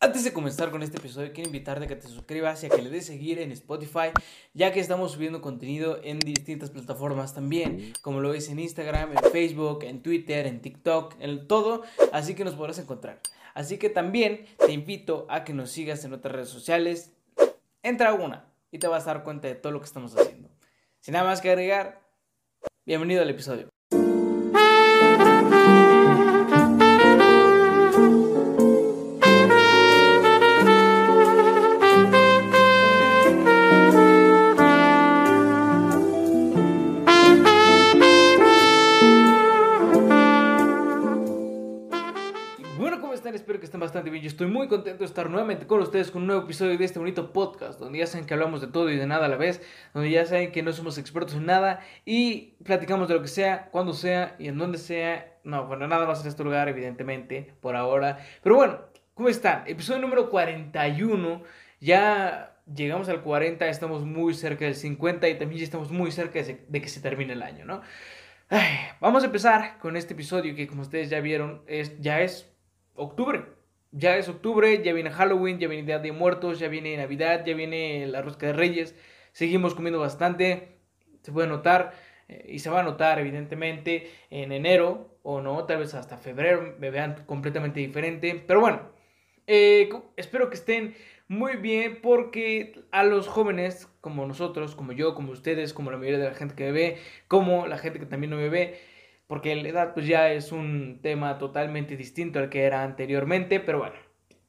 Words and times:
Antes 0.00 0.22
de 0.22 0.32
comenzar 0.32 0.70
con 0.70 0.84
este 0.84 0.98
episodio, 0.98 1.32
quiero 1.32 1.48
invitarte 1.48 1.86
a 1.86 1.88
que 1.88 1.96
te 1.96 2.06
suscribas 2.06 2.62
y 2.62 2.66
a 2.66 2.68
que 2.68 2.80
le 2.80 2.88
des 2.88 3.04
seguir 3.04 3.40
en 3.40 3.50
Spotify, 3.50 4.12
ya 4.54 4.72
que 4.72 4.78
estamos 4.78 5.10
subiendo 5.10 5.40
contenido 5.40 5.98
en 6.04 6.20
distintas 6.20 6.70
plataformas 6.70 7.34
también, 7.34 7.92
como 8.00 8.20
lo 8.20 8.30
ves 8.30 8.48
en 8.48 8.60
Instagram, 8.60 9.10
en 9.18 9.32
Facebook, 9.32 9.82
en 9.82 10.00
Twitter, 10.00 10.46
en 10.46 10.60
TikTok, 10.60 11.16
en 11.18 11.48
todo, 11.48 11.82
así 12.12 12.36
que 12.36 12.44
nos 12.44 12.54
podrás 12.54 12.78
encontrar. 12.78 13.18
Así 13.54 13.76
que 13.76 13.90
también 13.90 14.46
te 14.64 14.70
invito 14.70 15.26
a 15.28 15.42
que 15.42 15.52
nos 15.52 15.72
sigas 15.72 16.04
en 16.04 16.12
otras 16.12 16.32
redes 16.32 16.48
sociales. 16.48 17.10
Entra 17.82 18.10
a 18.10 18.14
una 18.14 18.44
y 18.70 18.78
te 18.78 18.86
vas 18.86 19.02
a 19.08 19.14
dar 19.14 19.24
cuenta 19.24 19.48
de 19.48 19.56
todo 19.56 19.72
lo 19.72 19.80
que 19.80 19.86
estamos 19.86 20.16
haciendo. 20.16 20.48
Sin 21.00 21.14
nada 21.14 21.24
más 21.24 21.40
que 21.40 21.50
agregar, 21.50 22.00
bienvenido 22.86 23.22
al 23.22 23.30
episodio. 23.30 23.68
Estoy 43.94 44.46
muy 44.48 44.68
contento 44.68 44.98
de 44.98 45.04
estar 45.06 45.30
nuevamente 45.30 45.66
con 45.66 45.80
ustedes 45.80 46.10
con 46.10 46.22
un 46.22 46.28
nuevo 46.28 46.42
episodio 46.42 46.76
de 46.76 46.84
este 46.84 46.98
bonito 46.98 47.32
podcast, 47.32 47.80
donde 47.80 47.98
ya 47.98 48.06
saben 48.06 48.26
que 48.26 48.34
hablamos 48.34 48.60
de 48.60 48.66
todo 48.66 48.90
y 48.90 48.96
de 48.96 49.06
nada 49.06 49.26
a 49.26 49.28
la 49.28 49.36
vez, 49.36 49.62
donde 49.94 50.10
ya 50.10 50.26
saben 50.26 50.52
que 50.52 50.62
no 50.62 50.72
somos 50.72 50.98
expertos 50.98 51.34
en 51.34 51.46
nada 51.46 51.80
y 52.04 52.54
platicamos 52.64 53.08
de 53.08 53.14
lo 53.14 53.22
que 53.22 53.28
sea, 53.28 53.68
cuando 53.70 53.94
sea 53.94 54.36
y 54.38 54.48
en 54.48 54.58
donde 54.58 54.78
sea. 54.78 55.38
No, 55.44 55.66
bueno, 55.66 55.88
nada 55.88 56.06
más 56.06 56.20
en 56.20 56.28
este 56.28 56.44
lugar, 56.44 56.68
evidentemente, 56.68 57.54
por 57.60 57.76
ahora. 57.76 58.18
Pero 58.42 58.56
bueno, 58.56 58.78
¿cómo 59.14 59.28
están? 59.28 59.64
Episodio 59.66 60.00
número 60.00 60.28
41. 60.28 61.42
Ya 61.80 62.56
llegamos 62.72 63.08
al 63.08 63.22
40, 63.22 63.66
estamos 63.68 64.04
muy 64.04 64.34
cerca 64.34 64.66
del 64.66 64.74
50 64.74 65.28
y 65.28 65.38
también 65.38 65.60
ya 65.60 65.64
estamos 65.64 65.90
muy 65.90 66.12
cerca 66.12 66.42
de, 66.42 66.82
que 66.82 66.88
se 66.88 67.00
termine 67.00 67.32
el 67.32 67.42
año, 67.42 67.64
¿no? 67.64 67.80
vamos 69.00 69.22
a 69.22 69.26
empezar 69.26 69.78
con 69.78 69.94
este 69.96 70.14
episodio 70.14 70.54
que 70.54 70.66
como 70.66 70.80
ustedes 70.80 71.10
ya 71.10 71.20
vieron 71.20 71.62
es, 71.66 71.98
ya 72.00 72.20
es 72.20 72.50
octubre. 72.94 73.57
Ya 73.90 74.16
es 74.18 74.28
octubre, 74.28 74.82
ya 74.82 74.92
viene 74.92 75.10
Halloween, 75.10 75.58
ya 75.58 75.66
viene 75.66 75.86
Día 75.86 75.98
de 75.98 76.12
Muertos, 76.12 76.58
ya 76.58 76.68
viene 76.68 76.96
Navidad, 76.96 77.44
ya 77.46 77.54
viene 77.54 78.06
la 78.06 78.20
Rosca 78.20 78.46
de 78.46 78.52
Reyes. 78.52 78.94
Seguimos 79.32 79.74
comiendo 79.74 79.98
bastante, 79.98 80.78
se 81.22 81.32
puede 81.32 81.48
notar 81.48 81.94
eh, 82.28 82.44
y 82.48 82.58
se 82.58 82.68
va 82.68 82.80
a 82.80 82.82
notar 82.82 83.18
evidentemente 83.18 84.10
en 84.30 84.52
enero 84.52 85.18
o 85.22 85.40
no, 85.40 85.64
tal 85.64 85.78
vez 85.78 85.94
hasta 85.94 86.18
febrero 86.18 86.76
me 86.78 86.90
vean 86.90 87.24
completamente 87.26 87.80
diferente. 87.80 88.42
Pero 88.46 88.60
bueno, 88.60 88.82
eh, 89.46 89.88
espero 90.16 90.50
que 90.50 90.56
estén 90.56 90.94
muy 91.26 91.56
bien 91.56 92.00
porque 92.02 92.84
a 92.90 93.04
los 93.04 93.26
jóvenes 93.26 93.88
como 94.02 94.26
nosotros, 94.26 94.74
como 94.74 94.92
yo, 94.92 95.14
como 95.14 95.32
ustedes, 95.32 95.72
como 95.72 95.90
la 95.90 95.96
mayoría 95.96 96.18
de 96.18 96.28
la 96.28 96.34
gente 96.34 96.54
que 96.54 96.64
me 96.64 96.72
ve, 96.72 96.98
como 97.26 97.66
la 97.66 97.78
gente 97.78 97.98
que 97.98 98.06
también 98.06 98.30
no 98.30 98.36
me 98.36 98.50
ve, 98.50 98.78
porque 99.28 99.54
la 99.54 99.68
edad 99.68 99.94
pues 99.94 100.06
ya 100.08 100.32
es 100.32 100.50
un 100.50 100.98
tema 101.00 101.38
totalmente 101.38 101.96
distinto 101.96 102.40
al 102.40 102.48
que 102.48 102.64
era 102.64 102.82
anteriormente, 102.82 103.60
pero 103.60 103.78
bueno, 103.78 103.94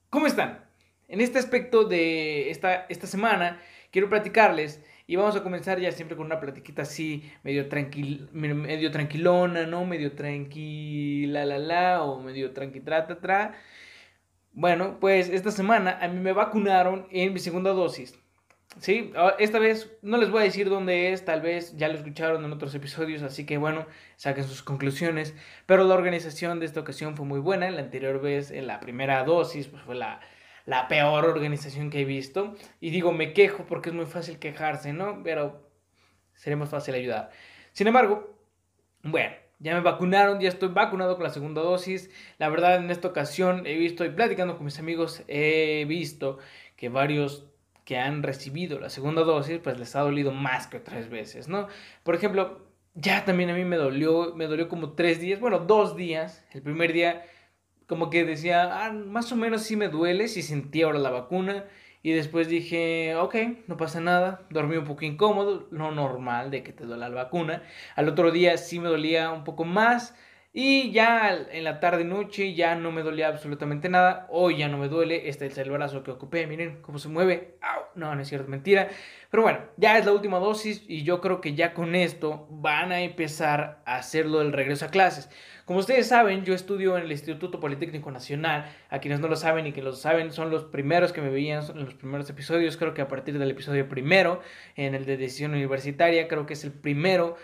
¿cómo 0.09 0.25
están? 0.25 0.65
En 1.07 1.21
este 1.21 1.37
aspecto 1.37 1.83
de 1.83 2.49
esta, 2.49 2.85
esta 2.89 3.05
semana 3.05 3.61
quiero 3.91 4.09
platicarles 4.09 4.83
y 5.05 5.15
vamos 5.15 5.35
a 5.35 5.43
comenzar 5.43 5.79
ya 5.79 5.91
siempre 5.91 6.15
con 6.15 6.27
una 6.27 6.39
platiquita 6.39 6.83
así 6.83 7.29
medio, 7.43 7.67
tranquil, 7.67 8.29
medio 8.31 8.91
tranquilona, 8.91 9.65
¿no? 9.65 9.83
Medio 9.85 10.13
tranquila, 10.13 11.45
la, 11.45 11.57
la, 11.57 12.03
o 12.03 12.21
medio 12.21 12.51
tranqui, 12.53 12.79
tra, 12.79 13.07
tra. 13.07 13.55
Bueno, 14.53 14.99
pues 14.99 15.29
esta 15.29 15.51
semana 15.51 15.97
a 15.99 16.07
mí 16.07 16.19
me 16.19 16.31
vacunaron 16.31 17.07
en 17.11 17.33
mi 17.33 17.39
segunda 17.39 17.71
dosis. 17.71 18.17
Sí, 18.79 19.11
ah, 19.17 19.35
esta 19.39 19.59
vez 19.59 19.91
no 20.01 20.17
les 20.17 20.29
voy 20.29 20.41
a 20.41 20.45
decir 20.45 20.69
dónde 20.69 21.11
es, 21.11 21.25
tal 21.25 21.41
vez 21.41 21.75
ya 21.75 21.89
lo 21.89 21.95
escucharon 21.95 22.45
en 22.45 22.53
otros 22.53 22.73
episodios, 22.75 23.23
así 23.23 23.45
que 23.45 23.57
bueno, 23.57 23.85
saquen 24.15 24.45
sus 24.45 24.63
conclusiones. 24.63 25.35
Pero 25.65 25.83
la 25.83 25.95
organización 25.95 26.59
de 26.59 26.65
esta 26.65 26.79
ocasión 26.79 27.17
fue 27.17 27.25
muy 27.25 27.39
buena. 27.39 27.69
La 27.71 27.81
anterior 27.81 28.21
vez, 28.21 28.51
en 28.51 28.67
la 28.67 28.79
primera 28.79 29.23
dosis, 29.25 29.67
pues 29.67 29.83
fue 29.83 29.95
la, 29.95 30.21
la 30.65 30.87
peor 30.87 31.25
organización 31.25 31.89
que 31.89 32.01
he 32.01 32.05
visto. 32.05 32.55
Y 32.79 32.91
digo, 32.91 33.11
me 33.11 33.33
quejo 33.33 33.65
porque 33.65 33.89
es 33.89 33.95
muy 33.95 34.05
fácil 34.05 34.39
quejarse, 34.39 34.93
¿no? 34.93 35.23
Pero 35.23 35.69
sería 36.35 36.55
más 36.55 36.69
fácil 36.69 36.95
ayudar. 36.95 37.31
Sin 37.73 37.87
embargo, 37.87 38.39
bueno, 39.03 39.35
ya 39.59 39.73
me 39.73 39.81
vacunaron, 39.81 40.39
ya 40.39 40.47
estoy 40.47 40.69
vacunado 40.69 41.15
con 41.15 41.23
la 41.23 41.31
segunda 41.31 41.61
dosis. 41.61 42.09
La 42.37 42.47
verdad, 42.47 42.77
en 42.77 42.89
esta 42.91 43.09
ocasión 43.09 43.67
he 43.67 43.75
visto 43.75 44.05
y 44.05 44.09
platicando 44.09 44.55
con 44.55 44.63
mis 44.63 44.79
amigos, 44.79 45.23
he 45.27 45.83
visto 45.85 46.39
que 46.77 46.87
varios 46.87 47.48
que 47.89 47.97
han 47.97 48.21
recibido 48.21 48.79
la 48.79 48.91
segunda 48.91 49.23
dosis, 49.23 49.57
pues 49.63 49.79
les 49.79 49.95
ha 49.95 50.01
dolido 50.01 50.31
más 50.31 50.67
que 50.67 50.77
otras 50.77 51.09
veces, 51.09 51.47
¿no? 51.47 51.67
Por 52.03 52.13
ejemplo, 52.13 52.67
ya 52.93 53.25
también 53.25 53.49
a 53.49 53.55
mí 53.55 53.65
me 53.65 53.77
dolió, 53.77 54.35
me 54.35 54.45
dolió 54.45 54.69
como 54.69 54.91
tres 54.91 55.19
días, 55.19 55.39
bueno, 55.39 55.57
dos 55.57 55.95
días. 55.95 56.45
El 56.51 56.61
primer 56.61 56.93
día 56.93 57.25
como 57.87 58.11
que 58.11 58.25
decía, 58.25 58.85
ah, 58.85 58.91
más 58.91 59.31
o 59.31 59.35
menos 59.35 59.63
sí 59.63 59.75
me 59.75 59.89
duele, 59.89 60.27
sí 60.27 60.43
sentí 60.43 60.83
ahora 60.83 60.99
la 60.99 61.09
vacuna. 61.09 61.65
Y 62.03 62.11
después 62.11 62.47
dije, 62.47 63.15
ok, 63.15 63.35
no 63.65 63.75
pasa 63.75 63.99
nada, 63.99 64.45
dormí 64.51 64.77
un 64.77 64.85
poco 64.85 65.05
incómodo, 65.05 65.67
lo 65.71 65.89
normal 65.89 66.51
de 66.51 66.61
que 66.61 66.73
te 66.73 66.85
duela 66.85 67.09
la 67.09 67.23
vacuna. 67.23 67.63
Al 67.95 68.07
otro 68.07 68.29
día 68.29 68.57
sí 68.57 68.79
me 68.79 68.89
dolía 68.89 69.31
un 69.31 69.43
poco 69.43 69.65
más, 69.65 70.15
y 70.51 70.91
ya 70.91 71.45
en 71.51 71.63
la 71.63 71.79
tarde 71.79 72.03
noche 72.03 72.55
ya 72.55 72.73
no 72.73 72.91
me 72.91 73.03
dolía 73.03 73.27
absolutamente 73.27 73.87
nada. 73.87 74.25
Hoy 74.31 74.57
ya 74.57 74.67
no 74.67 74.79
me 74.79 74.87
duele. 74.87 75.29
Este 75.29 75.45
es 75.45 75.57
el 75.59 75.69
brazo 75.69 76.01
que 76.01 76.09
ocupé. 76.09 76.47
Miren 76.47 76.81
cómo 76.81 76.97
se 76.97 77.07
mueve. 77.07 77.59
No, 77.93 78.15
no 78.15 78.21
es 78.21 78.27
cierto, 78.29 78.49
mentira. 78.49 78.89
Pero 79.29 79.43
bueno, 79.43 79.59
ya 79.77 79.99
es 79.99 80.05
la 80.07 80.11
última 80.11 80.39
dosis 80.39 80.83
y 80.87 81.03
yo 81.03 81.21
creo 81.21 81.39
que 81.39 81.53
ya 81.53 81.75
con 81.75 81.93
esto 81.93 82.47
van 82.49 82.91
a 82.91 83.01
empezar 83.01 83.83
a 83.85 83.97
hacerlo 83.97 84.39
del 84.39 84.51
regreso 84.51 84.85
a 84.85 84.89
clases. 84.89 85.29
Como 85.65 85.79
ustedes 85.79 86.07
saben, 86.07 86.43
yo 86.45 86.55
estudio 86.55 86.97
en 86.97 87.03
el 87.03 87.11
Instituto 87.11 87.59
Politécnico 87.59 88.09
Nacional. 88.09 88.75
A 88.89 88.97
quienes 88.97 89.19
no 89.19 89.27
lo 89.27 89.35
saben 89.35 89.67
y 89.67 89.71
que 89.71 89.83
lo 89.83 89.93
saben, 89.93 90.31
son 90.31 90.49
los 90.49 90.63
primeros 90.63 91.13
que 91.13 91.21
me 91.21 91.29
veían 91.29 91.63
en 91.69 91.85
los 91.85 91.93
primeros 91.93 92.27
episodios. 92.27 92.75
Creo 92.75 92.95
que 92.95 93.03
a 93.03 93.07
partir 93.07 93.37
del 93.37 93.51
episodio 93.51 93.87
primero, 93.87 94.41
en 94.75 94.95
el 94.95 95.05
de 95.05 95.17
decisión 95.17 95.51
universitaria, 95.51 96.27
creo 96.27 96.47
que 96.47 96.53
es 96.53 96.63
el 96.63 96.71
primero 96.71 97.37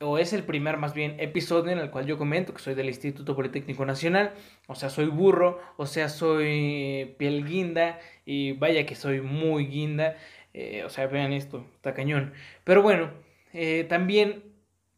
o 0.00 0.18
es 0.18 0.32
el 0.32 0.44
primer 0.44 0.76
más 0.76 0.94
bien 0.94 1.16
episodio 1.18 1.72
en 1.72 1.78
el 1.78 1.90
cual 1.90 2.06
yo 2.06 2.18
comento 2.18 2.54
que 2.54 2.62
soy 2.62 2.74
del 2.74 2.86
Instituto 2.88 3.34
Politécnico 3.34 3.84
Nacional, 3.84 4.32
o 4.68 4.74
sea, 4.74 4.90
soy 4.90 5.06
burro, 5.06 5.60
o 5.76 5.86
sea, 5.86 6.08
soy 6.08 7.16
piel 7.18 7.44
guinda, 7.44 7.98
y 8.24 8.52
vaya 8.52 8.86
que 8.86 8.94
soy 8.94 9.20
muy 9.20 9.66
guinda, 9.66 10.16
eh, 10.54 10.84
o 10.84 10.90
sea, 10.90 11.06
vean 11.08 11.32
esto, 11.32 11.66
está 11.74 11.94
cañón. 11.94 12.32
Pero 12.64 12.82
bueno, 12.82 13.10
eh, 13.52 13.84
también 13.88 14.44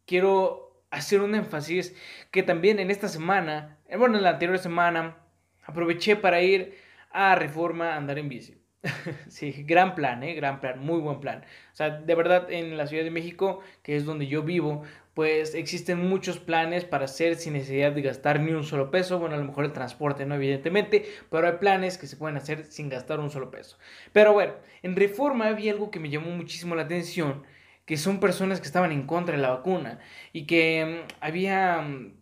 quiero 0.05 0.83
hacer 0.91 1.21
un 1.21 1.35
énfasis 1.35 1.95
que 2.31 2.43
también 2.43 2.79
en 2.79 2.91
esta 2.91 3.07
semana, 3.07 3.79
eh, 3.87 3.97
bueno, 3.97 4.17
en 4.17 4.23
la 4.23 4.31
anterior 4.31 4.59
semana, 4.59 5.17
aproveché 5.63 6.15
para 6.15 6.41
ir 6.41 6.77
a 7.11 7.35
Reforma 7.35 7.93
a 7.93 7.97
andar 7.97 8.19
en 8.19 8.29
bici. 8.29 8.57
sí, 9.27 9.51
gran 9.67 9.93
plan, 9.95 10.23
¿eh? 10.23 10.33
Gran 10.33 10.59
plan, 10.59 10.79
muy 10.79 10.99
buen 10.99 11.19
plan. 11.19 11.43
O 11.71 11.75
sea, 11.75 11.91
de 11.91 12.15
verdad 12.15 12.51
en 12.51 12.77
la 12.77 12.87
Ciudad 12.87 13.03
de 13.03 13.11
México, 13.11 13.59
que 13.83 13.95
es 13.95 14.05
donde 14.05 14.27
yo 14.27 14.41
vivo, 14.43 14.83
pues 15.13 15.55
existen 15.55 16.07
muchos 16.09 16.39
planes 16.39 16.85
para 16.85 17.05
hacer 17.05 17.35
sin 17.35 17.53
necesidad 17.53 17.91
de 17.91 18.01
gastar 18.01 18.39
ni 18.39 18.53
un 18.53 18.63
solo 18.63 18.89
peso. 18.89 19.19
Bueno, 19.19 19.35
a 19.35 19.37
lo 19.37 19.45
mejor 19.45 19.65
el 19.65 19.73
transporte, 19.73 20.25
no 20.25 20.35
evidentemente, 20.35 21.05
pero 21.29 21.47
hay 21.47 21.53
planes 21.57 21.97
que 21.97 22.07
se 22.07 22.17
pueden 22.17 22.37
hacer 22.37 22.65
sin 22.65 22.89
gastar 22.89 23.19
un 23.19 23.29
solo 23.29 23.51
peso. 23.51 23.77
Pero 24.13 24.33
bueno, 24.33 24.53
en 24.81 24.95
Reforma 24.95 25.47
había 25.47 25.73
algo 25.73 25.91
que 25.91 25.99
me 25.99 26.09
llamó 26.09 26.31
muchísimo 26.31 26.75
la 26.75 26.83
atención, 26.83 27.43
que 27.85 27.97
son 27.97 28.19
personas 28.19 28.61
que 28.61 28.67
estaban 28.67 28.91
en 28.91 29.05
contra 29.05 29.35
de 29.35 29.41
la 29.41 29.49
vacuna 29.49 29.99
y 30.33 30.45
que 30.45 31.03
mm, 31.05 31.13
había 31.19 31.81
mm, 31.81 32.13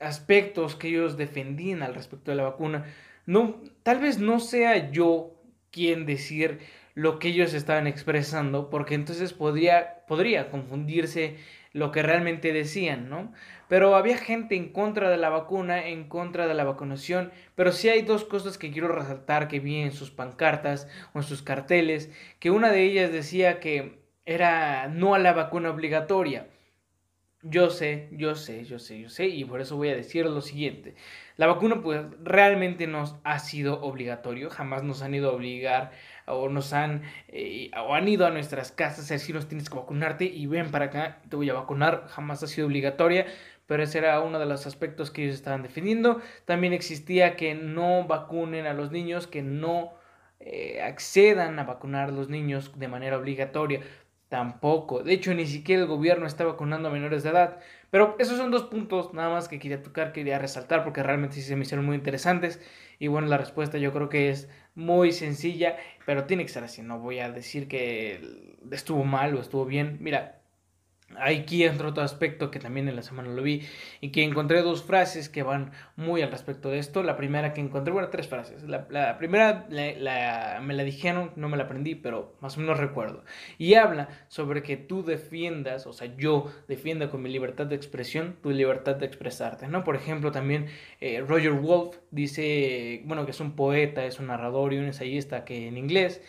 aspectos 0.00 0.76
que 0.76 0.88
ellos 0.88 1.16
defendían 1.16 1.82
al 1.82 1.94
respecto 1.94 2.30
de 2.30 2.36
la 2.36 2.42
vacuna. 2.44 2.84
No, 3.26 3.62
tal 3.82 4.00
vez 4.00 4.18
no 4.18 4.40
sea 4.40 4.90
yo 4.90 5.33
quién 5.74 6.06
decir 6.06 6.60
lo 6.94 7.18
que 7.18 7.28
ellos 7.28 7.52
estaban 7.52 7.88
expresando, 7.88 8.70
porque 8.70 8.94
entonces 8.94 9.32
podría, 9.32 10.04
podría 10.06 10.50
confundirse 10.50 11.36
lo 11.72 11.90
que 11.90 12.04
realmente 12.04 12.52
decían, 12.52 13.10
¿no? 13.10 13.32
Pero 13.68 13.96
había 13.96 14.16
gente 14.16 14.54
en 14.54 14.68
contra 14.68 15.10
de 15.10 15.16
la 15.16 15.30
vacuna, 15.30 15.88
en 15.88 16.08
contra 16.08 16.46
de 16.46 16.54
la 16.54 16.62
vacunación, 16.62 17.32
pero 17.56 17.72
sí 17.72 17.88
hay 17.88 18.02
dos 18.02 18.24
cosas 18.24 18.56
que 18.58 18.70
quiero 18.70 18.86
resaltar 18.86 19.48
que 19.48 19.58
vi 19.58 19.80
en 19.80 19.90
sus 19.90 20.12
pancartas 20.12 20.86
o 21.12 21.18
en 21.18 21.24
sus 21.24 21.42
carteles, 21.42 22.12
que 22.38 22.52
una 22.52 22.70
de 22.70 22.84
ellas 22.84 23.10
decía 23.10 23.58
que 23.58 23.98
era 24.24 24.86
no 24.86 25.16
a 25.16 25.18
la 25.18 25.32
vacuna 25.32 25.70
obligatoria. 25.70 26.46
Yo 27.46 27.68
sé, 27.68 28.08
yo 28.12 28.34
sé, 28.34 28.64
yo 28.64 28.78
sé, 28.78 28.98
yo 29.02 29.10
sé, 29.10 29.26
y 29.26 29.44
por 29.44 29.60
eso 29.60 29.76
voy 29.76 29.90
a 29.90 29.94
decir 29.94 30.24
lo 30.24 30.40
siguiente. 30.40 30.94
La 31.36 31.46
vacuna 31.46 31.82
pues 31.82 32.00
realmente 32.22 32.86
nos 32.86 33.16
ha 33.22 33.38
sido 33.38 33.82
obligatorio, 33.82 34.48
jamás 34.48 34.82
nos 34.82 35.02
han 35.02 35.14
ido 35.14 35.28
a 35.30 35.34
obligar 35.34 35.92
o 36.26 36.48
nos 36.48 36.72
han 36.72 37.02
eh, 37.28 37.70
o 37.76 37.94
han 37.94 38.08
ido 38.08 38.24
a 38.24 38.30
nuestras 38.30 38.72
casas 38.72 39.10
a 39.10 39.14
decirnos 39.14 39.46
tienes 39.46 39.68
que 39.68 39.76
vacunarte 39.76 40.24
y 40.24 40.46
ven 40.46 40.70
para 40.70 40.86
acá, 40.86 41.20
te 41.28 41.36
voy 41.36 41.50
a 41.50 41.54
vacunar, 41.54 42.06
jamás 42.08 42.42
ha 42.42 42.46
sido 42.46 42.66
obligatoria, 42.66 43.26
pero 43.66 43.82
ese 43.82 43.98
era 43.98 44.20
uno 44.22 44.38
de 44.38 44.46
los 44.46 44.66
aspectos 44.66 45.10
que 45.10 45.24
ellos 45.24 45.34
estaban 45.34 45.62
defendiendo. 45.62 46.22
También 46.46 46.72
existía 46.72 47.36
que 47.36 47.54
no 47.54 48.06
vacunen 48.06 48.66
a 48.66 48.72
los 48.72 48.90
niños, 48.90 49.26
que 49.26 49.42
no 49.42 49.92
eh, 50.40 50.80
accedan 50.82 51.58
a 51.58 51.64
vacunar 51.64 52.08
a 52.08 52.12
los 52.12 52.28
niños 52.30 52.78
de 52.78 52.88
manera 52.88 53.18
obligatoria. 53.18 53.80
Tampoco. 54.34 55.04
De 55.04 55.12
hecho, 55.12 55.32
ni 55.32 55.46
siquiera 55.46 55.82
el 55.82 55.86
gobierno 55.86 56.26
está 56.26 56.44
vacunando 56.44 56.88
a 56.88 56.90
menores 56.90 57.22
de 57.22 57.30
edad. 57.30 57.60
Pero 57.92 58.16
esos 58.18 58.36
son 58.36 58.50
dos 58.50 58.64
puntos 58.64 59.14
nada 59.14 59.30
más 59.30 59.46
que 59.46 59.60
quería 59.60 59.80
tocar, 59.80 60.12
quería 60.12 60.40
resaltar 60.40 60.82
porque 60.82 61.04
realmente 61.04 61.36
sí 61.36 61.42
se 61.42 61.54
me 61.54 61.62
hicieron 61.62 61.86
muy 61.86 61.94
interesantes. 61.94 62.60
Y 62.98 63.06
bueno, 63.06 63.28
la 63.28 63.38
respuesta 63.38 63.78
yo 63.78 63.92
creo 63.92 64.08
que 64.08 64.30
es 64.30 64.48
muy 64.74 65.12
sencilla, 65.12 65.76
pero 66.04 66.24
tiene 66.24 66.42
que 66.42 66.48
ser 66.48 66.64
así. 66.64 66.82
No 66.82 66.98
voy 66.98 67.20
a 67.20 67.30
decir 67.30 67.68
que 67.68 68.56
estuvo 68.72 69.04
mal 69.04 69.36
o 69.36 69.40
estuvo 69.40 69.66
bien. 69.66 69.98
Mira, 70.00 70.40
Aquí 71.20 71.64
entra 71.64 71.88
otro 71.88 72.02
aspecto 72.02 72.50
que 72.50 72.58
también 72.58 72.88
en 72.88 72.96
la 72.96 73.02
semana 73.02 73.30
lo 73.30 73.42
vi 73.42 73.62
y 74.00 74.10
que 74.10 74.22
encontré 74.22 74.62
dos 74.62 74.82
frases 74.82 75.28
que 75.28 75.42
van 75.42 75.72
muy 75.96 76.22
al 76.22 76.30
respecto 76.30 76.70
de 76.70 76.78
esto. 76.78 77.02
La 77.02 77.16
primera 77.16 77.52
que 77.52 77.60
encontré, 77.60 77.92
bueno, 77.92 78.08
tres 78.08 78.28
frases. 78.28 78.62
La, 78.64 79.18
primera 79.18 79.66
la, 79.68 80.60
me 80.62 80.74
la 80.74 80.84
dijeron, 80.84 81.32
no 81.36 81.48
me 81.48 81.56
la 81.56 81.64
aprendí, 81.64 81.94
pero 81.94 82.36
más 82.40 82.56
o 82.56 82.60
menos 82.60 82.78
recuerdo. 82.78 83.24
Y 83.58 83.74
habla 83.74 84.08
sobre 84.28 84.62
que 84.62 84.76
tú 84.76 85.04
defiendas, 85.04 85.86
o 85.86 85.92
sea, 85.92 86.14
yo 86.16 86.50
defienda 86.68 87.10
con 87.10 87.22
mi 87.22 87.30
libertad 87.30 87.66
de 87.66 87.76
expresión 87.76 88.36
tu 88.42 88.50
libertad 88.50 88.96
de 88.96 89.06
expresarte, 89.06 89.68
¿no? 89.68 89.84
Por 89.84 89.96
ejemplo, 89.96 90.32
también 90.32 90.66
eh, 91.00 91.24
Roger 91.26 91.52
Wolf 91.52 91.96
dice, 92.10 93.02
bueno, 93.04 93.24
que 93.24 93.32
es 93.32 93.40
un 93.40 93.56
poeta, 93.56 94.04
es 94.04 94.18
un 94.18 94.26
narrador 94.26 94.72
y 94.72 94.78
un 94.78 94.84
ensayista 94.84 95.44
que 95.44 95.68
en 95.68 95.76
inglés 95.76 96.22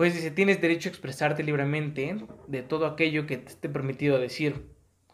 pues 0.00 0.14
dice, 0.14 0.30
tienes 0.30 0.62
derecho 0.62 0.88
a 0.88 0.92
expresarte 0.92 1.42
libremente 1.42 2.16
de 2.46 2.62
todo 2.62 2.86
aquello 2.86 3.26
que 3.26 3.36
te 3.36 3.50
esté 3.50 3.68
permitido 3.68 4.18
decir. 4.18 4.64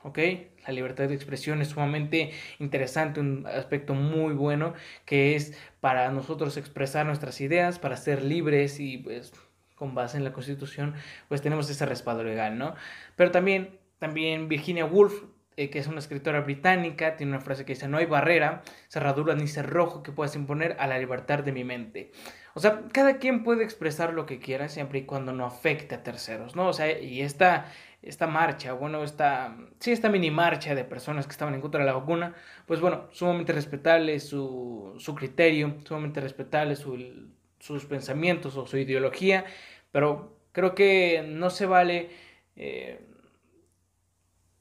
¿Ok? 0.05 0.21
La 0.65 0.73
libertad 0.73 1.09
de 1.09 1.15
expresión 1.17 1.61
es 1.61 1.71
sumamente 1.71 2.31
interesante, 2.61 3.19
un 3.19 3.49
aspecto 3.49 3.95
muy 3.95 4.33
bueno 4.35 4.75
que 5.05 5.35
es 5.35 5.59
para 5.81 6.09
nosotros 6.13 6.57
expresar 6.57 7.05
nuestras 7.05 7.41
ideas, 7.41 7.81
para 7.81 7.97
ser 7.97 8.23
libres 8.23 8.79
y 8.79 8.99
pues 8.99 9.33
con 9.75 9.97
base 9.97 10.19
en 10.19 10.23
la 10.23 10.33
constitución 10.33 10.95
pues 11.27 11.43
tenemos 11.43 11.69
ese 11.69 11.85
respaldo 11.85 12.23
legal, 12.23 12.57
¿no? 12.57 12.77
Pero 13.17 13.33
también, 13.33 13.81
también 13.99 14.47
Virginia 14.47 14.85
Woolf 14.85 15.25
eh, 15.57 15.71
que 15.71 15.79
es 15.79 15.87
una 15.87 16.01
escritora 16.01 16.41
británica, 16.43 17.17
tiene 17.17 17.33
una 17.33 17.41
frase 17.41 17.65
que 17.65 17.73
dice, 17.73 17.89
no 17.89 17.97
hay 17.97 18.05
barrera, 18.05 18.63
cerradura 18.89 19.35
ni 19.35 19.49
cerrojo 19.49 20.03
que 20.03 20.13
puedas 20.13 20.37
imponer 20.37 20.77
a 20.79 20.87
la 20.87 20.99
libertad 20.99 21.39
de 21.39 21.53
mi 21.53 21.65
mente. 21.65 22.13
O 22.53 22.61
sea, 22.61 22.83
cada 22.93 23.17
quien 23.19 23.43
puede 23.43 23.65
expresar 23.65 24.13
lo 24.13 24.27
que 24.27 24.39
quiera 24.39 24.69
siempre 24.69 24.99
y 24.99 25.05
cuando 25.07 25.33
no 25.33 25.47
afecte 25.47 25.95
a 25.95 26.03
terceros, 26.03 26.57
¿no? 26.57 26.69
O 26.69 26.73
sea, 26.75 27.01
y 27.01 27.23
esta, 27.23 27.73
esta 28.03 28.27
marcha, 28.27 28.75
bueno, 28.75 29.03
esta, 29.03 29.57
sí, 29.81 29.93
esta 29.93 30.11
mini 30.11 30.31
marcha 30.31 30.75
de 30.75 30.85
personas 30.85 31.27
que 31.27 31.33
estaban 31.33 31.55
en 31.55 31.63
contra 31.63 31.81
de 31.81 31.87
la 31.87 31.95
vacuna, 31.95 32.35
pues 32.67 32.81
bueno, 32.81 33.09
sumamente 33.13 33.53
respetable 33.55 34.21
su, 34.21 34.95
su 34.99 35.15
criterio, 35.15 35.77
sumamente 35.87 36.21
respetable 36.21 36.77
su, 36.77 37.31
sus 37.59 37.87
pensamientos 37.87 38.57
o 38.57 38.67
su 38.67 38.77
ideología, 38.77 39.47
pero 39.91 40.37
creo 40.53 40.75
que 40.75 41.25
no 41.27 41.49
se 41.49 41.65
vale... 41.65 42.11
Eh, 42.57 43.01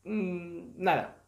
nada. 0.06 1.22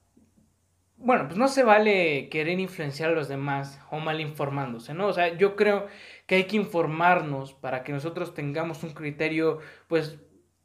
Bueno, 1.00 1.27
pues 1.27 1.38
no 1.38 1.47
se 1.47 1.63
vale 1.63 2.27
querer 2.29 2.59
influenciar 2.59 3.12
a 3.12 3.13
los 3.13 3.27
demás 3.27 3.79
o 3.91 4.00
mal 4.00 4.19
informándose, 4.19 4.94
¿no? 4.95 5.07
O 5.07 5.13
sea, 5.13 5.38
yo 5.38 5.56
creo 5.56 5.88
que 6.25 6.35
hay 6.35 6.44
que 6.45 6.56
informarnos 6.57 7.53
para 7.53 7.83
que 7.83 7.91
nosotros 7.91 8.33
tengamos 8.33 8.83
un 8.83 8.94
criterio, 8.94 9.59
pues, 9.88 10.19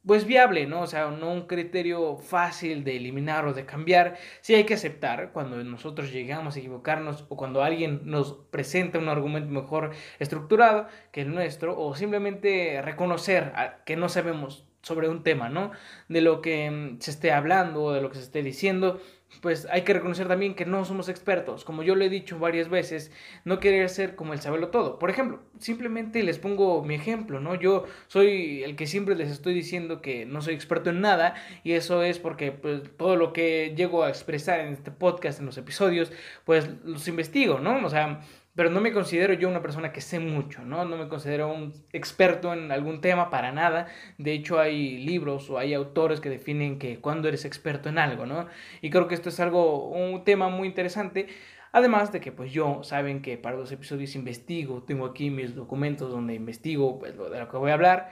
pues 0.05 0.25
viable, 0.25 0.65
¿no? 0.65 0.81
O 0.81 0.87
sea, 0.87 1.11
no 1.11 1.31
un 1.31 1.45
criterio 1.47 2.17
fácil 2.17 2.83
de 2.83 2.97
eliminar 2.97 3.45
o 3.45 3.53
de 3.53 3.65
cambiar. 3.65 4.17
Sí 4.41 4.55
hay 4.55 4.63
que 4.65 4.73
aceptar 4.73 5.31
cuando 5.33 5.63
nosotros 5.63 6.11
llegamos 6.11 6.55
a 6.55 6.59
equivocarnos 6.59 7.25
o 7.29 7.37
cuando 7.37 7.63
alguien 7.63 8.01
nos 8.05 8.33
presenta 8.51 8.97
un 8.99 9.09
argumento 9.09 9.51
mejor 9.51 9.91
estructurado 10.19 10.87
que 11.11 11.21
el 11.21 11.33
nuestro 11.33 11.79
o 11.79 11.95
simplemente 11.95 12.81
reconocer 12.81 13.53
que 13.85 13.95
no 13.95 14.09
sabemos 14.09 14.67
sobre 14.83 15.09
un 15.09 15.23
tema, 15.23 15.49
¿no? 15.49 15.71
De 16.09 16.21
lo 16.21 16.41
que 16.41 16.69
mm, 16.69 16.99
se 16.99 17.09
esté 17.09 17.31
hablando 17.31 17.83
o 17.83 17.93
de 17.93 18.01
lo 18.01 18.09
que 18.09 18.17
se 18.17 18.23
esté 18.23 18.43
diciendo, 18.43 19.01
pues 19.41 19.67
hay 19.71 19.81
que 19.81 19.93
reconocer 19.93 20.27
también 20.27 20.55
que 20.55 20.65
no 20.65 20.85
somos 20.85 21.09
expertos. 21.09 21.63
Como 21.63 21.83
yo 21.83 21.95
lo 21.95 22.03
he 22.03 22.09
dicho 22.09 22.37
varias 22.37 22.69
veces, 22.69 23.11
no 23.45 23.59
querer 23.59 23.89
ser 23.89 24.15
como 24.15 24.33
el 24.33 24.41
saberlo 24.41 24.69
todo. 24.69 24.99
Por 24.99 25.09
ejemplo, 25.09 25.39
simplemente 25.57 26.21
les 26.21 26.37
pongo 26.37 26.83
mi 26.83 26.95
ejemplo, 26.95 27.39
¿no? 27.39 27.55
Yo 27.55 27.85
soy 28.07 28.63
el 28.63 28.75
que 28.75 28.85
siempre 28.85 29.15
les 29.15 29.31
estoy 29.31 29.53
diciendo 29.53 30.01
que 30.01 30.25
no 30.25 30.41
soy 30.41 30.53
experto 30.53 30.89
en 30.91 31.01
nada 31.01 31.35
y 31.63 31.73
eso 31.73 32.03
es 32.03 32.19
porque 32.19 32.51
pues, 32.51 32.83
todo 32.97 33.15
lo 33.15 33.33
que 33.33 33.73
llego 33.75 34.03
a 34.03 34.09
expresar 34.09 34.59
en 34.59 34.73
este 34.73 34.91
podcast, 34.91 35.39
en 35.39 35.45
los 35.45 35.57
episodios, 35.57 36.11
pues 36.45 36.69
los 36.83 37.07
investigo, 37.07 37.59
¿no? 37.59 37.85
O 37.85 37.89
sea, 37.89 38.21
pero 38.55 38.69
no 38.69 38.81
me 38.81 38.93
considero 38.93 39.33
yo 39.33 39.49
una 39.49 39.61
persona 39.61 39.91
que 39.91 40.01
sé 40.01 40.19
mucho, 40.19 40.63
¿no? 40.63 40.85
No 40.85 40.97
me 40.97 41.07
considero 41.07 41.51
un 41.51 41.73
experto 41.91 42.53
en 42.53 42.71
algún 42.71 43.01
tema 43.01 43.29
para 43.29 43.51
nada. 43.51 43.87
De 44.17 44.33
hecho, 44.33 44.59
hay 44.59 44.97
libros 44.99 45.49
o 45.49 45.57
hay 45.57 45.73
autores 45.73 46.19
que 46.19 46.29
definen 46.29 46.77
que 46.77 46.99
cuando 46.99 47.27
eres 47.27 47.45
experto 47.45 47.89
en 47.89 47.97
algo, 47.97 48.25
¿no? 48.25 48.47
Y 48.81 48.91
creo 48.91 49.07
que 49.07 49.15
esto 49.15 49.29
es 49.29 49.39
algo, 49.39 49.89
un 49.89 50.23
tema 50.23 50.49
muy 50.49 50.67
interesante. 50.67 51.27
Además 51.71 52.11
de 52.11 52.21
que 52.21 52.31
pues 52.31 52.53
yo 52.53 52.83
saben 52.83 53.23
que 53.23 53.37
para 53.39 53.57
los 53.57 53.71
episodios 53.71 54.15
investigo, 54.15 54.83
tengo 54.83 55.07
aquí 55.07 55.31
mis 55.31 55.55
documentos 55.55 56.11
donde 56.11 56.35
investigo 56.35 56.99
pues 56.99 57.15
lo 57.15 57.31
de 57.31 57.39
lo 57.39 57.49
que 57.49 57.57
voy 57.57 57.71
a 57.71 57.73
hablar 57.73 58.11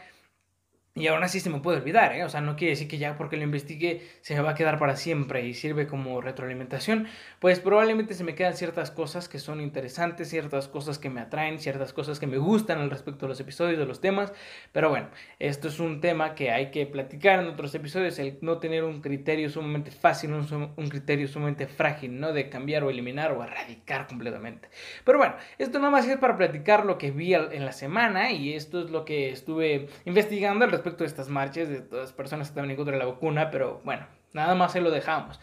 y 0.93 1.07
aún 1.07 1.23
así 1.23 1.39
se 1.39 1.49
me 1.49 1.61
puede 1.61 1.77
olvidar, 1.77 2.13
¿eh? 2.13 2.25
O 2.25 2.29
sea, 2.29 2.41
no 2.41 2.57
quiere 2.57 2.71
decir 2.71 2.89
que 2.89 2.97
ya 2.97 3.15
porque 3.15 3.37
lo 3.37 3.43
investigue 3.43 4.01
se 4.19 4.35
me 4.35 4.41
va 4.41 4.51
a 4.51 4.55
quedar 4.55 4.77
para 4.77 4.97
siempre 4.97 5.45
y 5.45 5.53
sirve 5.53 5.87
como 5.87 6.19
retroalimentación. 6.19 7.07
Pues 7.39 7.61
probablemente 7.61 8.13
se 8.13 8.25
me 8.25 8.35
quedan 8.35 8.55
ciertas 8.55 8.91
cosas 8.91 9.29
que 9.29 9.39
son 9.39 9.61
interesantes, 9.61 10.29
ciertas 10.29 10.67
cosas 10.67 10.99
que 10.99 11.09
me 11.09 11.21
atraen, 11.21 11.59
ciertas 11.59 11.93
cosas 11.93 12.19
que 12.19 12.27
me 12.27 12.37
gustan 12.37 12.79
al 12.79 12.89
respecto 12.89 13.25
de 13.25 13.29
los 13.29 13.39
episodios, 13.39 13.79
de 13.79 13.85
los 13.85 14.01
temas. 14.01 14.33
Pero 14.73 14.89
bueno, 14.89 15.07
esto 15.39 15.69
es 15.69 15.79
un 15.79 16.01
tema 16.01 16.35
que 16.35 16.51
hay 16.51 16.71
que 16.71 16.85
platicar 16.85 17.39
en 17.39 17.47
otros 17.47 17.73
episodios, 17.73 18.19
el 18.19 18.37
no 18.41 18.57
tener 18.57 18.83
un 18.83 18.99
criterio 19.01 19.49
sumamente 19.49 19.91
fácil, 19.91 20.33
un, 20.33 20.73
un 20.75 20.89
criterio 20.89 21.29
sumamente 21.29 21.67
frágil, 21.67 22.19
¿no? 22.19 22.33
De 22.33 22.49
cambiar 22.49 22.83
o 22.83 22.89
eliminar 22.89 23.31
o 23.31 23.41
erradicar 23.43 24.07
completamente. 24.07 24.67
Pero 25.05 25.19
bueno, 25.19 25.35
esto 25.57 25.79
nada 25.79 25.91
más 25.91 26.05
es 26.05 26.17
para 26.17 26.35
platicar 26.35 26.85
lo 26.85 26.97
que 26.97 27.11
vi 27.11 27.33
en 27.33 27.63
la 27.63 27.71
semana 27.71 28.31
y 28.31 28.53
esto 28.53 28.83
es 28.83 28.91
lo 28.91 29.05
que 29.05 29.31
estuve 29.31 29.87
investigando 30.03 30.65
respecto 30.81 31.03
de 31.03 31.07
estas 31.07 31.29
marchas, 31.29 31.69
de 31.69 31.81
todas 31.81 32.05
las 32.05 32.13
personas 32.13 32.47
que 32.47 32.51
estaban 32.51 32.69
en 32.69 32.75
contra 32.75 32.93
de 32.93 32.99
la 32.99 33.05
vacuna, 33.05 33.51
pero 33.51 33.81
bueno, 33.83 34.05
nada 34.33 34.55
más 34.55 34.71
se 34.71 34.81
lo 34.81 34.91
dejamos. 34.91 35.39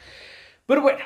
Pero 0.66 0.82
bueno, 0.82 1.04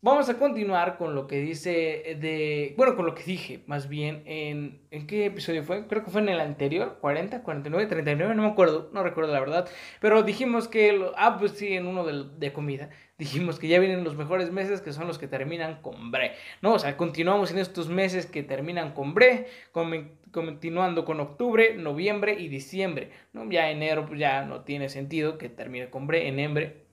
vamos 0.00 0.28
a 0.28 0.38
continuar 0.38 0.96
con 0.96 1.14
lo 1.14 1.26
que 1.26 1.40
dice 1.40 2.16
de, 2.20 2.74
bueno, 2.76 2.96
con 2.96 3.06
lo 3.06 3.14
que 3.14 3.24
dije, 3.24 3.62
más 3.66 3.88
bien, 3.88 4.22
en, 4.26 4.80
¿en 4.90 5.06
qué 5.06 5.26
episodio 5.26 5.64
fue? 5.64 5.86
Creo 5.86 6.04
que 6.04 6.10
fue 6.10 6.20
en 6.20 6.28
el 6.28 6.40
anterior, 6.40 6.98
40, 7.00 7.42
49, 7.42 7.86
39, 7.86 8.34
no 8.34 8.42
me 8.42 8.48
acuerdo, 8.48 8.90
no 8.92 9.02
recuerdo 9.02 9.32
la 9.32 9.40
verdad, 9.40 9.68
pero 10.00 10.22
dijimos 10.22 10.68
que, 10.68 11.10
ah, 11.16 11.36
pues 11.38 11.52
sí, 11.52 11.74
en 11.74 11.86
uno 11.86 12.04
de, 12.04 12.24
de 12.38 12.52
comida, 12.52 12.90
dijimos 13.18 13.58
que 13.58 13.68
ya 13.68 13.80
vienen 13.80 14.04
los 14.04 14.16
mejores 14.16 14.52
meses 14.52 14.80
que 14.80 14.92
son 14.92 15.08
los 15.08 15.18
que 15.18 15.26
terminan 15.26 15.82
con 15.82 16.10
bre, 16.12 16.32
¿no? 16.62 16.74
O 16.74 16.78
sea, 16.78 16.96
continuamos 16.96 17.50
en 17.50 17.58
estos 17.58 17.88
meses 17.88 18.26
que 18.26 18.42
terminan 18.42 18.92
con 18.92 19.14
bre, 19.14 19.46
con 19.72 20.16
continuando 20.30 21.04
con 21.04 21.20
octubre, 21.20 21.74
noviembre 21.74 22.36
y 22.38 22.48
diciembre. 22.48 23.10
Ya 23.48 23.70
enero 23.70 24.06
pues 24.06 24.20
ya 24.20 24.44
no 24.44 24.62
tiene 24.62 24.88
sentido 24.88 25.38
que 25.38 25.48
termine 25.48 25.90
con 25.90 26.06
bre, 26.06 26.28
en 26.28 26.38
embre. 26.38 26.87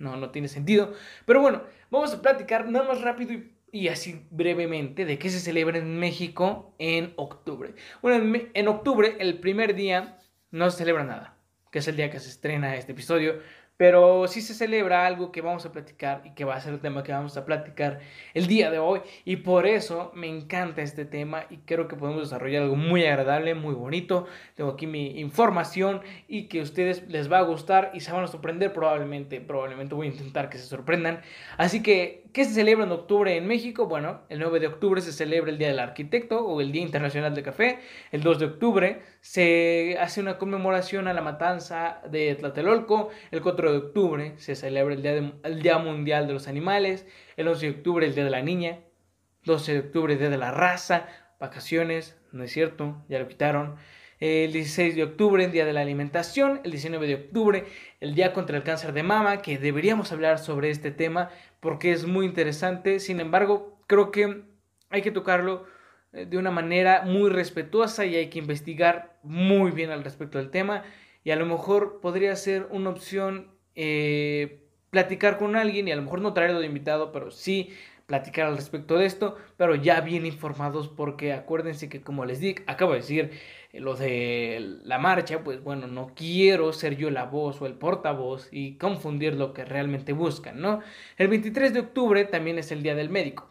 No, 0.00 0.16
no 0.16 0.30
tiene 0.30 0.48
sentido. 0.48 0.94
Pero 1.26 1.40
bueno, 1.40 1.62
vamos 1.90 2.12
a 2.12 2.22
platicar 2.22 2.68
nada 2.68 2.88
más 2.88 3.02
rápido 3.02 3.40
y, 3.70 3.88
así 3.88 4.26
brevemente 4.30 5.04
de 5.04 5.18
qué 5.18 5.30
se 5.30 5.38
celebra 5.38 5.78
en 5.78 5.98
México 6.00 6.74
en 6.78 7.12
octubre. 7.16 7.74
Bueno, 8.02 8.24
en, 8.24 8.50
en 8.52 8.68
octubre, 8.68 9.16
el 9.20 9.38
primer 9.38 9.74
día, 9.74 10.18
no 10.50 10.70
se 10.70 10.78
celebra 10.78 11.04
nada, 11.04 11.36
que 11.70 11.78
es 11.78 11.86
el 11.86 11.96
día 11.96 12.10
que 12.10 12.18
se 12.18 12.30
estrena 12.30 12.74
este 12.76 12.92
episodio. 12.92 13.40
Pero 13.80 14.28
sí 14.28 14.42
se 14.42 14.52
celebra 14.52 15.06
algo 15.06 15.32
que 15.32 15.40
vamos 15.40 15.64
a 15.64 15.72
platicar 15.72 16.20
y 16.26 16.32
que 16.32 16.44
va 16.44 16.54
a 16.54 16.60
ser 16.60 16.74
el 16.74 16.80
tema 16.80 17.02
que 17.02 17.12
vamos 17.12 17.38
a 17.38 17.46
platicar 17.46 18.00
el 18.34 18.46
día 18.46 18.70
de 18.70 18.78
hoy. 18.78 19.00
Y 19.24 19.36
por 19.36 19.66
eso 19.66 20.12
me 20.14 20.28
encanta 20.28 20.82
este 20.82 21.06
tema 21.06 21.46
y 21.48 21.56
creo 21.64 21.88
que 21.88 21.96
podemos 21.96 22.20
desarrollar 22.20 22.64
algo 22.64 22.76
muy 22.76 23.06
agradable, 23.06 23.54
muy 23.54 23.72
bonito. 23.72 24.26
Tengo 24.54 24.72
aquí 24.72 24.86
mi 24.86 25.18
información 25.18 26.02
y 26.28 26.48
que 26.48 26.60
a 26.60 26.62
ustedes 26.62 27.08
les 27.08 27.32
va 27.32 27.38
a 27.38 27.42
gustar 27.42 27.90
y 27.94 28.00
se 28.00 28.12
van 28.12 28.22
a 28.22 28.26
sorprender 28.26 28.70
probablemente. 28.74 29.40
Probablemente 29.40 29.94
voy 29.94 30.08
a 30.08 30.10
intentar 30.10 30.50
que 30.50 30.58
se 30.58 30.66
sorprendan. 30.66 31.22
Así 31.56 31.82
que 31.82 32.19
¿Qué 32.32 32.44
se 32.44 32.54
celebra 32.54 32.84
en 32.84 32.92
octubre 32.92 33.36
en 33.36 33.46
México? 33.48 33.86
Bueno, 33.86 34.22
el 34.28 34.38
9 34.38 34.60
de 34.60 34.66
octubre 34.68 35.00
se 35.00 35.12
celebra 35.12 35.50
el 35.50 35.58
Día 35.58 35.68
del 35.68 35.80
Arquitecto 35.80 36.46
o 36.46 36.60
el 36.60 36.70
Día 36.70 36.82
Internacional 36.82 37.34
del 37.34 37.42
Café. 37.42 37.80
El 38.12 38.22
2 38.22 38.38
de 38.38 38.44
octubre 38.46 39.02
se 39.20 39.96
hace 39.98 40.20
una 40.20 40.38
conmemoración 40.38 41.08
a 41.08 41.14
la 41.14 41.22
matanza 41.22 42.00
de 42.08 42.34
Tlatelolco. 42.36 43.08
El 43.32 43.42
4 43.42 43.72
de 43.72 43.78
octubre 43.78 44.34
se 44.36 44.54
celebra 44.54 44.94
el 44.94 45.62
Día, 45.62 45.78
Mundial 45.78 46.28
de 46.28 46.34
los 46.34 46.46
Animales. 46.46 47.06
El 47.36 47.48
11 47.48 47.66
de 47.66 47.72
octubre 47.72 48.06
el 48.06 48.14
Día 48.14 48.24
de 48.24 48.30
la 48.30 48.42
Niña. 48.42 48.80
12 49.44 49.72
de 49.72 49.78
octubre 49.80 50.12
el 50.12 50.18
Día 50.20 50.30
de 50.30 50.38
la 50.38 50.52
Raza. 50.52 51.08
Vacaciones, 51.40 52.20
no 52.32 52.44
es 52.44 52.52
cierto, 52.52 53.02
ya 53.08 53.18
lo 53.18 53.26
quitaron. 53.26 53.76
El 54.20 54.52
16 54.52 54.96
de 54.96 55.02
octubre, 55.02 55.44
el 55.44 55.50
Día 55.50 55.64
de 55.64 55.72
la 55.72 55.80
Alimentación, 55.80 56.60
el 56.62 56.70
19 56.70 57.06
de 57.06 57.14
octubre, 57.14 57.64
el 58.00 58.14
Día 58.14 58.32
contra 58.32 58.56
el 58.58 58.62
Cáncer 58.62 58.92
de 58.92 59.02
Mama, 59.02 59.40
que 59.40 59.58
deberíamos 59.58 60.12
hablar 60.12 60.38
sobre 60.38 60.70
este 60.70 60.90
tema 60.90 61.30
porque 61.60 61.92
es 61.92 62.06
muy 62.06 62.26
interesante. 62.26 63.00
Sin 63.00 63.18
embargo, 63.18 63.80
creo 63.86 64.10
que 64.10 64.42
hay 64.90 65.02
que 65.02 65.10
tocarlo 65.10 65.64
eh, 66.12 66.26
de 66.26 66.36
una 66.36 66.50
manera 66.50 67.02
muy 67.02 67.30
respetuosa 67.30 68.04
y 68.04 68.14
hay 68.16 68.28
que 68.28 68.38
investigar 68.38 69.18
muy 69.22 69.70
bien 69.70 69.90
al 69.90 70.04
respecto 70.04 70.38
del 70.38 70.50
tema 70.50 70.84
y 71.24 71.30
a 71.30 71.36
lo 71.36 71.46
mejor 71.46 72.00
podría 72.00 72.36
ser 72.36 72.66
una 72.70 72.90
opción 72.90 73.48
eh, 73.74 74.66
platicar 74.90 75.38
con 75.38 75.56
alguien 75.56 75.88
y 75.88 75.92
a 75.92 75.96
lo 75.96 76.02
mejor 76.02 76.20
no 76.20 76.34
traerlo 76.34 76.60
de 76.60 76.66
invitado, 76.66 77.12
pero 77.12 77.30
sí 77.30 77.70
platicar 78.10 78.48
al 78.48 78.56
respecto 78.56 78.98
de 78.98 79.06
esto, 79.06 79.36
pero 79.56 79.76
ya 79.76 80.00
bien 80.00 80.26
informados 80.26 80.88
porque 80.88 81.32
acuérdense 81.32 81.88
que 81.88 82.00
como 82.02 82.24
les 82.24 82.40
dije, 82.40 82.64
acabo 82.66 82.90
de 82.90 82.98
decir 82.98 83.30
eh, 83.72 83.78
lo 83.78 83.94
de 83.94 84.80
la 84.82 84.98
marcha, 84.98 85.44
pues 85.44 85.62
bueno, 85.62 85.86
no 85.86 86.12
quiero 86.16 86.72
ser 86.72 86.96
yo 86.96 87.08
la 87.10 87.26
voz 87.26 87.62
o 87.62 87.66
el 87.66 87.74
portavoz 87.74 88.48
y 88.50 88.76
confundir 88.78 89.36
lo 89.36 89.54
que 89.54 89.64
realmente 89.64 90.12
buscan, 90.12 90.60
¿no? 90.60 90.80
El 91.18 91.28
23 91.28 91.72
de 91.72 91.80
octubre 91.80 92.24
también 92.24 92.58
es 92.58 92.72
el 92.72 92.82
Día 92.82 92.96
del 92.96 93.10
Médico. 93.10 93.48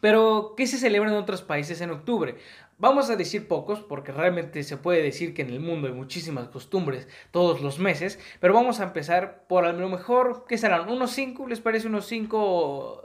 Pero, 0.00 0.54
¿qué 0.56 0.66
se 0.66 0.78
celebra 0.78 1.10
en 1.10 1.16
otros 1.16 1.42
países 1.42 1.80
en 1.80 1.90
octubre? 1.90 2.36
Vamos 2.80 3.10
a 3.10 3.16
decir 3.16 3.48
pocos, 3.48 3.80
porque 3.80 4.12
realmente 4.12 4.62
se 4.62 4.76
puede 4.76 5.02
decir 5.02 5.34
que 5.34 5.42
en 5.42 5.50
el 5.50 5.58
mundo 5.58 5.88
hay 5.88 5.94
muchísimas 5.94 6.48
costumbres 6.48 7.08
todos 7.32 7.60
los 7.60 7.80
meses, 7.80 8.20
pero 8.40 8.54
vamos 8.54 8.78
a 8.78 8.84
empezar 8.84 9.46
por 9.48 9.64
a 9.64 9.72
lo 9.72 9.88
mejor, 9.88 10.44
¿qué 10.48 10.56
serán? 10.58 10.88
¿Unos 10.88 11.10
cinco? 11.10 11.48
¿Les 11.48 11.60
parece 11.60 11.88
unos 11.88 12.06
cinco, 12.06 13.02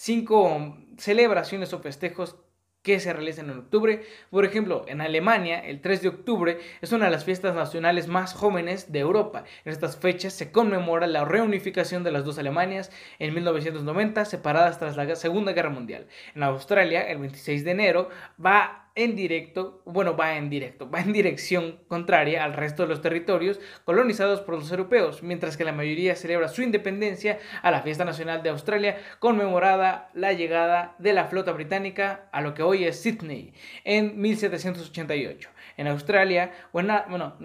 cinco 0.00 0.78
celebraciones 0.96 1.74
o 1.74 1.80
festejos 1.80 2.36
que 2.80 2.98
se 3.00 3.12
realizan 3.12 3.50
en 3.50 3.58
octubre. 3.58 4.02
Por 4.30 4.46
ejemplo, 4.46 4.86
en 4.88 5.02
Alemania, 5.02 5.58
el 5.58 5.82
3 5.82 6.00
de 6.00 6.08
octubre 6.08 6.58
es 6.80 6.92
una 6.92 7.04
de 7.04 7.10
las 7.10 7.26
fiestas 7.26 7.54
nacionales 7.54 8.08
más 8.08 8.32
jóvenes 8.32 8.90
de 8.90 9.00
Europa. 9.00 9.44
En 9.66 9.72
estas 9.72 9.98
fechas 9.98 10.32
se 10.32 10.50
conmemora 10.52 11.06
la 11.06 11.26
reunificación 11.26 12.02
de 12.02 12.12
las 12.12 12.24
dos 12.24 12.38
Alemanias 12.38 12.90
en 13.18 13.34
1990, 13.34 14.24
separadas 14.24 14.78
tras 14.78 14.96
la 14.96 15.14
Segunda 15.16 15.52
Guerra 15.52 15.68
Mundial. 15.68 16.06
En 16.34 16.44
Australia, 16.44 17.02
el 17.02 17.18
26 17.18 17.62
de 17.64 17.70
enero, 17.70 18.08
va 18.42 18.89
en 18.94 19.16
directo, 19.16 19.82
bueno, 19.84 20.16
va 20.16 20.36
en 20.36 20.50
directo, 20.50 20.90
va 20.90 21.00
en 21.00 21.12
dirección 21.12 21.78
contraria 21.88 22.44
al 22.44 22.54
resto 22.54 22.82
de 22.82 22.88
los 22.88 23.02
territorios 23.02 23.60
colonizados 23.84 24.40
por 24.40 24.54
los 24.54 24.70
europeos, 24.70 25.22
mientras 25.22 25.56
que 25.56 25.64
la 25.64 25.72
mayoría 25.72 26.16
celebra 26.16 26.48
su 26.48 26.62
independencia 26.62 27.38
a 27.62 27.70
la 27.70 27.82
fiesta 27.82 28.04
nacional 28.04 28.42
de 28.42 28.50
Australia, 28.50 28.98
conmemorada 29.18 30.10
la 30.14 30.32
llegada 30.32 30.94
de 30.98 31.12
la 31.12 31.26
flota 31.26 31.52
británica 31.52 32.28
a 32.32 32.40
lo 32.40 32.54
que 32.54 32.62
hoy 32.62 32.84
es 32.84 33.00
Sydney 33.00 33.52
en 33.84 34.20
1788 34.20 35.50
en 35.80 35.86
Australia, 35.86 36.52
bueno, 36.72 37.36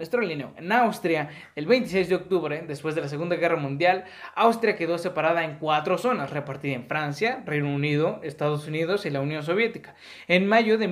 en 0.56 0.72
Austria, 0.72 1.30
el 1.54 1.64
26 1.64 2.08
de 2.10 2.14
octubre, 2.16 2.64
después 2.68 2.94
de 2.94 3.00
la 3.00 3.08
Segunda 3.08 3.36
Guerra 3.36 3.56
Mundial, 3.56 4.04
Austria 4.34 4.76
quedó 4.76 4.98
separada 4.98 5.42
en 5.42 5.58
cuatro 5.58 5.96
zonas, 5.96 6.30
repartida 6.30 6.74
en 6.74 6.86
Francia, 6.86 7.42
Reino 7.46 7.74
Unido, 7.74 8.20
Estados 8.22 8.66
Unidos 8.68 9.06
y 9.06 9.10
la 9.10 9.22
Unión 9.22 9.42
Soviética. 9.42 9.94
En 10.28 10.46
mayo 10.46 10.76
de 10.76 10.86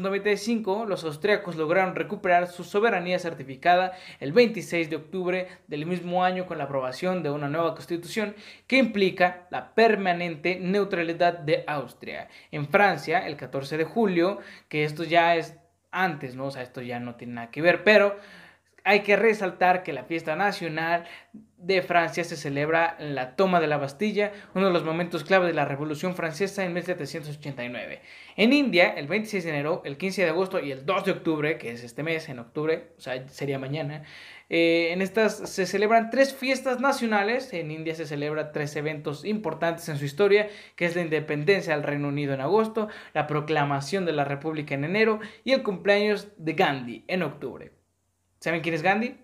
1995, 0.00 0.86
los 0.86 1.04
austriacos 1.04 1.56
lograron 1.56 1.94
recuperar 1.94 2.46
su 2.46 2.64
soberanía 2.64 3.18
certificada 3.18 3.92
el 4.18 4.32
26 4.32 4.90
de 4.90 4.96
octubre 4.96 5.48
del 5.66 5.86
mismo 5.86 6.24
año 6.24 6.46
con 6.46 6.58
la 6.58 6.64
aprobación 6.64 7.22
de 7.22 7.30
una 7.30 7.48
nueva 7.48 7.74
constitución 7.74 8.34
que 8.66 8.78
implica 8.78 9.46
la 9.50 9.74
permanente 9.74 10.58
neutralidad 10.60 11.38
de 11.38 11.64
Austria. 11.66 12.28
En 12.50 12.66
Francia, 12.68 13.26
el 13.26 13.36
14 13.36 13.76
de 13.76 13.84
julio, 13.84 14.38
que 14.68 14.84
esto 14.84 15.04
ya 15.04 15.36
es 15.36 15.56
antes, 15.90 16.34
¿no? 16.34 16.46
O 16.46 16.50
sea, 16.50 16.62
esto 16.62 16.80
ya 16.80 16.98
no 17.00 17.16
tiene 17.16 17.34
nada 17.34 17.50
que 17.50 17.62
ver, 17.62 17.84
pero 17.84 18.16
hay 18.84 19.00
que 19.00 19.16
resaltar 19.16 19.82
que 19.82 19.92
la 19.92 20.04
fiesta 20.04 20.36
nacional 20.36 21.04
de 21.32 21.82
Francia 21.82 22.24
se 22.24 22.36
celebra 22.36 22.96
en 22.98 23.14
la 23.14 23.36
toma 23.36 23.60
de 23.60 23.66
la 23.66 23.76
Bastilla, 23.76 24.32
uno 24.54 24.66
de 24.66 24.72
los 24.72 24.84
momentos 24.84 25.24
clave 25.24 25.46
de 25.46 25.52
la 25.52 25.66
Revolución 25.66 26.14
Francesa 26.14 26.64
en 26.64 26.72
1789. 26.72 28.00
En 28.36 28.52
India, 28.52 28.88
el 28.90 29.06
26 29.06 29.44
de 29.44 29.50
enero, 29.50 29.82
el 29.84 29.96
15 29.96 30.22
de 30.22 30.28
agosto 30.30 30.60
y 30.60 30.72
el 30.72 30.86
2 30.86 31.04
de 31.04 31.12
octubre, 31.12 31.58
que 31.58 31.72
es 31.72 31.84
este 31.84 32.02
mes, 32.02 32.28
en 32.28 32.38
octubre, 32.38 32.92
o 32.96 33.00
sea, 33.00 33.28
sería 33.28 33.58
mañana, 33.58 34.04
eh, 34.52 34.92
en 34.92 35.00
estas 35.00 35.36
se 35.48 35.64
celebran 35.64 36.10
tres 36.10 36.34
fiestas 36.34 36.80
nacionales. 36.80 37.52
En 37.52 37.70
India 37.70 37.94
se 37.94 38.04
celebran 38.04 38.50
tres 38.52 38.74
eventos 38.74 39.24
importantes 39.24 39.88
en 39.88 39.96
su 39.96 40.04
historia, 40.04 40.48
que 40.74 40.86
es 40.86 40.96
la 40.96 41.02
independencia 41.02 41.74
del 41.74 41.84
Reino 41.84 42.08
Unido 42.08 42.34
en 42.34 42.40
agosto, 42.40 42.88
la 43.14 43.28
proclamación 43.28 44.04
de 44.04 44.12
la 44.12 44.24
República 44.24 44.74
en 44.74 44.84
enero 44.84 45.20
y 45.44 45.52
el 45.52 45.62
cumpleaños 45.62 46.28
de 46.36 46.54
Gandhi 46.54 47.04
en 47.06 47.22
octubre. 47.22 47.70
¿Saben 48.40 48.60
quién 48.60 48.74
es 48.74 48.82
Gandhi? 48.82 49.18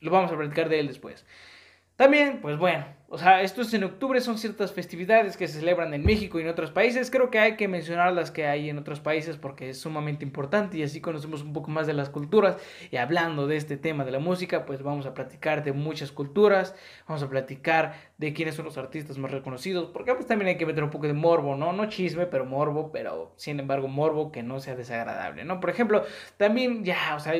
Lo 0.00 0.10
vamos 0.10 0.32
a 0.32 0.36
platicar 0.36 0.68
de 0.68 0.80
él 0.80 0.88
después. 0.88 1.24
También, 2.00 2.40
pues 2.40 2.56
bueno, 2.56 2.86
o 3.10 3.18
sea, 3.18 3.42
esto 3.42 3.60
es 3.60 3.74
en 3.74 3.84
octubre, 3.84 4.22
son 4.22 4.38
ciertas 4.38 4.72
festividades 4.72 5.36
que 5.36 5.46
se 5.46 5.58
celebran 5.58 5.92
en 5.92 6.02
México 6.02 6.38
y 6.38 6.42
en 6.44 6.48
otros 6.48 6.70
países. 6.70 7.10
Creo 7.10 7.30
que 7.30 7.38
hay 7.38 7.56
que 7.56 7.68
mencionar 7.68 8.14
las 8.14 8.30
que 8.30 8.46
hay 8.46 8.70
en 8.70 8.78
otros 8.78 9.00
países 9.00 9.36
porque 9.36 9.68
es 9.68 9.80
sumamente 9.82 10.24
importante 10.24 10.78
y 10.78 10.82
así 10.82 11.02
conocemos 11.02 11.42
un 11.42 11.52
poco 11.52 11.70
más 11.70 11.86
de 11.86 11.92
las 11.92 12.08
culturas. 12.08 12.56
Y 12.90 12.96
hablando 12.96 13.46
de 13.46 13.56
este 13.56 13.76
tema 13.76 14.06
de 14.06 14.12
la 14.12 14.18
música, 14.18 14.64
pues 14.64 14.82
vamos 14.82 15.04
a 15.04 15.12
platicar 15.12 15.62
de 15.62 15.74
muchas 15.74 16.10
culturas, 16.10 16.74
vamos 17.06 17.22
a 17.22 17.28
platicar 17.28 17.96
de 18.16 18.32
quiénes 18.32 18.54
son 18.54 18.64
los 18.64 18.78
artistas 18.78 19.18
más 19.18 19.30
reconocidos, 19.30 19.90
porque 19.92 20.14
pues 20.14 20.26
también 20.26 20.48
hay 20.48 20.56
que 20.56 20.64
meter 20.64 20.82
un 20.82 20.90
poco 20.90 21.06
de 21.06 21.12
morbo, 21.12 21.54
¿no? 21.54 21.74
No 21.74 21.84
chisme, 21.90 22.24
pero 22.24 22.46
morbo, 22.46 22.92
pero 22.92 23.34
sin 23.36 23.60
embargo 23.60 23.88
morbo 23.88 24.32
que 24.32 24.42
no 24.42 24.58
sea 24.58 24.74
desagradable, 24.74 25.44
¿no? 25.44 25.60
Por 25.60 25.68
ejemplo, 25.68 26.02
también 26.38 26.82
ya, 26.82 27.14
o 27.14 27.20
sea, 27.20 27.34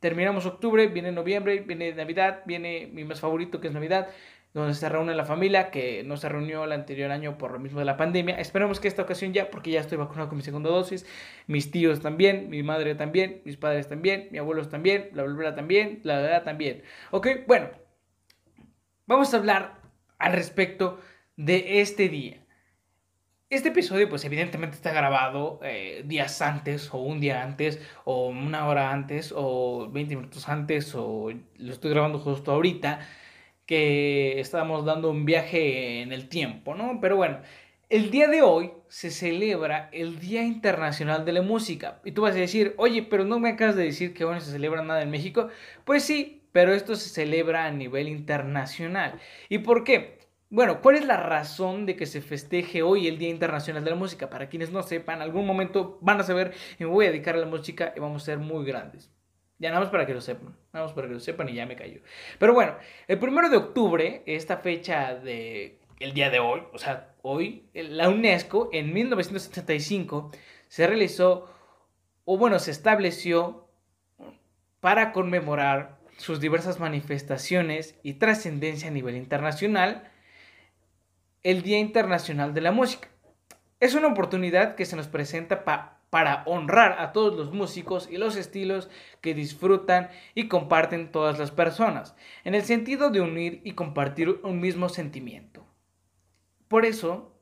terminamos 0.00 0.46
octubre, 0.46 0.86
viene 0.88 1.12
noviembre, 1.12 1.60
viene 1.60 1.92
Navidad, 1.94 2.42
viene 2.46 2.88
mi 2.92 3.04
más 3.04 3.20
favorito 3.20 3.60
que 3.60 3.68
es 3.68 3.74
Navidad 3.74 4.08
donde 4.56 4.72
se 4.72 4.88
reúne 4.88 5.14
la 5.14 5.26
familia, 5.26 5.70
que 5.70 6.02
no 6.02 6.16
se 6.16 6.30
reunió 6.30 6.64
el 6.64 6.72
anterior 6.72 7.10
año 7.10 7.36
por 7.36 7.52
lo 7.52 7.58
mismo 7.58 7.78
de 7.78 7.84
la 7.84 7.98
pandemia. 7.98 8.40
Esperemos 8.40 8.80
que 8.80 8.88
esta 8.88 9.02
ocasión 9.02 9.34
ya, 9.34 9.50
porque 9.50 9.70
ya 9.70 9.80
estoy 9.80 9.98
vacunado 9.98 10.30
con 10.30 10.38
mi 10.38 10.42
segunda 10.42 10.70
dosis, 10.70 11.04
mis 11.46 11.70
tíos 11.70 12.00
también, 12.00 12.48
mi 12.48 12.62
madre 12.62 12.94
también, 12.94 13.42
mis 13.44 13.58
padres 13.58 13.86
también, 13.86 14.28
mis 14.30 14.40
abuelos 14.40 14.70
también, 14.70 15.10
la 15.12 15.24
abuela 15.24 15.54
también, 15.54 16.00
la 16.04 16.22
verdad 16.22 16.42
también. 16.42 16.82
Ok, 17.10 17.28
bueno, 17.46 17.68
vamos 19.04 19.34
a 19.34 19.36
hablar 19.36 19.82
al 20.18 20.32
respecto 20.32 21.00
de 21.36 21.82
este 21.82 22.08
día. 22.08 22.45
Este 23.48 23.68
episodio, 23.68 24.08
pues 24.08 24.24
evidentemente 24.24 24.74
está 24.74 24.92
grabado 24.92 25.60
eh, 25.62 26.02
días 26.04 26.42
antes, 26.42 26.92
o 26.92 26.98
un 26.98 27.20
día 27.20 27.44
antes, 27.44 27.80
o 28.04 28.26
una 28.26 28.66
hora 28.66 28.90
antes, 28.90 29.32
o 29.36 29.88
20 29.88 30.16
minutos 30.16 30.48
antes, 30.48 30.92
o 30.96 31.30
lo 31.58 31.72
estoy 31.72 31.90
grabando 31.90 32.18
justo 32.18 32.50
ahorita 32.50 33.06
que 33.64 34.40
estábamos 34.40 34.84
dando 34.84 35.10
un 35.10 35.24
viaje 35.24 36.02
en 36.02 36.12
el 36.12 36.28
tiempo, 36.28 36.74
¿no? 36.74 36.98
Pero 37.00 37.16
bueno, 37.16 37.38
el 37.88 38.10
día 38.10 38.26
de 38.28 38.42
hoy 38.42 38.72
se 38.88 39.10
celebra 39.12 39.90
el 39.92 40.18
Día 40.18 40.42
Internacional 40.42 41.24
de 41.24 41.32
la 41.32 41.42
Música. 41.42 42.00
Y 42.04 42.12
tú 42.12 42.22
vas 42.22 42.34
a 42.34 42.38
decir, 42.38 42.74
oye, 42.78 43.04
pero 43.04 43.24
no 43.24 43.38
me 43.38 43.50
acabas 43.50 43.76
de 43.76 43.84
decir 43.84 44.12
que 44.12 44.24
hoy 44.24 44.34
no 44.34 44.40
se 44.40 44.50
celebra 44.50 44.82
nada 44.82 45.02
en 45.02 45.10
México. 45.10 45.50
Pues 45.84 46.02
sí, 46.02 46.42
pero 46.50 46.74
esto 46.74 46.96
se 46.96 47.10
celebra 47.10 47.66
a 47.66 47.70
nivel 47.70 48.08
internacional. 48.08 49.20
¿Y 49.48 49.58
por 49.58 49.84
qué? 49.84 50.15
Bueno, 50.48 50.80
¿cuál 50.80 50.94
es 50.94 51.04
la 51.04 51.16
razón 51.16 51.86
de 51.86 51.96
que 51.96 52.06
se 52.06 52.20
festeje 52.20 52.82
hoy 52.82 53.08
el 53.08 53.18
Día 53.18 53.30
Internacional 53.30 53.82
de 53.82 53.90
la 53.90 53.96
Música? 53.96 54.30
Para 54.30 54.48
quienes 54.48 54.70
no 54.70 54.82
sepan, 54.84 55.20
algún 55.20 55.44
momento 55.44 55.98
van 56.00 56.20
a 56.20 56.22
saber 56.22 56.54
me 56.78 56.86
voy 56.86 57.06
a 57.06 57.10
dedicar 57.10 57.34
a 57.34 57.38
la 57.38 57.46
música 57.46 57.92
y 57.96 58.00
vamos 58.00 58.22
a 58.22 58.26
ser 58.26 58.38
muy 58.38 58.64
grandes. 58.64 59.10
Ya 59.58 59.70
nada 59.70 59.80
más 59.80 59.90
para 59.90 60.06
que 60.06 60.14
lo 60.14 60.20
sepan. 60.20 60.56
Nada 60.72 60.86
más 60.86 60.94
para 60.94 61.08
que 61.08 61.14
lo 61.14 61.20
sepan 61.20 61.48
y 61.48 61.54
ya 61.54 61.66
me 61.66 61.74
cayó. 61.74 62.00
Pero 62.38 62.54
bueno, 62.54 62.76
el 63.08 63.18
primero 63.18 63.48
de 63.48 63.56
octubre, 63.56 64.22
esta 64.26 64.58
fecha 64.58 65.16
de 65.16 65.80
el 65.98 66.12
día 66.12 66.30
de 66.30 66.38
hoy, 66.38 66.62
o 66.72 66.78
sea, 66.78 67.14
hoy, 67.22 67.68
la 67.74 68.08
UNESCO 68.08 68.68
en 68.72 68.92
1975 68.92 70.30
se 70.68 70.86
realizó, 70.86 71.52
o 72.24 72.38
bueno, 72.38 72.58
se 72.60 72.70
estableció 72.70 73.68
para 74.78 75.12
conmemorar 75.12 75.98
sus 76.18 76.38
diversas 76.38 76.78
manifestaciones 76.78 77.98
y 78.02 78.14
trascendencia 78.14 78.88
a 78.88 78.92
nivel 78.92 79.16
internacional, 79.16 80.12
el 81.46 81.62
Día 81.62 81.78
Internacional 81.78 82.54
de 82.54 82.60
la 82.60 82.72
Música. 82.72 83.08
Es 83.78 83.94
una 83.94 84.08
oportunidad 84.08 84.74
que 84.74 84.84
se 84.84 84.96
nos 84.96 85.06
presenta 85.06 85.64
para 86.10 86.42
honrar 86.44 86.96
a 86.98 87.12
todos 87.12 87.36
los 87.36 87.52
músicos 87.52 88.08
y 88.10 88.16
los 88.16 88.34
estilos 88.34 88.90
que 89.20 89.32
disfrutan 89.32 90.10
y 90.34 90.48
comparten 90.48 91.12
todas 91.12 91.38
las 91.38 91.52
personas, 91.52 92.16
en 92.42 92.56
el 92.56 92.64
sentido 92.64 93.10
de 93.10 93.20
unir 93.20 93.60
y 93.62 93.74
compartir 93.74 94.40
un 94.42 94.58
mismo 94.58 94.88
sentimiento. 94.88 95.64
Por 96.66 96.84
eso, 96.84 97.38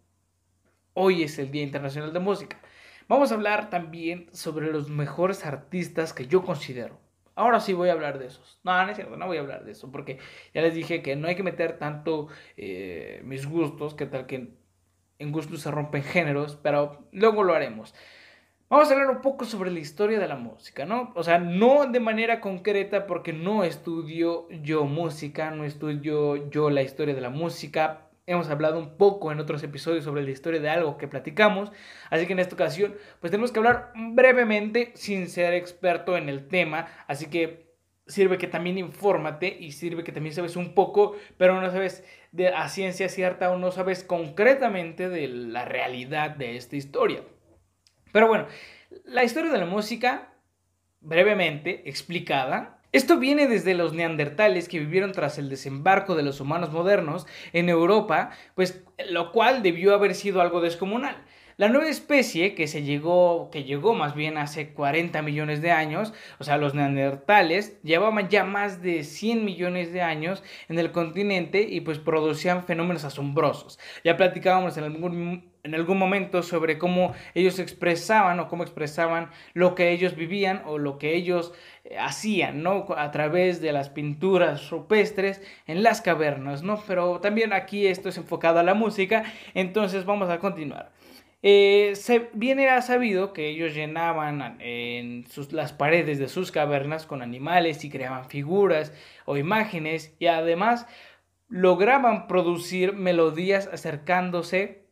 hoy 0.93 1.23
es 1.23 1.39
el 1.39 1.51
Día 1.51 1.63
Internacional 1.63 2.13
de 2.13 2.21
Música. 2.21 2.61
Vamos 3.09 3.33
a 3.33 3.37
hablar 3.37 3.71
también 3.71 4.29
sobre 4.35 4.71
los 4.71 4.91
mejores 4.91 5.47
artistas 5.47 6.13
que 6.13 6.27
yo 6.27 6.43
considero. 6.43 7.01
Ahora 7.37 7.61
sí 7.61 7.73
voy 7.73 7.89
a 7.89 7.93
hablar 7.93 8.19
de 8.19 8.27
esos. 8.27 8.61
No, 8.63 8.85
no 8.85 8.91
es 8.91 8.97
cierto, 8.97 9.17
no 9.17 9.27
voy 9.27 9.39
a 9.39 9.41
hablar 9.41 9.65
de 9.65 9.73
eso, 9.73 9.91
porque 9.91 10.19
ya 10.55 10.63
les 10.63 10.75
dije 10.75 11.03
que 11.03 11.17
no 11.17 11.29
hay 11.29 11.35
que 11.35 11.43
meter 11.43 11.79
tanto 11.79 12.29
eh, 12.57 13.21
mis 13.25 13.47
gustos, 13.47 13.95
que 13.95 14.07
tal 14.07 14.27
que 14.27 14.55
en 15.19 15.33
gustos 15.33 15.63
se 15.63 15.71
rompen 15.71 16.03
géneros, 16.03 16.57
pero 16.63 17.09
luego 17.13 17.43
lo 17.43 17.55
haremos. 17.55 17.95
Vamos 18.71 18.91
a 18.91 18.95
hablar 18.95 19.11
un 19.11 19.21
poco 19.21 19.45
sobre 19.45 19.71
la 19.71 19.79
historia 19.79 20.19
de 20.19 20.27
la 20.27 20.37
música, 20.37 20.87
¿no? 20.87 21.13
O 21.15 21.23
sea, 21.23 21.39
no 21.39 21.87
de 21.87 22.01
manera 22.01 22.41
concreta 22.41 23.07
porque 23.07 23.33
no 23.33 23.63
estudio 23.63 24.49
yo 24.51 24.85
música, 24.85 25.51
no 25.51 25.65
estudio 25.65 26.51
yo 26.51 26.71
la 26.71 26.83
historia 26.83 27.15
de 27.15 27.21
la 27.21 27.31
música. 27.31 28.04
Hemos 28.27 28.49
hablado 28.49 28.79
un 28.79 28.97
poco 28.97 29.33
en 29.33 29.41
otros 29.41 29.63
episodios 29.63 30.05
sobre 30.05 30.23
la 30.23 30.31
historia 30.31 30.61
de 30.61 30.71
algo 30.71 30.97
que 30.97 31.09
platicamos, 31.09 31.71
así 32.09 32.27
que 32.27 32.33
en 32.33 32.39
esta 32.39 32.55
ocasión 32.55 32.95
pues 33.21 33.31
tenemos 33.31 33.53
que 33.53 33.59
hablar 33.59 33.93
brevemente 33.95 34.93
sin 34.95 35.29
ser 35.29 35.53
experto 35.53 36.17
en 36.17 36.31
el 36.31 36.49
tema, 36.49 36.87
así 37.07 37.27
que 37.27 37.75
sirve 38.07 38.39
que 38.39 38.47
también 38.47 38.79
infórmate 38.79 39.55
y 39.59 39.73
sirve 39.73 40.05
que 40.05 40.13
también 40.13 40.35
sabes 40.35 40.57
un 40.57 40.75
poco, 40.75 41.17
pero 41.37 41.61
no 41.61 41.71
sabes 41.71 42.05
de 42.33 42.49
a 42.49 42.69
ciencia 42.69 43.09
cierta 43.09 43.51
o 43.51 43.59
no 43.59 43.73
sabes 43.73 44.05
concretamente 44.05 45.09
de 45.11 45.29
la 45.29 45.67
realidad 45.67 46.31
de 46.31 46.57
esta 46.57 46.77
historia. 46.77 47.23
Pero 48.13 48.29
bueno, 48.29 48.47
la 49.05 49.25
historia 49.25 49.51
de 49.51 49.59
la 49.59 49.67
música, 49.67 50.33
brevemente 51.01 51.89
explicada, 51.89 52.74
esto 52.95 53.19
viene 53.19 53.49
desde 53.49 53.75
los 53.75 53.93
neandertales 53.93 54.69
que 54.69 54.79
vivieron 54.79 55.11
tras 55.11 55.37
el 55.39 55.49
desembarco 55.49 56.15
de 56.15 56.23
los 56.23 56.41
humanos 56.41 56.71
modernos 56.71 57.27
en 57.53 57.69
Europa, 57.69 58.31
pues 58.55 58.85
lo 59.11 59.33
cual 59.33 59.65
debió 59.65 59.95
haber 59.95 60.15
sido 60.15 60.41
algo 60.41 60.61
descomunal. 60.61 61.17
La 61.57 61.69
nueva 61.69 61.89
especie 61.89 62.55
que 62.55 62.69
se 62.69 62.85
llegó, 62.85 63.51
que 63.51 63.65
llegó 63.65 63.95
más 63.95 64.15
bien 64.15 64.39
hace 64.39 64.73
40 64.75 65.23
millones 65.23 65.61
de 65.61 65.73
años, 65.73 66.13
o 66.39 66.45
sea, 66.45 66.57
los 66.57 66.75
neandertales, 66.75 67.83
llevaban 67.83 68.29
ya 68.29 68.45
más 68.45 68.81
de 68.81 69.03
100 69.03 69.45
millones 69.45 69.93
de 69.93 70.03
años 70.03 70.45
en 70.69 70.79
el 70.79 70.93
continente 70.93 71.63
y 71.63 71.81
pues 71.81 71.99
producían 71.99 72.63
fenómenos 72.63 73.03
asombrosos. 73.03 73.81
Ya 74.05 74.17
platicábamos 74.17 74.77
en 74.77 74.85
algún, 74.85 75.53
en 75.65 75.75
algún 75.75 75.99
momento 75.99 76.43
sobre 76.43 76.79
cómo 76.79 77.15
ellos 77.35 77.59
expresaban 77.59 78.39
o 78.39 78.49
cómo 78.49 78.63
expresaban 78.63 79.31
lo 79.55 79.75
que 79.75 79.91
ellos 79.91 80.15
vivían 80.15 80.63
o 80.67 80.79
lo 80.79 80.99
que 80.99 81.17
ellos 81.17 81.55
eh, 81.85 81.97
hacían, 81.99 82.63
¿no? 82.63 82.87
A 82.97 83.11
través 83.11 83.61
de 83.63 83.73
las 83.73 83.89
pinturas 83.89 84.71
rupestres 84.71 85.43
en 85.67 85.83
las 85.83 86.03
cavernas, 86.03 86.63
¿no? 86.63 86.83
Pero 86.87 87.19
también 87.21 87.53
aquí 87.55 87.87
esto 87.87 88.11
es 88.11 88.19
enfocado 88.19 88.59
a 88.59 88.63
la 88.63 88.75
música, 88.75 89.25
entonces 89.55 90.05
vamos 90.05 90.29
a 90.29 90.39
continuar. 90.39 90.93
Eh, 91.43 91.93
se 91.95 92.31
viene 92.33 92.69
a 92.69 92.81
sabido 92.81 93.33
que 93.33 93.49
ellos 93.49 93.75
llenaban 93.75 94.57
en 94.61 95.27
sus, 95.27 95.53
las 95.53 95.73
paredes 95.73 96.19
de 96.19 96.29
sus 96.29 96.53
cavernas 96.53 97.05
con 97.07 97.21
animales 97.21 97.85
y 97.85 97.91
creaban 97.91 98.29
figuras 98.31 98.95
o 99.27 99.37
imágenes 99.37 100.15
y 100.19 100.27
además 100.27 100.87
lograban 101.49 102.29
producir 102.29 102.95
melodías 102.95 103.69
acercándose 103.71 104.84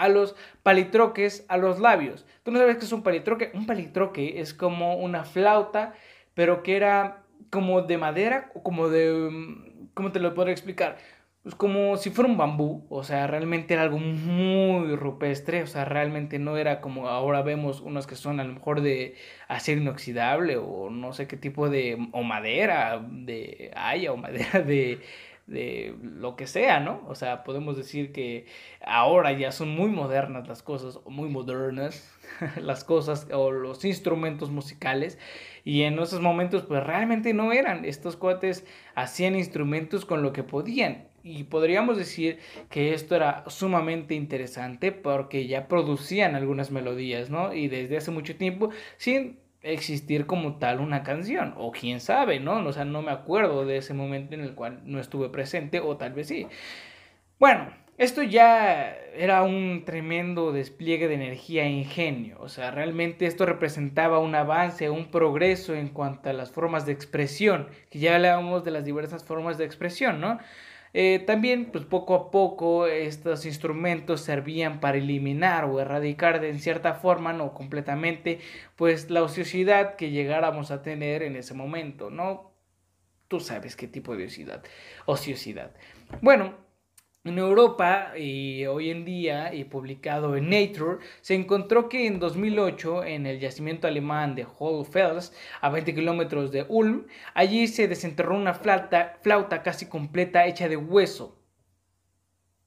a 0.00 0.08
los 0.08 0.34
palitroques, 0.62 1.44
a 1.48 1.56
los 1.56 1.78
labios. 1.78 2.26
¿Tú 2.42 2.50
no 2.50 2.58
sabes 2.58 2.78
qué 2.78 2.84
es 2.86 2.92
un 2.92 3.02
palitroque? 3.02 3.50
Un 3.54 3.66
palitroque 3.66 4.40
es 4.40 4.54
como 4.54 4.96
una 4.96 5.24
flauta, 5.24 5.94
pero 6.34 6.62
que 6.62 6.76
era 6.76 7.22
como 7.50 7.82
de 7.82 7.98
madera 7.98 8.50
o 8.54 8.62
como 8.62 8.88
de... 8.88 9.28
Mm, 9.30 9.70
¿Cómo 9.92 10.12
te 10.12 10.20
lo 10.20 10.34
puedo 10.34 10.48
explicar? 10.48 10.96
pues 11.42 11.54
como 11.54 11.96
si 11.96 12.10
fuera 12.10 12.30
un 12.30 12.36
bambú, 12.36 12.86
o 12.90 13.02
sea, 13.02 13.26
realmente 13.26 13.72
era 13.72 13.82
algo 13.82 13.98
muy 13.98 14.94
rupestre, 14.94 15.62
o 15.62 15.66
sea, 15.66 15.86
realmente 15.86 16.38
no 16.38 16.58
era 16.58 16.82
como 16.82 17.08
ahora 17.08 17.40
vemos 17.40 17.80
unos 17.80 18.06
que 18.06 18.14
son 18.14 18.40
a 18.40 18.44
lo 18.44 18.52
mejor 18.52 18.82
de 18.82 19.14
acero 19.48 19.80
inoxidable 19.80 20.58
o 20.58 20.90
no 20.90 21.14
sé 21.14 21.26
qué 21.26 21.38
tipo 21.38 21.70
de, 21.70 21.96
o 22.12 22.22
madera 22.24 23.02
de 23.10 23.70
haya 23.74 24.12
o 24.12 24.18
madera 24.18 24.60
de, 24.60 25.00
de 25.50 25.96
lo 26.02 26.36
que 26.36 26.46
sea, 26.46 26.80
¿no? 26.80 27.02
O 27.08 27.14
sea, 27.14 27.42
podemos 27.42 27.76
decir 27.76 28.12
que 28.12 28.46
ahora 28.84 29.32
ya 29.32 29.50
son 29.50 29.70
muy 29.70 29.90
modernas 29.90 30.46
las 30.48 30.62
cosas, 30.62 31.00
o 31.04 31.10
muy 31.10 31.28
modernas 31.28 32.08
las 32.56 32.84
cosas 32.84 33.26
o 33.32 33.50
los 33.50 33.84
instrumentos 33.84 34.50
musicales 34.50 35.18
y 35.64 35.82
en 35.82 35.98
esos 35.98 36.20
momentos 36.20 36.62
pues 36.62 36.82
realmente 36.84 37.34
no 37.34 37.52
eran, 37.52 37.84
estos 37.84 38.16
cuates 38.16 38.64
hacían 38.94 39.34
instrumentos 39.34 40.04
con 40.04 40.22
lo 40.22 40.32
que 40.32 40.44
podían 40.44 41.08
y 41.22 41.44
podríamos 41.44 41.98
decir 41.98 42.38
que 42.70 42.94
esto 42.94 43.16
era 43.16 43.44
sumamente 43.48 44.14
interesante 44.14 44.92
porque 44.92 45.48
ya 45.48 45.68
producían 45.68 46.34
algunas 46.34 46.70
melodías, 46.70 47.28
¿no? 47.28 47.52
Y 47.52 47.68
desde 47.68 47.98
hace 47.98 48.10
mucho 48.10 48.36
tiempo 48.36 48.70
sin 48.96 49.38
existir 49.62 50.26
como 50.26 50.56
tal 50.58 50.80
una 50.80 51.02
canción, 51.02 51.54
o 51.56 51.72
quién 51.72 52.00
sabe, 52.00 52.40
¿no? 52.40 52.64
O 52.66 52.72
sea, 52.72 52.84
no 52.84 53.02
me 53.02 53.12
acuerdo 53.12 53.64
de 53.66 53.76
ese 53.78 53.94
momento 53.94 54.34
en 54.34 54.40
el 54.40 54.54
cual 54.54 54.80
no 54.84 55.00
estuve 55.00 55.28
presente, 55.28 55.80
o 55.80 55.96
tal 55.96 56.12
vez 56.12 56.28
sí. 56.28 56.46
Bueno, 57.38 57.72
esto 57.98 58.22
ya 58.22 58.96
era 59.14 59.42
un 59.42 59.84
tremendo 59.84 60.52
despliegue 60.52 61.08
de 61.08 61.14
energía 61.14 61.64
e 61.64 61.70
ingenio, 61.70 62.38
o 62.40 62.48
sea, 62.48 62.70
realmente 62.70 63.26
esto 63.26 63.44
representaba 63.44 64.18
un 64.18 64.34
avance, 64.34 64.88
un 64.88 65.10
progreso 65.10 65.74
en 65.74 65.88
cuanto 65.88 66.30
a 66.30 66.32
las 66.32 66.50
formas 66.50 66.86
de 66.86 66.92
expresión, 66.92 67.68
que 67.90 67.98
ya 67.98 68.14
hablábamos 68.14 68.64
de 68.64 68.70
las 68.70 68.84
diversas 68.86 69.24
formas 69.24 69.58
de 69.58 69.66
expresión, 69.66 70.20
¿no? 70.20 70.38
Eh, 70.92 71.22
también, 71.26 71.66
pues 71.66 71.84
poco 71.84 72.14
a 72.14 72.30
poco, 72.30 72.86
estos 72.86 73.46
instrumentos 73.46 74.22
servían 74.22 74.80
para 74.80 74.98
eliminar 74.98 75.64
o 75.64 75.80
erradicar 75.80 76.40
de 76.40 76.58
cierta 76.58 76.94
forma, 76.94 77.32
no 77.32 77.54
completamente, 77.54 78.40
pues 78.76 79.10
la 79.10 79.22
ociosidad 79.22 79.96
que 79.96 80.10
llegáramos 80.10 80.70
a 80.70 80.82
tener 80.82 81.22
en 81.22 81.36
ese 81.36 81.54
momento, 81.54 82.10
¿no? 82.10 82.52
Tú 83.28 83.38
sabes 83.38 83.76
qué 83.76 83.86
tipo 83.86 84.16
de 84.16 84.24
ociosidad. 84.24 84.64
Ociosidad. 85.06 85.72
Bueno, 86.20 86.54
en 87.24 87.38
Europa 87.38 88.12
y 88.16 88.64
hoy 88.64 88.90
en 88.90 89.04
día, 89.04 89.54
y 89.54 89.64
publicado 89.64 90.36
en 90.36 90.48
Nature, 90.48 90.98
se 91.20 91.34
encontró 91.34 91.88
que 91.88 92.06
en 92.06 92.18
2008, 92.18 93.04
en 93.04 93.26
el 93.26 93.38
yacimiento 93.38 93.86
alemán 93.86 94.34
de 94.34 94.46
Hohlfels, 94.58 95.34
a 95.60 95.68
20 95.68 95.94
kilómetros 95.94 96.50
de 96.50 96.64
Ulm, 96.68 97.06
allí 97.34 97.68
se 97.68 97.88
desenterró 97.88 98.36
una 98.36 98.54
flauta, 98.54 99.62
casi 99.62 99.86
completa 99.86 100.46
hecha 100.46 100.68
de 100.68 100.76
hueso. 100.78 101.36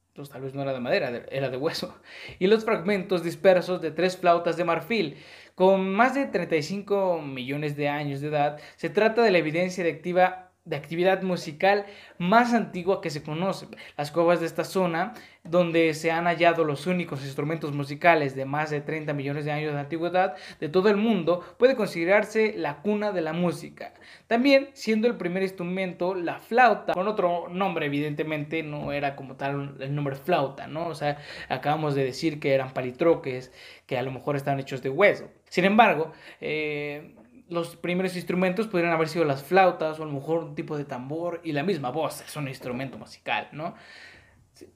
Entonces 0.10 0.32
tal 0.32 0.44
vez 0.44 0.54
no 0.54 0.62
era 0.62 0.74
de 0.74 0.80
madera, 0.80 1.26
era 1.32 1.50
de 1.50 1.58
hueso. 1.58 2.00
Y 2.38 2.46
los 2.46 2.64
fragmentos 2.64 3.24
dispersos 3.24 3.82
de 3.82 3.90
tres 3.90 4.18
flautas 4.18 4.56
de 4.58 4.64
marfil. 4.64 5.18
Con 5.56 5.92
más 5.92 6.14
de 6.14 6.28
35 6.28 7.20
millones 7.24 7.76
de 7.76 7.90
años 7.90 8.22
de 8.22 8.28
edad, 8.28 8.60
se 8.76 8.92
trata 8.92 9.24
de 9.24 9.32
la 9.32 9.40
evidencia 9.40 9.84
de 9.84 9.92
activa 9.92 10.43
de 10.66 10.78
actividad 10.78 11.22
musical 11.24 11.86
más 12.18 12.54
antigua 12.54 13.02
que 13.02 13.10
se 13.10 13.22
conoce. 13.22 13.68
Las 13.98 14.12
cuevas 14.12 14.40
de 14.40 14.46
esta 14.46 14.64
zona, 14.64 15.14
donde 15.44 15.94
se 15.94 16.10
han 16.10 16.26
hallado 16.26 16.64
los 16.64 16.88
únicos 16.88 17.24
instrumentos 17.24 17.74
musicales 17.74 18.34
de 18.34 18.46
más 18.46 18.70
de 18.70 18.80
30 18.80 19.14
millones 19.14 19.44
de 19.44 19.52
años 19.52 19.74
de 19.74 19.80
antigüedad 19.80 20.36
de 20.62 20.70
todo 20.70 20.90
el 20.90 20.96
mundo, 20.96 21.44
puede 21.58 21.76
considerarse 21.76 22.54
la 22.58 22.82
cuna 22.82 23.12
de 23.12 23.22
la 23.22 23.34
música. 23.34 23.94
También, 24.28 24.70
siendo 24.74 25.08
el 25.08 25.18
primer 25.18 25.44
instrumento, 25.44 26.16
la 26.16 26.40
flauta, 26.40 26.94
con 26.94 27.10
otro 27.10 27.50
nombre, 27.50 27.88
evidentemente, 27.88 28.64
no 28.64 28.94
era 28.94 29.18
como 29.18 29.36
tal 29.36 29.76
el 29.82 29.94
nombre 29.94 30.16
flauta, 30.16 30.68
¿no? 30.68 30.88
O 30.88 30.96
sea, 30.96 31.18
acabamos 31.50 31.94
de 31.94 32.06
decir 32.06 32.40
que 32.40 32.54
eran 32.54 32.74
palitroques, 32.74 33.52
que 33.86 33.98
a 33.98 34.02
lo 34.02 34.12
mejor 34.12 34.38
están 34.38 34.60
hechos 34.62 34.82
de 34.82 34.90
hueso. 34.90 35.30
Sin 35.50 35.66
embargo, 35.66 36.14
eh, 36.40 37.16
los 37.54 37.76
primeros 37.76 38.16
instrumentos 38.16 38.68
podrían 38.68 38.92
haber 38.92 39.08
sido 39.08 39.26
las 39.26 39.44
flautas 39.44 40.00
o 40.00 40.04
a 40.04 40.06
lo 40.06 40.12
mejor 40.12 40.44
un 40.44 40.56
tipo 40.56 40.78
de 40.78 40.86
tambor 40.86 41.40
y 41.44 41.52
la 41.52 41.64
misma 41.64 41.92
voz 41.92 42.22
es 42.22 42.36
un 42.36 42.48
instrumento 42.48 42.98
musical, 42.98 43.48
¿no? 43.52 43.76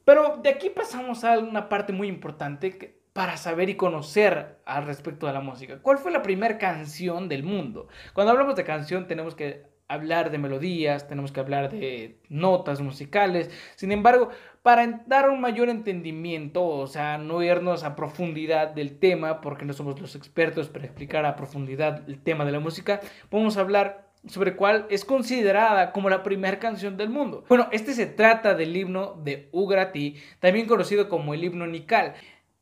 Pero 0.06 0.40
de 0.42 0.50
aquí 0.50 0.70
pasamos 0.70 1.24
a 1.24 1.40
una 1.40 1.70
parte 1.70 1.94
muy 1.94 2.08
importante 2.08 3.02
para 3.14 3.36
saber 3.38 3.70
y 3.70 3.76
conocer 3.76 4.60
al 4.66 4.86
respecto 4.86 5.26
de 5.28 5.34
la 5.34 5.42
música. 5.42 5.80
¿Cuál 5.82 5.98
fue 5.98 6.12
la 6.12 6.22
primera 6.22 6.58
canción 6.58 7.28
del 7.28 7.44
mundo? 7.44 7.88
Cuando 8.14 8.32
hablamos 8.32 8.56
de 8.56 8.64
canción 8.64 9.08
tenemos 9.08 9.34
que 9.34 9.66
hablar 9.88 10.32
de 10.32 10.38
melodías, 10.38 11.08
tenemos 11.08 11.32
que 11.32 11.40
hablar 11.40 11.72
de 11.72 12.20
notas 12.30 12.82
musicales. 12.82 13.50
Sin 13.76 13.92
embargo, 13.92 14.30
para 14.62 15.04
dar 15.08 15.30
un 15.30 15.40
mayor 15.40 15.70
entendimiento, 15.70 16.66
o 16.66 16.88
sea, 16.88 17.18
no 17.18 17.42
irnos 17.42 17.84
a 17.84 17.96
profundidad 17.96 18.70
del 18.70 19.00
tema, 19.00 19.40
porque 19.42 19.66
no 19.66 19.74
somos 19.74 20.00
los 20.02 20.16
expertos 20.16 20.70
para 20.70 20.86
explicar 20.86 21.26
a 21.26 21.36
profundidad 21.36 22.08
el 22.08 22.22
tema 22.22 22.44
de 22.44 22.52
la 22.52 22.60
música, 22.60 23.00
vamos 23.32 23.58
a 23.58 23.62
hablar 23.62 24.08
sobre 24.26 24.56
cuál 24.56 24.86
es 24.90 25.06
considerada 25.06 25.94
como 25.94 26.10
la 26.10 26.24
primera 26.24 26.60
canción 26.60 26.98
del 26.98 27.10
mundo. 27.10 27.46
Bueno, 27.48 27.70
este 27.72 27.94
se 27.94 28.08
trata 28.08 28.56
del 28.56 28.76
himno 28.76 29.14
de 29.24 29.48
Ugrati, 29.54 30.16
también 30.40 30.68
conocido 30.68 31.08
como 31.08 31.34
el 31.34 31.44
himno 31.44 31.66
Nikal 31.66 32.16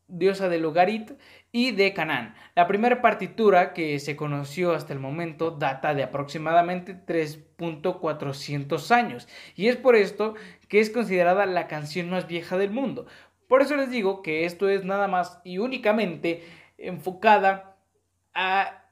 diosa 0.07 0.49
de 0.49 0.59
Lugarit 0.59 1.11
y 1.56 1.72
de 1.72 1.94
Canaán. 1.94 2.36
La 2.54 2.68
primera 2.68 3.02
partitura 3.02 3.72
que 3.72 3.98
se 4.00 4.18
conoció 4.18 4.74
hasta 4.74 4.91
el 4.91 5.00
momento 5.00 5.52
data 5.52 5.94
de 5.94 6.04
aproximadamente 6.04 6.94
3.400 6.94 8.91
años 8.91 9.30
y 9.56 9.70
es 9.70 9.78
por 9.78 9.96
esto 9.96 10.36
que 10.68 10.82
es 10.82 10.89
considerada 10.89 11.46
la 11.46 11.68
canción 11.68 12.10
más 12.10 12.28
vieja 12.28 12.58
del 12.58 12.72
mundo. 12.72 13.06
Por 13.48 13.62
eso 13.62 13.78
les 13.78 13.89
digo 13.89 14.22
que 14.22 14.44
esto 14.44 14.68
es 14.68 14.84
nada 14.84 15.08
más 15.08 15.39
y 15.46 15.60
únicamente 15.60 16.44
enfocada 16.78 17.78
a 18.34 18.85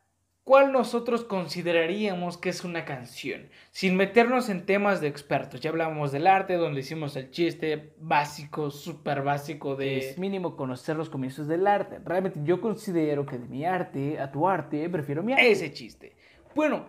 cuál 0.44 0.72
nosotros 0.72 1.24
consideraríamos 1.24 2.38
que 2.38 2.50
es 2.50 2.64
una 2.64 2.86
canción, 2.86 3.50
sin 3.72 3.96
meternos 3.96 4.50
en 4.50 4.66
temas 4.66 5.02
de 5.02 5.08
expertos. 5.08 5.62
Ya 5.62 5.70
hablamos 5.70 6.12
del 6.12 6.28
arte, 6.28 6.56
donde 6.56 6.82
hicimos 6.82 7.16
el 7.16 7.32
chiste 7.32 7.94
básico, 7.98 8.70
súper 8.72 9.24
básico 9.24 9.76
de... 9.76 9.98
Es 9.98 10.18
mínimo 10.18 10.56
conocer 10.56 10.96
los 10.96 11.10
comienzos 11.10 11.48
del 11.48 11.66
arte. 11.66 12.00
Realmente 12.04 12.40
yo 12.44 12.60
considero 12.60 13.26
que 13.26 13.38
de 13.38 13.48
mi 13.48 13.66
arte 13.66 14.20
a 14.20 14.32
tu 14.32 14.48
arte 14.48 14.90
prefiero 14.90 15.24
mi 15.24 15.34
arte. 15.34 15.52
Ese 15.52 15.72
chiste. 15.72 16.16
Bueno, 16.56 16.86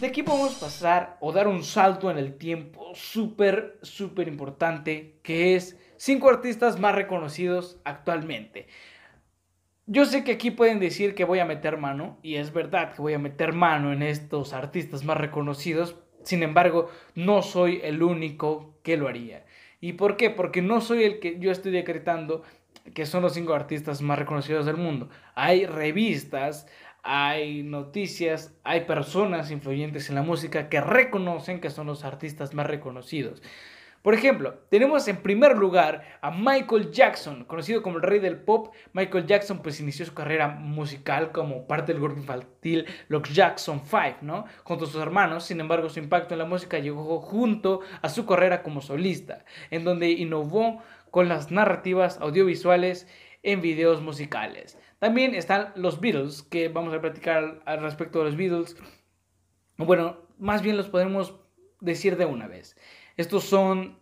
de 0.00 0.06
aquí 0.06 0.22
podemos 0.22 0.54
pasar 0.54 1.18
o 1.20 1.32
dar 1.32 1.46
un 1.46 1.62
salto 1.62 2.10
en 2.10 2.18
el 2.18 2.36
tiempo 2.36 2.92
súper, 2.94 3.78
súper 3.82 4.28
importante, 4.28 5.20
que 5.22 5.54
es 5.54 5.78
cinco 5.96 6.30
artistas 6.30 6.80
más 6.80 6.94
reconocidos 6.94 7.80
actualmente. 7.84 8.66
Yo 9.92 10.06
sé 10.06 10.24
que 10.24 10.32
aquí 10.32 10.50
pueden 10.50 10.80
decir 10.80 11.14
que 11.14 11.26
voy 11.26 11.40
a 11.40 11.44
meter 11.44 11.76
mano, 11.76 12.16
y 12.22 12.36
es 12.36 12.54
verdad 12.54 12.94
que 12.94 13.02
voy 13.02 13.12
a 13.12 13.18
meter 13.18 13.52
mano 13.52 13.92
en 13.92 14.02
estos 14.02 14.54
artistas 14.54 15.04
más 15.04 15.18
reconocidos, 15.18 15.96
sin 16.22 16.42
embargo, 16.42 16.88
no 17.14 17.42
soy 17.42 17.78
el 17.84 18.02
único 18.02 18.74
que 18.82 18.96
lo 18.96 19.06
haría. 19.06 19.44
¿Y 19.82 19.92
por 19.92 20.16
qué? 20.16 20.30
Porque 20.30 20.62
no 20.62 20.80
soy 20.80 21.04
el 21.04 21.20
que 21.20 21.38
yo 21.38 21.52
estoy 21.52 21.72
decretando 21.72 22.42
que 22.94 23.04
son 23.04 23.20
los 23.20 23.34
cinco 23.34 23.52
artistas 23.52 24.00
más 24.00 24.18
reconocidos 24.18 24.64
del 24.64 24.78
mundo. 24.78 25.10
Hay 25.34 25.66
revistas, 25.66 26.66
hay 27.02 27.62
noticias, 27.62 28.54
hay 28.64 28.86
personas 28.86 29.50
influyentes 29.50 30.08
en 30.08 30.14
la 30.14 30.22
música 30.22 30.70
que 30.70 30.80
reconocen 30.80 31.60
que 31.60 31.68
son 31.68 31.88
los 31.88 32.06
artistas 32.06 32.54
más 32.54 32.66
reconocidos. 32.66 33.42
Por 34.02 34.14
ejemplo, 34.14 34.54
tenemos 34.68 35.06
en 35.06 35.18
primer 35.18 35.56
lugar 35.56 36.18
a 36.20 36.32
Michael 36.32 36.90
Jackson, 36.90 37.44
conocido 37.44 37.82
como 37.82 37.98
el 37.98 38.02
rey 38.02 38.18
del 38.18 38.40
pop. 38.40 38.74
Michael 38.92 39.26
Jackson 39.26 39.62
pues 39.62 39.78
inició 39.78 40.04
su 40.04 40.12
carrera 40.12 40.48
musical 40.48 41.30
como 41.30 41.68
parte 41.68 41.92
del 41.92 42.02
grupo 42.02 42.18
infantil 42.18 42.86
Los 43.06 43.22
Jackson 43.32 43.80
5, 43.84 44.18
¿no? 44.22 44.44
Junto 44.64 44.86
a 44.86 44.88
sus 44.88 45.00
hermanos, 45.00 45.44
sin 45.44 45.60
embargo 45.60 45.88
su 45.88 46.00
impacto 46.00 46.34
en 46.34 46.40
la 46.40 46.46
música 46.46 46.80
llegó 46.80 47.20
junto 47.20 47.80
a 48.02 48.08
su 48.08 48.26
carrera 48.26 48.64
como 48.64 48.80
solista, 48.80 49.44
en 49.70 49.84
donde 49.84 50.10
innovó 50.10 50.82
con 51.12 51.28
las 51.28 51.52
narrativas 51.52 52.18
audiovisuales 52.20 53.06
en 53.44 53.60
videos 53.60 54.00
musicales. 54.00 54.78
También 54.98 55.36
están 55.36 55.72
los 55.76 56.00
Beatles, 56.00 56.42
que 56.42 56.68
vamos 56.68 56.92
a 56.92 57.00
platicar 57.00 57.60
al 57.66 57.80
respecto 57.80 58.18
de 58.18 58.24
los 58.24 58.36
Beatles. 58.36 58.76
Bueno, 59.76 60.16
más 60.38 60.60
bien 60.60 60.76
los 60.76 60.88
podemos 60.88 61.36
decir 61.80 62.16
de 62.16 62.24
una 62.24 62.48
vez. 62.48 62.76
Estos 63.16 63.44
son 63.44 63.98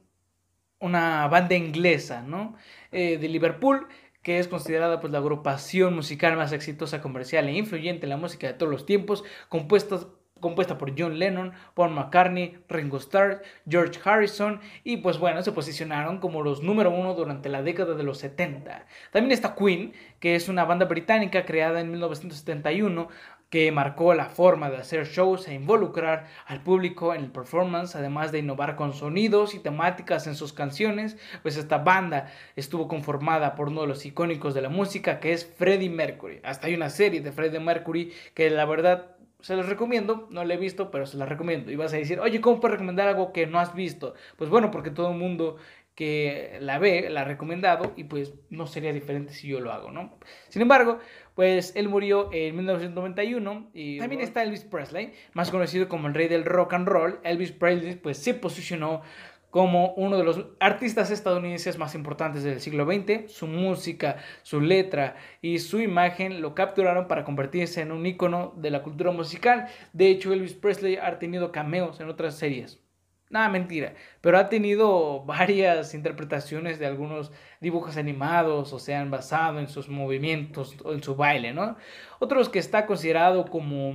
una 0.78 1.28
banda 1.28 1.54
inglesa, 1.54 2.22
¿no? 2.22 2.56
Eh, 2.92 3.18
de 3.18 3.28
Liverpool, 3.28 3.86
que 4.22 4.38
es 4.38 4.48
considerada 4.48 5.00
pues, 5.00 5.12
la 5.12 5.18
agrupación 5.18 5.94
musical 5.94 6.36
más 6.36 6.52
exitosa, 6.52 7.00
comercial 7.00 7.48
e 7.48 7.56
influyente 7.56 8.06
en 8.06 8.10
la 8.10 8.16
música 8.16 8.46
de 8.46 8.54
todos 8.54 8.72
los 8.72 8.86
tiempos, 8.86 9.24
compuestas 9.48 10.06
compuesta 10.40 10.78
por 10.78 10.98
John 10.98 11.18
Lennon, 11.18 11.52
Paul 11.74 11.90
McCartney, 11.90 12.58
Ringo 12.68 12.96
Starr, 12.96 13.42
George 13.68 14.00
Harrison 14.02 14.60
y 14.82 14.98
pues 14.98 15.18
bueno, 15.18 15.42
se 15.42 15.52
posicionaron 15.52 16.18
como 16.18 16.42
los 16.42 16.62
número 16.62 16.90
uno 16.90 17.14
durante 17.14 17.48
la 17.48 17.62
década 17.62 17.94
de 17.94 18.02
los 18.02 18.18
70. 18.18 18.86
También 19.12 19.32
está 19.32 19.54
Queen, 19.54 19.92
que 20.18 20.34
es 20.34 20.48
una 20.48 20.64
banda 20.64 20.86
británica 20.86 21.44
creada 21.44 21.80
en 21.80 21.90
1971 21.90 23.08
que 23.50 23.72
marcó 23.72 24.14
la 24.14 24.26
forma 24.26 24.70
de 24.70 24.78
hacer 24.78 25.06
shows 25.06 25.48
e 25.48 25.54
involucrar 25.54 26.28
al 26.46 26.62
público 26.62 27.14
en 27.14 27.24
el 27.24 27.32
performance, 27.32 27.96
además 27.96 28.30
de 28.30 28.38
innovar 28.38 28.76
con 28.76 28.94
sonidos 28.94 29.54
y 29.54 29.58
temáticas 29.58 30.28
en 30.28 30.36
sus 30.36 30.52
canciones, 30.52 31.18
pues 31.42 31.56
esta 31.56 31.78
banda 31.78 32.32
estuvo 32.54 32.86
conformada 32.86 33.56
por 33.56 33.68
uno 33.68 33.82
de 33.82 33.88
los 33.88 34.06
icónicos 34.06 34.54
de 34.54 34.62
la 34.62 34.68
música 34.68 35.18
que 35.18 35.32
es 35.32 35.44
Freddie 35.44 35.90
Mercury. 35.90 36.40
Hasta 36.44 36.68
hay 36.68 36.74
una 36.74 36.90
serie 36.90 37.20
de 37.20 37.32
Freddie 37.32 37.60
Mercury 37.60 38.12
que 38.34 38.48
la 38.50 38.64
verdad 38.64 39.16
se 39.40 39.56
los 39.56 39.68
recomiendo, 39.68 40.28
no 40.30 40.44
la 40.44 40.54
he 40.54 40.58
visto, 40.58 40.90
pero 40.90 41.06
se 41.06 41.16
la 41.16 41.26
recomiendo. 41.26 41.72
Y 41.72 41.76
vas 41.76 41.92
a 41.92 41.96
decir, 41.96 42.20
oye, 42.20 42.40
¿cómo 42.40 42.60
puedes 42.60 42.74
recomendar 42.74 43.08
algo 43.08 43.32
que 43.32 43.46
no 43.46 43.58
has 43.58 43.74
visto? 43.74 44.14
Pues 44.36 44.50
bueno, 44.50 44.70
porque 44.70 44.90
todo 44.90 45.10
el 45.10 45.18
mundo 45.18 45.56
que 45.94 46.56
la 46.60 46.78
ve, 46.78 47.10
la 47.10 47.22
ha 47.22 47.24
recomendado 47.24 47.92
y 47.96 48.04
pues 48.04 48.32
no 48.48 48.66
sería 48.66 48.92
diferente 48.92 49.34
si 49.34 49.48
yo 49.48 49.60
lo 49.60 49.72
hago, 49.72 49.90
¿no? 49.90 50.18
Sin 50.48 50.62
embargo, 50.62 50.98
pues 51.40 51.72
él 51.74 51.88
murió 51.88 52.28
en 52.34 52.54
1991 52.54 53.70
y 53.72 53.96
también 53.96 54.20
está 54.20 54.42
Elvis 54.42 54.64
Presley, 54.64 55.14
más 55.32 55.50
conocido 55.50 55.88
como 55.88 56.06
el 56.06 56.12
rey 56.12 56.28
del 56.28 56.44
rock 56.44 56.74
and 56.74 56.86
roll. 56.86 57.18
Elvis 57.24 57.50
Presley 57.50 57.94
pues 57.94 58.18
se 58.18 58.34
posicionó 58.34 59.00
como 59.48 59.94
uno 59.94 60.18
de 60.18 60.24
los 60.24 60.44
artistas 60.60 61.10
estadounidenses 61.10 61.78
más 61.78 61.94
importantes 61.94 62.42
del 62.42 62.60
siglo 62.60 62.84
XX. 62.84 63.32
Su 63.32 63.46
música, 63.46 64.18
su 64.42 64.60
letra 64.60 65.16
y 65.40 65.60
su 65.60 65.80
imagen 65.80 66.42
lo 66.42 66.54
capturaron 66.54 67.08
para 67.08 67.24
convertirse 67.24 67.80
en 67.80 67.92
un 67.92 68.04
ícono 68.04 68.52
de 68.58 68.70
la 68.70 68.82
cultura 68.82 69.10
musical. 69.10 69.68
De 69.94 70.10
hecho, 70.10 70.34
Elvis 70.34 70.52
Presley 70.52 70.96
ha 70.96 71.18
tenido 71.18 71.52
cameos 71.52 72.00
en 72.00 72.10
otras 72.10 72.36
series. 72.36 72.82
Nada, 73.30 73.48
mentira. 73.48 73.94
Pero 74.20 74.38
ha 74.38 74.48
tenido 74.48 75.24
varias 75.24 75.94
interpretaciones 75.94 76.80
de 76.80 76.86
algunos 76.86 77.30
dibujos 77.60 77.96
animados 77.96 78.72
o 78.72 78.78
se 78.80 78.94
han 78.94 79.10
basado 79.10 79.60
en 79.60 79.68
sus 79.68 79.88
movimientos 79.88 80.76
o 80.84 80.92
en 80.92 81.02
su 81.02 81.14
baile, 81.14 81.52
¿no? 81.54 81.76
Otros 82.18 82.48
que 82.48 82.58
está 82.58 82.86
considerado 82.86 83.44
como 83.46 83.94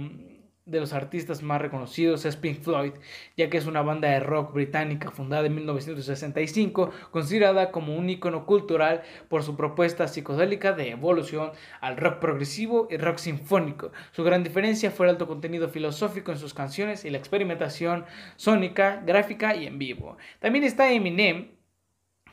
de 0.65 0.79
los 0.79 0.93
artistas 0.93 1.43
más 1.43 1.61
reconocidos 1.61 2.25
es 2.25 2.37
Pink 2.37 2.61
Floyd, 2.61 2.93
ya 3.37 3.51
que 3.51 3.57
es 3.57 3.67
una 3.67 3.83
banda 3.83 4.09
de 4.09 4.19
rock 4.19 4.51
británica 4.53 5.11
fundada 5.11 5.45
en 5.45 5.53
1965, 5.53 6.89
considerada 7.11 7.71
como 7.71 7.95
un 7.95 8.09
icono 8.09 8.47
cultural 8.47 9.03
por 9.29 9.43
su 9.43 9.55
propuesta 9.55 10.07
psicodélica 10.07 10.73
de 10.73 10.89
evolución 10.89 11.51
al 11.81 11.97
rock 11.97 12.17
progresivo 12.17 12.87
y 12.89 12.97
rock 12.97 13.17
sinfónico. 13.17 13.91
Su 14.11 14.23
gran 14.23 14.43
diferencia 14.43 14.89
fue 14.89 15.05
el 15.05 15.11
alto 15.11 15.27
contenido 15.27 15.69
filosófico 15.69 16.31
en 16.31 16.39
sus 16.39 16.55
canciones 16.55 17.05
y 17.05 17.11
la 17.11 17.19
experimentación 17.19 18.05
sónica, 18.35 19.03
gráfica 19.05 19.55
y 19.55 19.67
en 19.67 19.77
vivo. 19.77 20.17
También 20.39 20.63
está 20.63 20.91
Eminem, 20.91 21.51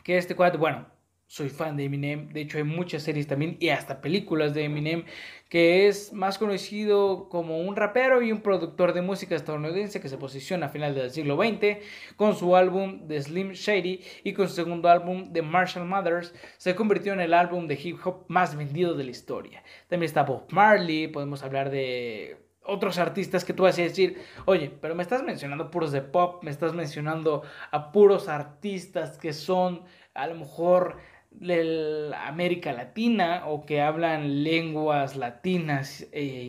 que 0.04 0.16
este 0.16 0.34
cuadro, 0.34 0.58
bueno, 0.58 0.91
soy 1.32 1.48
fan 1.48 1.78
de 1.78 1.84
Eminem. 1.84 2.28
De 2.28 2.42
hecho, 2.42 2.58
hay 2.58 2.64
muchas 2.64 3.04
series 3.04 3.26
también 3.26 3.56
y 3.58 3.70
hasta 3.70 4.02
películas 4.02 4.52
de 4.52 4.64
Eminem, 4.64 5.06
que 5.48 5.88
es 5.88 6.12
más 6.12 6.36
conocido 6.36 7.30
como 7.30 7.58
un 7.60 7.74
rapero 7.74 8.20
y 8.20 8.30
un 8.30 8.42
productor 8.42 8.92
de 8.92 9.00
música 9.00 9.34
estadounidense 9.34 10.02
que 10.02 10.10
se 10.10 10.18
posiciona 10.18 10.66
a 10.66 10.68
final 10.68 10.94
del 10.94 11.10
siglo 11.10 11.38
XX 11.38 11.78
con 12.16 12.36
su 12.36 12.54
álbum 12.54 13.08
The 13.08 13.22
Slim 13.22 13.52
Shady 13.52 14.02
y 14.24 14.34
con 14.34 14.46
su 14.46 14.56
segundo 14.56 14.90
álbum 14.90 15.32
The 15.32 15.40
Marshall 15.40 15.86
Mothers. 15.86 16.34
Se 16.58 16.74
convirtió 16.74 17.14
en 17.14 17.20
el 17.20 17.32
álbum 17.32 17.66
de 17.66 17.80
hip 17.82 17.96
hop 18.04 18.26
más 18.28 18.54
vendido 18.54 18.92
de 18.92 19.04
la 19.04 19.10
historia. 19.10 19.62
También 19.88 20.08
está 20.08 20.24
Bob 20.24 20.44
Marley, 20.50 21.08
podemos 21.08 21.42
hablar 21.42 21.70
de 21.70 22.36
otros 22.62 22.98
artistas 22.98 23.46
que 23.46 23.54
tú 23.54 23.62
vas 23.62 23.78
a 23.78 23.82
decir, 23.82 24.22
oye, 24.44 24.70
pero 24.82 24.94
me 24.94 25.02
estás 25.02 25.22
mencionando 25.22 25.70
puros 25.70 25.92
de 25.92 26.02
pop, 26.02 26.44
me 26.44 26.50
estás 26.50 26.74
mencionando 26.74 27.42
a 27.70 27.90
puros 27.90 28.28
artistas 28.28 29.16
que 29.16 29.32
son 29.32 29.84
a 30.14 30.26
lo 30.26 30.34
mejor 30.34 30.98
de 31.34 32.12
América 32.14 32.72
Latina 32.72 33.44
o 33.46 33.64
que 33.66 33.80
hablan 33.80 34.44
lenguas 34.44 35.16
latinas 35.16 36.06
e 36.12 36.44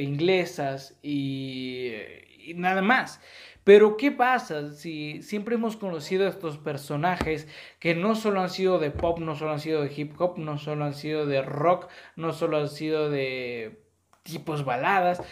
inglesas 0.00 0.98
y, 1.02 1.92
y, 2.44 2.54
nada 2.54 2.82
más. 2.82 3.20
Pero 3.64 3.96
¿qué 3.96 4.10
pasa 4.10 4.72
si 4.72 5.22
siempre 5.22 5.54
hemos 5.54 5.76
conocido 5.76 6.26
a 6.26 6.30
estos 6.30 6.58
personajes 6.58 7.46
que 7.78 7.94
no 7.94 8.14
solo 8.14 8.40
han 8.40 8.50
sido 8.50 8.78
de 8.78 8.90
pop, 8.90 9.18
no 9.18 9.36
solo 9.36 9.52
han 9.52 9.60
sido 9.60 9.82
de 9.82 9.92
hip 9.94 10.18
hop, 10.18 10.38
no 10.38 10.58
solo 10.58 10.84
han 10.84 10.94
sido 10.94 11.26
de 11.26 11.42
rock, 11.42 11.88
no 12.16 12.32
solo 12.32 12.58
han 12.58 12.68
sido 12.68 13.10
de 13.10 13.82
tipos 14.22 14.64
baladas? 14.64 15.22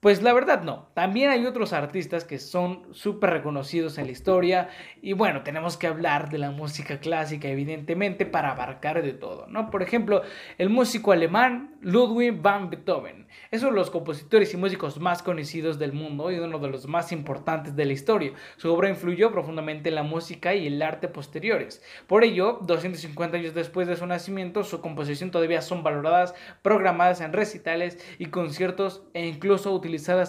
Pues 0.00 0.22
la 0.22 0.34
verdad 0.34 0.62
no. 0.62 0.88
También 0.94 1.30
hay 1.30 1.46
otros 1.46 1.72
artistas 1.72 2.24
que 2.24 2.38
son 2.38 2.86
súper 2.92 3.30
reconocidos 3.30 3.96
en 3.96 4.06
la 4.06 4.12
historia 4.12 4.68
y 5.00 5.14
bueno, 5.14 5.42
tenemos 5.42 5.78
que 5.78 5.86
hablar 5.86 6.28
de 6.28 6.36
la 6.36 6.50
música 6.50 7.00
clásica 7.00 7.48
evidentemente 7.48 8.26
para 8.26 8.50
abarcar 8.50 9.02
de 9.02 9.14
todo, 9.14 9.46
¿no? 9.46 9.70
Por 9.70 9.82
ejemplo, 9.82 10.22
el 10.58 10.68
músico 10.68 11.12
alemán 11.12 11.76
Ludwig 11.80 12.40
van 12.40 12.68
Beethoven 12.68 13.26
es 13.50 13.62
uno 13.62 13.72
de 13.72 13.78
los 13.78 13.90
compositores 13.90 14.52
y 14.52 14.56
músicos 14.56 15.00
más 15.00 15.22
conocidos 15.22 15.78
del 15.78 15.92
mundo 15.92 16.30
y 16.30 16.38
uno 16.38 16.58
de 16.58 16.68
los 16.68 16.86
más 16.86 17.12
importantes 17.12 17.74
de 17.76 17.84
la 17.84 17.92
historia. 17.92 18.32
Su 18.56 18.72
obra 18.72 18.88
influyó 18.88 19.30
profundamente 19.30 19.88
en 19.88 19.94
la 19.94 20.02
música 20.02 20.54
y 20.54 20.66
el 20.66 20.82
arte 20.82 21.08
posteriores. 21.08 21.82
Por 22.06 22.24
ello, 22.24 22.58
250 22.62 23.36
años 23.36 23.54
después 23.54 23.88
de 23.88 23.96
su 23.96 24.06
nacimiento, 24.06 24.64
su 24.64 24.80
composición 24.80 25.30
todavía 25.30 25.62
son 25.62 25.82
valoradas, 25.82 26.34
programadas 26.62 27.20
en 27.20 27.32
recitales 27.32 27.98
y 28.18 28.26
conciertos 28.26 29.02
e 29.14 29.26
incluso 29.26 29.72
utilizadas 29.72 29.85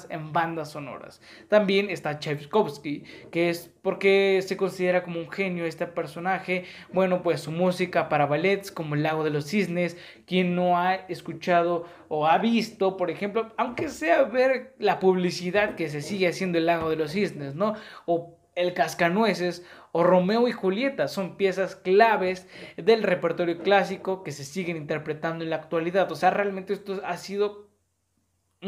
en 0.09 0.33
bandas 0.33 0.71
sonoras. 0.71 1.21
También 1.47 1.89
está 1.89 2.19
Tchaikovsky, 2.19 3.03
que 3.31 3.49
es 3.49 3.71
porque 3.81 4.41
se 4.45 4.57
considera 4.57 5.03
como 5.03 5.19
un 5.19 5.29
genio 5.29 5.65
este 5.65 5.87
personaje. 5.87 6.65
Bueno, 6.91 7.21
pues 7.23 7.41
su 7.41 7.51
música 7.51 8.09
para 8.09 8.25
ballets 8.25 8.71
como 8.71 8.95
El 8.95 9.03
lago 9.03 9.23
de 9.23 9.29
los 9.29 9.45
cisnes, 9.45 9.97
quien 10.25 10.55
no 10.55 10.77
ha 10.77 10.95
escuchado 10.95 11.85
o 12.09 12.27
ha 12.27 12.37
visto, 12.37 12.97
por 12.97 13.09
ejemplo, 13.09 13.51
aunque 13.57 13.89
sea 13.89 14.23
ver 14.23 14.75
la 14.79 14.99
publicidad 14.99 15.75
que 15.75 15.89
se 15.89 16.01
sigue 16.01 16.27
haciendo 16.27 16.57
El 16.57 16.65
lago 16.65 16.89
de 16.89 16.97
los 16.97 17.11
cisnes, 17.11 17.55
¿no? 17.55 17.75
O 18.05 18.37
El 18.55 18.73
cascanueces 18.73 19.63
o 19.91 20.03
Romeo 20.03 20.47
y 20.47 20.51
Julieta 20.51 21.07
son 21.07 21.37
piezas 21.37 21.75
claves 21.75 22.47
del 22.75 23.03
repertorio 23.03 23.59
clásico 23.59 24.23
que 24.23 24.31
se 24.31 24.43
siguen 24.43 24.77
interpretando 24.77 25.43
en 25.43 25.49
la 25.49 25.55
actualidad. 25.55 26.11
O 26.11 26.15
sea, 26.15 26.29
realmente 26.29 26.73
esto 26.73 27.01
ha 27.03 27.17
sido 27.17 27.66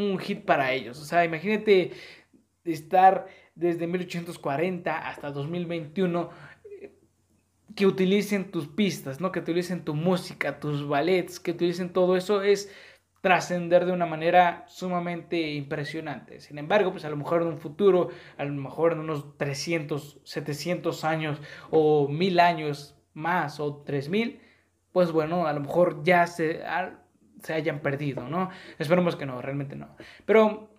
un 0.00 0.18
hit 0.18 0.44
para 0.44 0.72
ellos. 0.72 1.00
O 1.00 1.04
sea, 1.04 1.24
imagínate 1.24 1.92
estar 2.64 3.26
desde 3.54 3.86
1840 3.86 4.96
hasta 4.96 5.30
2021 5.30 6.30
eh, 6.64 6.92
que 7.74 7.86
utilicen 7.86 8.50
tus 8.50 8.68
pistas, 8.68 9.20
¿no? 9.20 9.32
Que 9.32 9.40
utilicen 9.40 9.84
tu 9.84 9.94
música, 9.94 10.60
tus 10.60 10.86
ballets, 10.86 11.40
que 11.40 11.52
utilicen 11.52 11.92
todo 11.92 12.16
eso 12.16 12.42
es 12.42 12.72
trascender 13.20 13.84
de 13.84 13.92
una 13.92 14.06
manera 14.06 14.64
sumamente 14.66 15.52
impresionante. 15.52 16.40
Sin 16.40 16.58
embargo, 16.58 16.90
pues 16.92 17.04
a 17.04 17.10
lo 17.10 17.16
mejor 17.16 17.42
en 17.42 17.48
un 17.48 17.58
futuro, 17.58 18.08
a 18.38 18.44
lo 18.44 18.52
mejor 18.52 18.92
en 18.92 19.00
unos 19.00 19.36
300, 19.36 20.20
700 20.24 21.04
años 21.04 21.40
o 21.70 22.08
1000 22.08 22.40
años 22.40 22.96
más 23.12 23.60
o 23.60 23.82
3000, 23.82 24.40
pues 24.92 25.12
bueno, 25.12 25.46
a 25.46 25.52
lo 25.52 25.60
mejor 25.60 26.02
ya 26.02 26.26
se, 26.26 26.62
se 27.42 27.54
hayan 27.54 27.80
perdido, 27.80 28.28
¿no? 28.28 28.50
Esperemos 28.78 29.16
que 29.16 29.26
no, 29.26 29.40
realmente 29.40 29.76
no. 29.76 29.96
Pero 30.26 30.70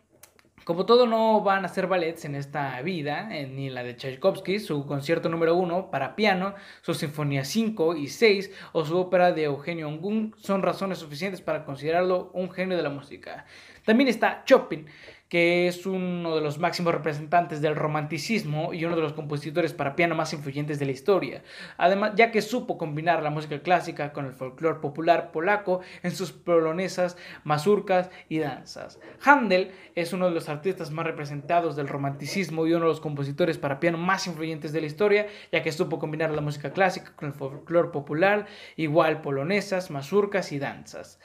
como 0.63 0.85
todo 0.85 1.07
no 1.07 1.41
van 1.41 1.65
a 1.65 1.69
ser 1.69 1.87
ballets 1.87 2.23
en 2.25 2.35
esta 2.35 2.79
vida, 2.81 3.29
eh, 3.31 3.47
ni 3.47 3.71
la 3.71 3.83
de 3.83 3.95
Tchaikovsky, 3.95 4.59
su 4.59 4.85
concierto 4.85 5.27
número 5.27 5.55
uno 5.55 5.89
para 5.89 6.15
piano, 6.15 6.53
su 6.81 6.93
sinfonía 6.93 7.43
5 7.43 7.95
y 7.95 8.07
6 8.07 8.51
o 8.73 8.85
su 8.85 8.97
ópera 8.97 9.31
de 9.31 9.45
Eugenio 9.45 9.87
Ongun 9.87 10.35
son 10.37 10.61
razones 10.61 10.99
suficientes 10.99 11.41
para 11.41 11.65
considerarlo 11.65 12.29
un 12.33 12.51
genio 12.51 12.77
de 12.77 12.83
la 12.83 12.89
música. 12.89 13.45
También 13.85 14.07
está 14.07 14.43
Chopin, 14.45 14.85
que 15.31 15.69
es 15.69 15.85
uno 15.85 16.35
de 16.35 16.41
los 16.41 16.59
máximos 16.59 16.93
representantes 16.93 17.61
del 17.61 17.77
romanticismo 17.77 18.73
y 18.73 18.83
uno 18.83 18.97
de 18.97 19.01
los 19.01 19.13
compositores 19.13 19.71
para 19.71 19.95
piano 19.95 20.13
más 20.13 20.33
influyentes 20.33 20.77
de 20.77 20.85
la 20.85 20.91
historia, 20.91 21.41
además 21.77 22.11
ya 22.17 22.31
que 22.31 22.41
supo 22.41 22.77
combinar 22.77 23.23
la 23.23 23.29
música 23.29 23.61
clásica 23.61 24.11
con 24.11 24.25
el 24.25 24.33
folclore 24.33 24.81
popular 24.81 25.31
polaco 25.31 25.79
en 26.03 26.11
sus 26.11 26.33
polonesas, 26.33 27.15
mazurcas 27.45 28.09
y 28.27 28.39
danzas. 28.39 28.99
Handel 29.23 29.71
es 29.95 30.11
uno 30.11 30.25
de 30.25 30.35
los 30.35 30.49
artistas 30.49 30.91
más 30.91 31.05
representados 31.05 31.77
del 31.77 31.87
romanticismo 31.87 32.67
y 32.67 32.73
uno 32.73 32.87
de 32.87 32.91
los 32.91 32.99
compositores 32.99 33.57
para 33.57 33.79
piano 33.79 33.97
más 33.97 34.27
influyentes 34.27 34.73
de 34.73 34.81
la 34.81 34.87
historia, 34.87 35.27
ya 35.49 35.63
que 35.63 35.71
supo 35.71 35.97
combinar 35.97 36.31
la 36.31 36.41
música 36.41 36.73
clásica 36.73 37.15
con 37.15 37.29
el 37.29 37.33
folclore 37.33 37.87
popular, 37.87 38.47
igual 38.75 39.21
polonesas, 39.21 39.91
mazurcas 39.91 40.51
y 40.51 40.59
danzas. 40.59 41.19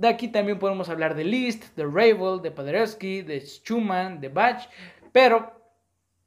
De 0.00 0.08
aquí 0.08 0.28
también 0.28 0.58
podemos 0.58 0.88
hablar 0.88 1.14
de 1.14 1.24
Liszt, 1.24 1.76
de 1.76 1.84
Ravel, 1.84 2.40
de 2.40 2.50
Paderewski, 2.50 3.20
de 3.20 3.38
Schumann, 3.40 4.18
de 4.18 4.30
Bach, 4.30 4.66
pero 5.12 5.52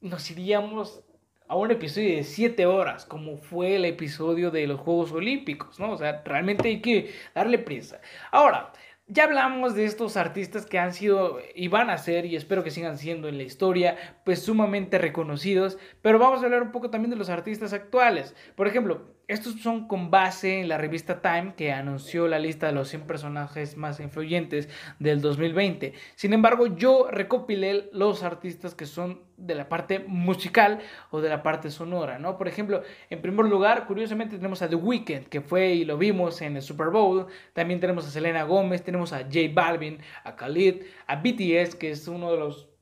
nos 0.00 0.30
iríamos 0.30 1.02
a 1.48 1.56
un 1.56 1.72
episodio 1.72 2.14
de 2.14 2.22
7 2.22 2.66
horas, 2.66 3.04
como 3.04 3.36
fue 3.36 3.74
el 3.74 3.84
episodio 3.84 4.52
de 4.52 4.68
los 4.68 4.78
Juegos 4.78 5.10
Olímpicos, 5.10 5.80
¿no? 5.80 5.90
O 5.90 5.98
sea, 5.98 6.22
realmente 6.24 6.68
hay 6.68 6.80
que 6.80 7.16
darle 7.34 7.58
prisa. 7.58 8.00
Ahora, 8.30 8.72
ya 9.08 9.24
hablamos 9.24 9.74
de 9.74 9.86
estos 9.86 10.16
artistas 10.16 10.66
que 10.66 10.78
han 10.78 10.94
sido 10.94 11.40
y 11.56 11.66
van 11.66 11.90
a 11.90 11.98
ser, 11.98 12.26
y 12.26 12.36
espero 12.36 12.62
que 12.62 12.70
sigan 12.70 12.96
siendo 12.96 13.26
en 13.26 13.38
la 13.38 13.42
historia, 13.42 13.96
pues 14.24 14.40
sumamente 14.40 14.98
reconocidos, 14.98 15.78
pero 16.00 16.20
vamos 16.20 16.42
a 16.42 16.44
hablar 16.44 16.62
un 16.62 16.70
poco 16.70 16.90
también 16.90 17.10
de 17.10 17.16
los 17.16 17.28
artistas 17.28 17.72
actuales. 17.72 18.36
Por 18.54 18.68
ejemplo, 18.68 19.13
estos 19.26 19.60
son 19.60 19.88
con 19.88 20.10
base 20.10 20.60
en 20.60 20.68
la 20.68 20.76
revista 20.76 21.22
Time 21.22 21.54
que 21.56 21.72
anunció 21.72 22.28
la 22.28 22.38
lista 22.38 22.66
de 22.66 22.72
los 22.72 22.88
100 22.88 23.06
personajes 23.06 23.76
más 23.76 24.00
influyentes 24.00 24.68
del 24.98 25.20
2020. 25.20 25.94
Sin 26.14 26.32
embargo, 26.32 26.66
yo 26.76 27.08
recopilé 27.10 27.88
los 27.92 28.22
artistas 28.22 28.74
que 28.74 28.86
son 28.86 29.22
de 29.36 29.54
la 29.54 29.68
parte 29.68 30.00
musical 30.00 30.80
o 31.10 31.20
de 31.20 31.28
la 31.28 31.42
parte 31.42 31.70
sonora, 31.70 32.18
¿no? 32.18 32.36
Por 32.36 32.48
ejemplo, 32.48 32.82
en 33.10 33.22
primer 33.22 33.46
lugar, 33.46 33.86
curiosamente 33.86 34.36
tenemos 34.36 34.62
a 34.62 34.68
The 34.68 34.76
Weeknd, 34.76 35.26
que 35.28 35.40
fue 35.40 35.74
y 35.74 35.84
lo 35.84 35.96
vimos 35.96 36.42
en 36.42 36.56
el 36.56 36.62
Super 36.62 36.88
Bowl. 36.88 37.26
También 37.52 37.80
tenemos 37.80 38.06
a 38.06 38.10
Selena 38.10 38.44
Gómez, 38.44 38.84
tenemos 38.84 39.12
a 39.12 39.20
J 39.22 39.38
Balvin, 39.52 39.98
a 40.24 40.36
Khalid, 40.36 40.82
a 41.06 41.16
BTS, 41.16 41.74
que 41.76 41.90
es 41.90 42.06
uno 42.08 42.30
de 42.30 42.38
los 42.38 42.73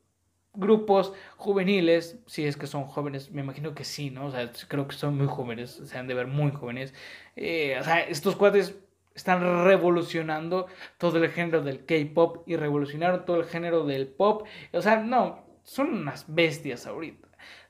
grupos 0.54 1.12
juveniles, 1.36 2.18
si 2.26 2.44
es 2.44 2.56
que 2.56 2.66
son 2.66 2.84
jóvenes, 2.84 3.30
me 3.30 3.42
imagino 3.42 3.74
que 3.74 3.84
sí, 3.84 4.10
¿no? 4.10 4.26
O 4.26 4.30
sea, 4.30 4.50
creo 4.68 4.86
que 4.88 4.96
son 4.96 5.16
muy 5.16 5.26
jóvenes, 5.26 5.80
se 5.84 5.98
han 5.98 6.06
de 6.06 6.14
ver 6.14 6.26
muy 6.26 6.50
jóvenes. 6.52 6.94
Eh, 7.36 7.76
o 7.80 7.84
sea, 7.84 8.00
estos 8.00 8.36
cuates 8.36 8.74
están 9.14 9.64
revolucionando 9.64 10.66
todo 10.98 11.18
el 11.22 11.30
género 11.30 11.62
del 11.62 11.84
K-pop 11.84 12.44
y 12.46 12.56
revolucionaron 12.56 13.24
todo 13.24 13.36
el 13.38 13.44
género 13.46 13.84
del 13.84 14.08
pop. 14.08 14.46
O 14.72 14.82
sea, 14.82 14.96
no, 14.96 15.44
son 15.64 15.92
unas 15.94 16.26
bestias 16.32 16.86
ahorita. 16.86 17.21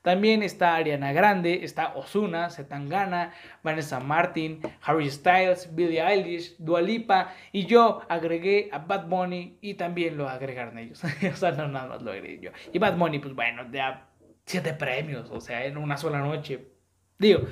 También 0.03 0.43
está 0.43 0.75
Ariana 0.75 1.13
Grande, 1.13 1.63
está 1.63 1.93
Ozuna, 1.95 2.49
Setangana, 2.49 3.33
Vanessa 3.63 4.01
Martin, 4.01 4.59
Harry 4.81 5.09
Styles, 5.09 5.73
Billie 5.73 6.01
Eilish, 6.01 6.57
Dua 6.57 6.81
Lipa 6.81 7.33
y 7.53 7.65
yo 7.65 8.01
agregué 8.09 8.69
a 8.73 8.79
Bad 8.79 9.07
Bunny 9.07 9.57
y 9.61 9.75
también 9.75 10.17
lo 10.17 10.27
agregaron 10.27 10.77
ellos. 10.77 11.01
o 11.33 11.35
sea, 11.37 11.51
no 11.51 11.69
nada 11.69 11.87
más 11.87 12.01
lo 12.01 12.11
agregué 12.11 12.39
yo. 12.41 12.51
Y 12.73 12.79
Bad 12.79 12.97
Bunny, 12.97 13.19
pues 13.19 13.33
bueno, 13.33 13.65
ya 13.71 14.09
siete 14.45 14.73
premios, 14.73 15.31
o 15.31 15.39
sea, 15.39 15.65
en 15.65 15.77
una 15.77 15.95
sola 15.95 16.19
noche. 16.19 16.67
Digo, 17.17 17.47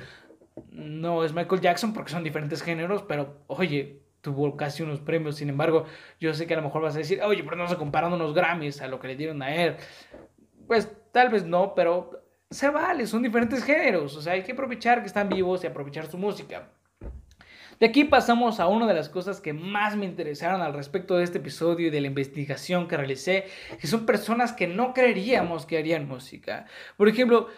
no 0.70 1.24
es 1.24 1.32
Michael 1.32 1.62
Jackson 1.62 1.94
porque 1.94 2.12
son 2.12 2.22
diferentes 2.22 2.62
géneros, 2.62 3.02
pero 3.02 3.44
oye, 3.46 4.02
tuvo 4.20 4.58
casi 4.58 4.82
unos 4.82 5.00
premios. 5.00 5.36
Sin 5.36 5.48
embargo, 5.48 5.86
yo 6.20 6.34
sé 6.34 6.46
que 6.46 6.52
a 6.52 6.58
lo 6.58 6.64
mejor 6.64 6.82
vas 6.82 6.96
a 6.96 6.98
decir, 6.98 7.22
oye, 7.22 7.42
pero 7.44 7.56
no 7.56 7.66
se 7.66 7.76
comparan 7.76 8.12
unos 8.12 8.34
Grammys 8.34 8.82
a 8.82 8.88
lo 8.88 9.00
que 9.00 9.08
le 9.08 9.16
dieron 9.16 9.40
a 9.40 9.54
él. 9.54 9.76
Pues 10.66 10.90
tal 11.12 11.30
vez 11.30 11.46
no, 11.46 11.74
pero 11.74 12.21
se 12.52 12.68
vale, 12.68 13.06
son 13.06 13.22
diferentes 13.22 13.64
géneros, 13.64 14.16
o 14.16 14.22
sea, 14.22 14.34
hay 14.34 14.42
que 14.42 14.52
aprovechar 14.52 15.00
que 15.00 15.06
están 15.06 15.28
vivos 15.28 15.64
y 15.64 15.66
aprovechar 15.66 16.06
su 16.06 16.18
música. 16.18 16.68
De 17.80 17.86
aquí 17.86 18.04
pasamos 18.04 18.60
a 18.60 18.68
una 18.68 18.86
de 18.86 18.94
las 18.94 19.08
cosas 19.08 19.40
que 19.40 19.52
más 19.52 19.96
me 19.96 20.04
interesaron 20.04 20.60
al 20.60 20.72
respecto 20.72 21.16
de 21.16 21.24
este 21.24 21.38
episodio 21.38 21.88
y 21.88 21.90
de 21.90 22.00
la 22.00 22.06
investigación 22.06 22.86
que 22.86 22.96
realicé, 22.96 23.46
que 23.80 23.88
son 23.88 24.06
personas 24.06 24.52
que 24.52 24.68
no 24.68 24.94
creeríamos 24.94 25.66
que 25.66 25.78
harían 25.78 26.06
música. 26.06 26.66
Por 26.96 27.08
ejemplo, 27.08 27.48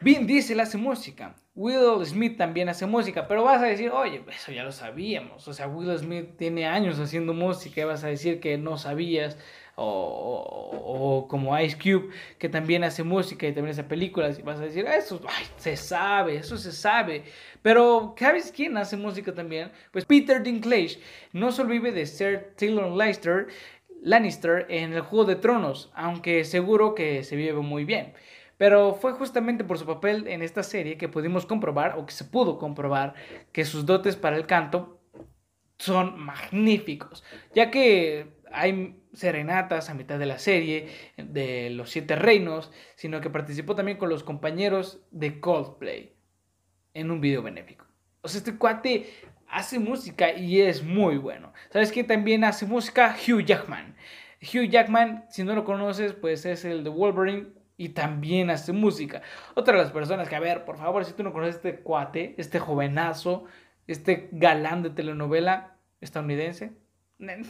Vin 0.00 0.26
Diesel 0.26 0.58
hace 0.58 0.78
música, 0.78 1.36
Will 1.54 2.04
Smith 2.06 2.38
también 2.38 2.70
hace 2.70 2.86
música, 2.86 3.28
pero 3.28 3.44
vas 3.44 3.62
a 3.62 3.66
decir, 3.66 3.90
oye, 3.90 4.24
eso 4.34 4.52
ya 4.52 4.64
lo 4.64 4.72
sabíamos, 4.72 5.46
o 5.46 5.52
sea, 5.52 5.68
Will 5.68 5.96
Smith 5.98 6.36
tiene 6.38 6.66
años 6.66 6.98
haciendo 6.98 7.34
música 7.34 7.82
y 7.82 7.84
vas 7.84 8.02
a 8.04 8.08
decir 8.08 8.40
que 8.40 8.56
no 8.56 8.78
sabías 8.78 9.36
o, 9.74 11.26
como 11.28 11.58
Ice 11.58 11.76
Cube, 11.76 12.10
que 12.38 12.48
también 12.48 12.84
hace 12.84 13.02
música 13.02 13.46
y 13.46 13.52
también 13.52 13.72
hace 13.72 13.84
películas, 13.84 14.38
y 14.38 14.42
vas 14.42 14.58
a 14.58 14.64
decir, 14.64 14.86
eso 14.86 15.20
se 15.56 15.76
sabe, 15.76 16.36
eso 16.36 16.56
se 16.56 16.72
sabe. 16.72 17.24
Pero, 17.62 18.14
¿sabes 18.18 18.52
quién 18.54 18.76
hace 18.76 18.96
música 18.96 19.34
también? 19.34 19.72
Pues 19.90 20.04
Peter 20.04 20.42
Dinklage 20.42 21.00
no 21.32 21.52
solo 21.52 21.70
vive 21.70 21.92
de 21.92 22.06
ser 22.06 22.54
Taylor 22.56 22.90
Lannister, 22.90 23.48
Lannister 24.02 24.66
en 24.68 24.92
el 24.92 25.00
Juego 25.00 25.24
de 25.24 25.36
Tronos, 25.36 25.90
aunque 25.94 26.44
seguro 26.44 26.94
que 26.94 27.24
se 27.24 27.36
vive 27.36 27.60
muy 27.60 27.84
bien. 27.84 28.14
Pero 28.58 28.94
fue 28.94 29.12
justamente 29.12 29.64
por 29.64 29.78
su 29.78 29.86
papel 29.86 30.28
en 30.28 30.42
esta 30.42 30.62
serie 30.62 30.96
que 30.98 31.08
pudimos 31.08 31.46
comprobar, 31.46 31.98
o 31.98 32.06
que 32.06 32.12
se 32.12 32.24
pudo 32.24 32.58
comprobar, 32.58 33.14
que 33.52 33.64
sus 33.64 33.86
dotes 33.86 34.16
para 34.16 34.36
el 34.36 34.46
canto 34.46 35.00
son 35.78 36.20
magníficos, 36.20 37.24
ya 37.54 37.70
que 37.70 38.28
hay 38.52 39.02
serenatas 39.12 39.90
a 39.90 39.94
mitad 39.94 40.18
de 40.18 40.26
la 40.26 40.38
serie 40.38 40.88
de 41.16 41.70
Los 41.70 41.90
Siete 41.90 42.16
Reinos, 42.16 42.72
sino 42.94 43.20
que 43.20 43.30
participó 43.30 43.74
también 43.74 43.98
con 43.98 44.08
los 44.08 44.24
compañeros 44.24 45.00
de 45.10 45.40
Coldplay 45.40 46.14
en 46.94 47.10
un 47.10 47.20
video 47.20 47.42
benéfico. 47.42 47.86
O 48.22 48.28
sea, 48.28 48.38
este 48.38 48.56
cuate 48.56 49.10
hace 49.48 49.78
música 49.78 50.32
y 50.32 50.60
es 50.60 50.82
muy 50.82 51.18
bueno. 51.18 51.52
¿Sabes 51.70 51.92
quién 51.92 52.06
también 52.06 52.44
hace 52.44 52.66
música? 52.66 53.16
Hugh 53.16 53.44
Jackman. 53.44 53.96
Hugh 54.40 54.68
Jackman, 54.68 55.26
si 55.28 55.44
no 55.44 55.54
lo 55.54 55.64
conoces, 55.64 56.14
pues 56.14 56.46
es 56.46 56.64
el 56.64 56.84
de 56.84 56.90
Wolverine 56.90 57.48
y 57.76 57.90
también 57.90 58.50
hace 58.50 58.72
música. 58.72 59.22
Otra 59.54 59.76
de 59.76 59.82
las 59.82 59.92
personas 59.92 60.28
que, 60.28 60.36
a 60.36 60.40
ver, 60.40 60.64
por 60.64 60.78
favor, 60.78 61.04
si 61.04 61.12
tú 61.12 61.22
no 61.22 61.32
conoces 61.32 61.56
este 61.56 61.80
cuate, 61.80 62.34
este 62.38 62.58
jovenazo, 62.58 63.44
este 63.86 64.28
galán 64.32 64.82
de 64.82 64.90
telenovela 64.90 65.76
estadounidense, 66.00 66.72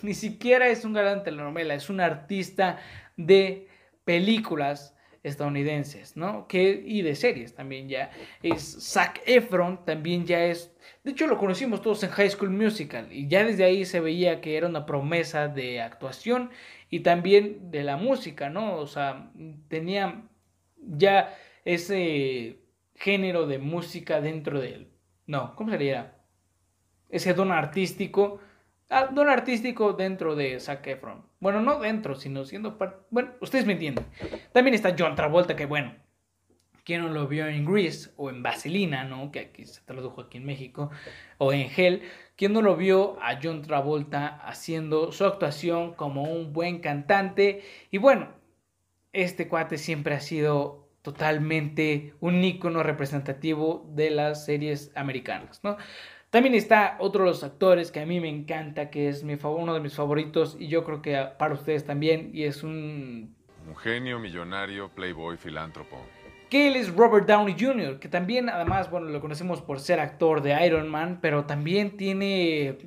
ni 0.02 0.14
siquiera 0.14 0.68
es 0.68 0.85
un 0.85 0.92
galán 0.92 1.18
de 1.18 1.24
telenovela, 1.24 1.74
es 1.74 1.88
un 1.90 2.00
artista 2.00 2.78
de 3.16 3.68
películas 4.04 4.96
estadounidenses, 5.22 6.16
¿no? 6.16 6.48
Que, 6.48 6.82
y 6.85 7.02
de 7.02 7.14
series 7.14 7.54
también 7.54 7.88
ya. 7.88 8.11
Es 8.42 8.92
Zac 8.92 9.22
Efron, 9.26 9.85
también 9.85 10.26
ya 10.26 10.44
es... 10.44 10.74
De 11.04 11.12
hecho, 11.12 11.26
lo 11.26 11.38
conocimos 11.38 11.80
todos 11.80 12.02
en 12.02 12.11
High 12.11 12.30
School 12.30 12.50
Musical 12.50 13.08
y 13.11 13.28
ya 13.28 13.44
desde 13.44 13.64
ahí 13.64 13.85
se 13.85 14.00
veía 14.00 14.40
que 14.40 14.56
era 14.56 14.66
una 14.66 14.85
promesa 14.85 15.48
de 15.48 15.80
actuación 15.80 16.50
y 16.90 17.00
también 17.00 17.70
de 17.70 17.85
la 17.85 17.96
música, 17.96 18.50
¿no? 18.50 18.76
O 18.76 18.87
sea, 18.87 19.30
tenía 19.68 20.22
ya 20.76 21.35
ese 21.64 22.58
género 22.96 23.46
de 23.46 23.58
música 23.58 24.20
dentro 24.20 24.61
de 24.61 24.68
él. 24.74 24.88
No, 25.26 25.54
¿cómo 25.54 25.70
sería? 25.70 26.16
Ese 27.08 27.35
don 27.35 27.52
artístico 27.52 28.40
don 29.12 29.28
artístico 29.28 29.92
dentro 29.92 30.35
de 30.35 30.59
Zac 30.61 30.87
Efron. 30.87 31.24
Bueno, 31.40 31.61
no 31.61 31.81
dentro, 31.81 32.14
sino 32.14 32.44
siendo 32.44 32.78
parte... 32.78 32.96
Bueno, 33.11 33.33
ustedes 33.40 33.66
me 33.66 33.72
entienden. 33.72 34.05
También 34.52 34.74
está 34.74 34.94
John 34.98 35.14
Travolta, 35.14 35.57
que 35.57 35.66
bueno, 35.66 35.94
quien 36.85 37.02
no 37.02 37.09
lo 37.09 37.28
vio 37.28 37.46
en 37.46 37.64
Grease 37.64 38.11
o 38.16 38.31
en 38.31 38.42
Vaselina, 38.42 39.05
¿no? 39.05 39.31
Que 39.31 39.40
aquí 39.40 39.64
se 39.64 39.81
tradujo 39.83 40.20
aquí 40.20 40.38
en 40.38 40.44
México, 40.44 40.90
o 41.38 41.52
en 41.52 41.70
Hell, 41.74 42.02
¿Quién 42.42 42.55
no 42.55 42.62
lo 42.62 42.76
vio 42.76 43.22
a 43.22 43.38
John 43.40 43.62
Travolta 43.62 44.26
haciendo 44.26 45.12
su 45.12 45.24
actuación 45.24 45.94
como 45.94 46.24
un 46.24 46.52
buen 46.52 46.81
cantante? 46.81 47.62
Y 47.90 47.98
bueno, 47.98 48.31
este 49.12 49.46
cuate 49.46 49.78
siempre 49.78 50.14
ha 50.14 50.20
sido 50.20 50.88
totalmente 51.02 52.14
un 52.20 52.42
ícono 52.42 52.83
representativo 52.83 53.88
de 53.94 54.11
las 54.11 54.44
series 54.44 54.90
americanas, 54.96 55.61
¿no? 55.62 55.76
También 56.32 56.54
está 56.54 56.96
otro 56.98 57.24
de 57.24 57.28
los 57.28 57.44
actores 57.44 57.92
que 57.92 58.00
a 58.00 58.06
mí 58.06 58.18
me 58.18 58.30
encanta, 58.30 58.88
que 58.88 59.10
es 59.10 59.22
mi, 59.22 59.36
uno 59.42 59.74
de 59.74 59.80
mis 59.80 59.94
favoritos 59.94 60.56
y 60.58 60.68
yo 60.68 60.82
creo 60.82 61.02
que 61.02 61.28
para 61.38 61.52
ustedes 61.52 61.84
también, 61.84 62.30
y 62.32 62.44
es 62.44 62.62
un... 62.62 63.36
Un 63.68 63.76
genio, 63.76 64.18
millonario, 64.18 64.88
playboy, 64.88 65.36
filántropo. 65.36 65.98
Que 66.48 66.68
él 66.68 66.76
es 66.76 66.90
Robert 66.96 67.26
Downey 67.26 67.54
Jr., 67.60 68.00
que 68.00 68.08
también 68.08 68.48
además, 68.48 68.90
bueno, 68.90 69.10
lo 69.10 69.20
conocemos 69.20 69.60
por 69.60 69.78
ser 69.78 70.00
actor 70.00 70.40
de 70.40 70.64
Iron 70.64 70.88
Man, 70.88 71.18
pero 71.20 71.44
también 71.44 71.98
tiene 71.98 72.78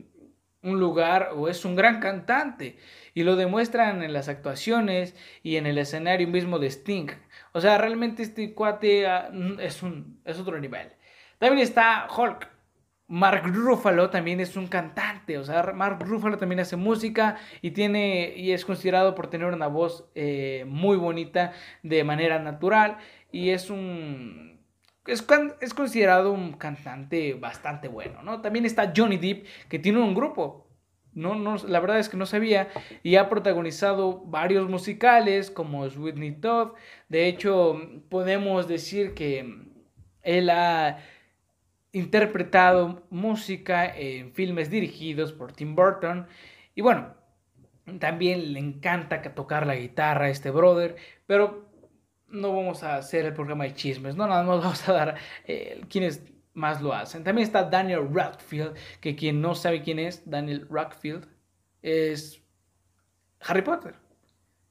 un 0.63 0.79
lugar 0.79 1.29
o 1.36 1.47
es 1.47 1.65
un 1.65 1.75
gran 1.75 1.99
cantante 1.99 2.79
y 3.13 3.21
lo 3.21 3.36
demuestran 3.36 4.01
en 4.01 4.12
las 4.12 4.27
actuaciones 4.27 5.15
y 5.43 5.58
en 5.58 5.67
el 5.67 5.77
escenario 5.77 6.27
mismo 6.27 6.58
de 6.58 6.71
Sting. 6.71 7.12
O 7.51 7.62
sea, 7.62 7.77
realmente 7.77 8.23
este 8.23 8.55
cuate 8.55 9.05
ah, 9.05 9.29
es, 9.60 9.84
un, 9.84 10.19
es 10.25 10.39
otro 10.39 10.60
nivel. 10.60 10.93
También 11.38 11.62
está 11.62 12.08
Hulk. 12.10 12.55
Mark 13.08 13.44
Ruffalo 13.46 14.10
también 14.10 14.39
es 14.39 14.56
un 14.56 14.68
cantante, 14.68 15.38
o 15.38 15.44
sea, 15.44 15.62
Mark 15.74 16.00
Ruffalo 16.02 16.38
también 16.38 16.60
hace 16.60 16.76
música 16.76 17.38
y 17.62 17.72
tiene 17.72 18.34
y 18.36 18.52
es 18.52 18.65
considerado 18.65 19.13
por 19.13 19.28
tener 19.28 19.54
una 19.54 19.68
voz 19.68 20.10
eh, 20.15 20.65
muy 20.68 20.98
bonita 20.98 21.54
de 21.84 22.04
manera 22.04 22.39
natural 22.39 22.98
y 23.32 23.52
es 23.52 23.70
un 23.70 24.60
es, 25.06 25.24
es, 25.62 25.74
considerado 25.76 26.32
un 26.32 26.54
cantante 26.54 27.36
bastante 27.36 27.88
bueno, 27.88 28.24
¿no? 28.24 28.41
También 28.41 28.65
está 28.65 28.91
Johnny 28.96 29.18
Depp 29.18 29.46
que 29.70 29.78
tiene 29.78 30.00
un 30.00 30.15
grupo, 30.15 30.65
no, 31.15 31.34
no, 31.34 31.56
la 31.68 31.80
verdad 31.80 32.00
es 32.00 32.10
que 32.10 32.18
no 32.18 32.26
sabía. 32.26 32.68
Y 33.02 33.15
ha 33.15 33.30
protagonizado 33.30 34.20
varios 34.26 34.70
musicales 34.70 35.50
como 35.50 35.86
Whitney 35.86 36.34
Todd. 36.34 36.74
De 37.08 37.28
hecho, 37.28 37.80
podemos 38.10 38.68
decir 38.68 39.13
que 39.13 39.65
él 40.24 40.50
ha 40.50 40.98
interpretado 41.95 43.03
música 43.10 43.88
en 43.88 44.34
filmes 44.34 44.69
dirigidos 44.69 45.31
por 45.31 45.53
Tim 45.53 45.75
Burton. 45.75 46.27
Y 46.75 46.81
bueno, 46.81 47.15
también 47.99 48.51
le 48.51 48.60
encanta 48.60 49.21
tocar 49.34 49.65
la 49.65 49.77
guitarra 49.77 50.25
a 50.25 50.29
este 50.29 50.51
brother. 50.51 50.97
Pero 51.25 51.69
no 52.27 52.53
vamos 52.53 52.84
a 52.84 52.97
hacer 52.97 53.23
el 53.23 53.34
programa 53.34 53.63
de 53.63 53.75
chismes, 53.75 54.17
no, 54.17 54.27
nada 54.27 54.43
más 54.43 54.60
vamos 54.63 54.89
a 54.89 54.91
dar 54.91 55.15
eh, 55.45 55.81
quienes 55.89 56.21
más 56.53 56.81
lo 56.81 56.93
hacen. 56.93 57.23
También 57.23 57.47
está 57.47 57.63
Daniel 57.63 58.10
Radcliffe, 58.12 58.73
que 58.99 59.15
quien 59.15 59.39
no 59.39 59.55
sabe 59.55 59.81
quién 59.81 59.97
es, 59.97 60.29
Daniel 60.29 60.67
Radcliffe, 60.69 61.25
es 61.81 62.41
Harry 63.39 63.62
Potter. 63.62 63.95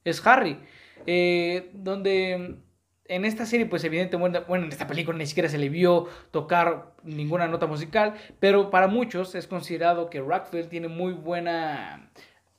Es 0.04 0.24
Harry. 0.26 0.60
Eh, 1.06 1.70
donde 1.72 2.58
en 3.06 3.24
esta 3.24 3.44
serie, 3.44 3.66
pues 3.66 3.84
evidentemente, 3.84 4.40
bueno, 4.40 4.64
en 4.64 4.72
esta 4.72 4.86
película 4.86 5.18
ni 5.18 5.26
siquiera 5.26 5.48
se 5.48 5.58
le 5.58 5.68
vio 5.68 6.08
tocar 6.30 6.94
ninguna 7.02 7.46
nota 7.46 7.66
musical, 7.66 8.14
pero 8.40 8.70
para 8.70 8.88
muchos 8.88 9.34
es 9.34 9.46
considerado 9.46 10.08
que 10.08 10.22
Radcliffe 10.22 10.68
tiene 10.68 10.88
muy 10.88 11.12
buena 11.12 12.10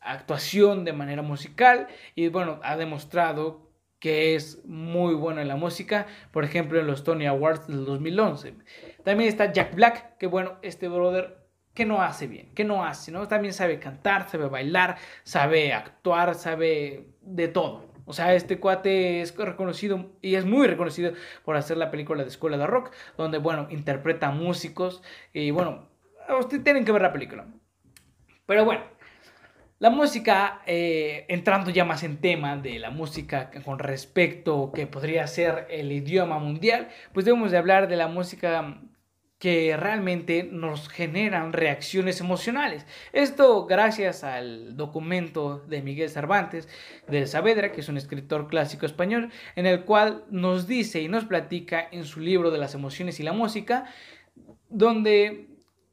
actuación 0.02 0.86
de 0.86 0.94
manera 0.94 1.24
musical 1.24 1.88
y 2.14 2.28
bueno, 2.28 2.60
ha 2.64 2.78
demostrado 2.78 3.66
que 4.00 4.36
es 4.36 4.64
muy 4.66 5.16
bueno 5.16 5.42
en 5.42 5.48
la 5.48 5.56
música, 5.56 6.06
por 6.32 6.44
ejemplo 6.44 6.80
en 6.80 6.86
los 6.86 7.04
Tony 7.04 7.26
Awards 7.26 7.68
del 7.68 7.86
2011. 7.86 8.54
También 9.04 9.30
está 9.30 9.52
Jack 9.52 9.74
Black, 9.74 10.18
que 10.18 10.28
bueno, 10.28 10.60
este 10.62 10.88
brother 10.88 11.46
que 11.74 11.86
no 11.86 12.02
hace 12.02 12.28
bien, 12.28 12.54
que 12.54 12.64
no 12.64 12.86
hace, 12.86 13.12
¿no? 13.12 13.28
También 13.28 13.54
sabe 13.54 13.80
cantar, 13.80 14.30
sabe 14.30 14.48
bailar, 14.48 14.98
sabe 15.24 15.74
actuar, 15.74 16.36
sabe 16.36 17.08
de 17.22 17.48
todo. 17.48 17.85
O 18.06 18.14
sea, 18.14 18.34
este 18.34 18.60
cuate 18.60 19.22
es 19.22 19.36
reconocido 19.36 20.12
y 20.22 20.36
es 20.36 20.46
muy 20.46 20.68
reconocido 20.68 21.14
por 21.44 21.58
hacer 21.58 21.78
la 21.78 21.92
película 21.92 22.24
de 22.24 22.30
Escuela 22.30 22.58
de 22.58 22.68
Rock, 22.68 22.92
donde, 23.18 23.40
bueno, 23.40 23.68
interpreta 23.70 24.32
músicos 24.32 25.02
y, 25.34 25.52
bueno, 25.52 25.90
ustedes 26.40 26.64
tienen 26.64 26.86
que 26.86 26.92
ver 26.92 27.02
la 27.02 27.14
película. 27.14 27.46
Pero 28.46 28.64
bueno, 28.64 28.84
la 29.80 29.90
música, 29.90 30.62
eh, 30.66 31.26
entrando 31.28 31.70
ya 31.70 31.84
más 31.84 32.04
en 32.04 32.18
tema 32.18 32.58
de 32.58 32.80
la 32.80 32.92
música 32.92 33.52
con 33.64 33.78
respecto 33.78 34.72
que 34.72 34.88
podría 34.88 35.28
ser 35.28 35.68
el 35.70 35.92
idioma 35.92 36.40
mundial, 36.40 36.90
pues 37.12 37.26
debemos 37.26 37.52
de 37.52 37.58
hablar 37.58 37.88
de 37.88 37.98
la 37.98 38.08
música 38.08 38.80
que 39.40 39.76
realmente 39.76 40.48
nos 40.50 40.88
generan 40.88 41.52
reacciones 41.52 42.22
emocionales. 42.22 42.86
Esto 43.12 43.66
gracias 43.66 44.24
al 44.24 44.78
documento 44.78 45.60
de 45.68 45.82
Miguel 45.82 46.10
Cervantes 46.10 46.70
de 47.08 47.28
Saavedra, 47.28 47.72
que 47.72 47.82
es 47.82 47.90
un 47.90 47.98
escritor 47.98 48.48
clásico 48.48 48.86
español, 48.86 49.32
en 49.56 49.66
el 49.66 49.84
cual 49.84 50.24
nos 50.30 50.68
dice 50.68 51.02
y 51.02 51.10
nos 51.10 51.26
platica 51.26 51.88
en 51.92 52.06
su 52.06 52.22
libro 52.22 52.50
de 52.50 52.60
las 52.60 52.76
emociones 52.76 53.20
y 53.20 53.24
la 53.24 53.34
música, 53.34 53.86
donde 54.70 55.50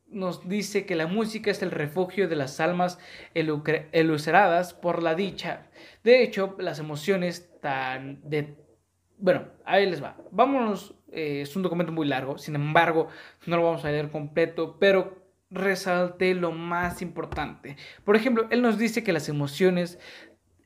nos 0.09 0.49
dice 0.49 0.87
que 0.87 0.95
la 0.95 1.07
música 1.07 1.51
es 1.51 1.63
el 1.63 1.71
refugio 1.71 2.29
de 2.29 2.37
las 2.37 2.61
almas 2.61 2.99
eluceradas 3.35 4.75
por 4.75 5.03
la 5.03 5.15
dicha. 5.15 5.67
De 6.05 6.23
hecho, 6.23 6.55
las 6.59 6.79
emociones 6.79 7.51
tan. 7.61 8.21
Bueno, 9.23 9.45
ahí 9.65 9.89
les 9.89 10.03
va. 10.03 10.17
Vámonos, 10.33 10.97
eh, 11.13 11.43
es 11.43 11.55
un 11.55 11.63
documento 11.63 11.93
muy 11.93 12.09
largo, 12.09 12.39
sin 12.39 12.57
embargo, 12.57 13.07
no 13.47 13.57
lo 13.57 13.63
vamos 13.63 13.85
a 13.85 13.91
leer 13.93 14.11
completo, 14.11 14.79
pero 14.81 15.23
resalte 15.49 16.35
lo 16.35 16.51
más 16.51 17.03
importante. 17.03 17.77
Por 18.05 18.17
ejemplo, 18.17 18.49
él 18.51 18.63
nos 18.63 18.79
dice 18.79 19.05
que 19.05 19.13
las 19.13 19.29
emociones 19.29 20.01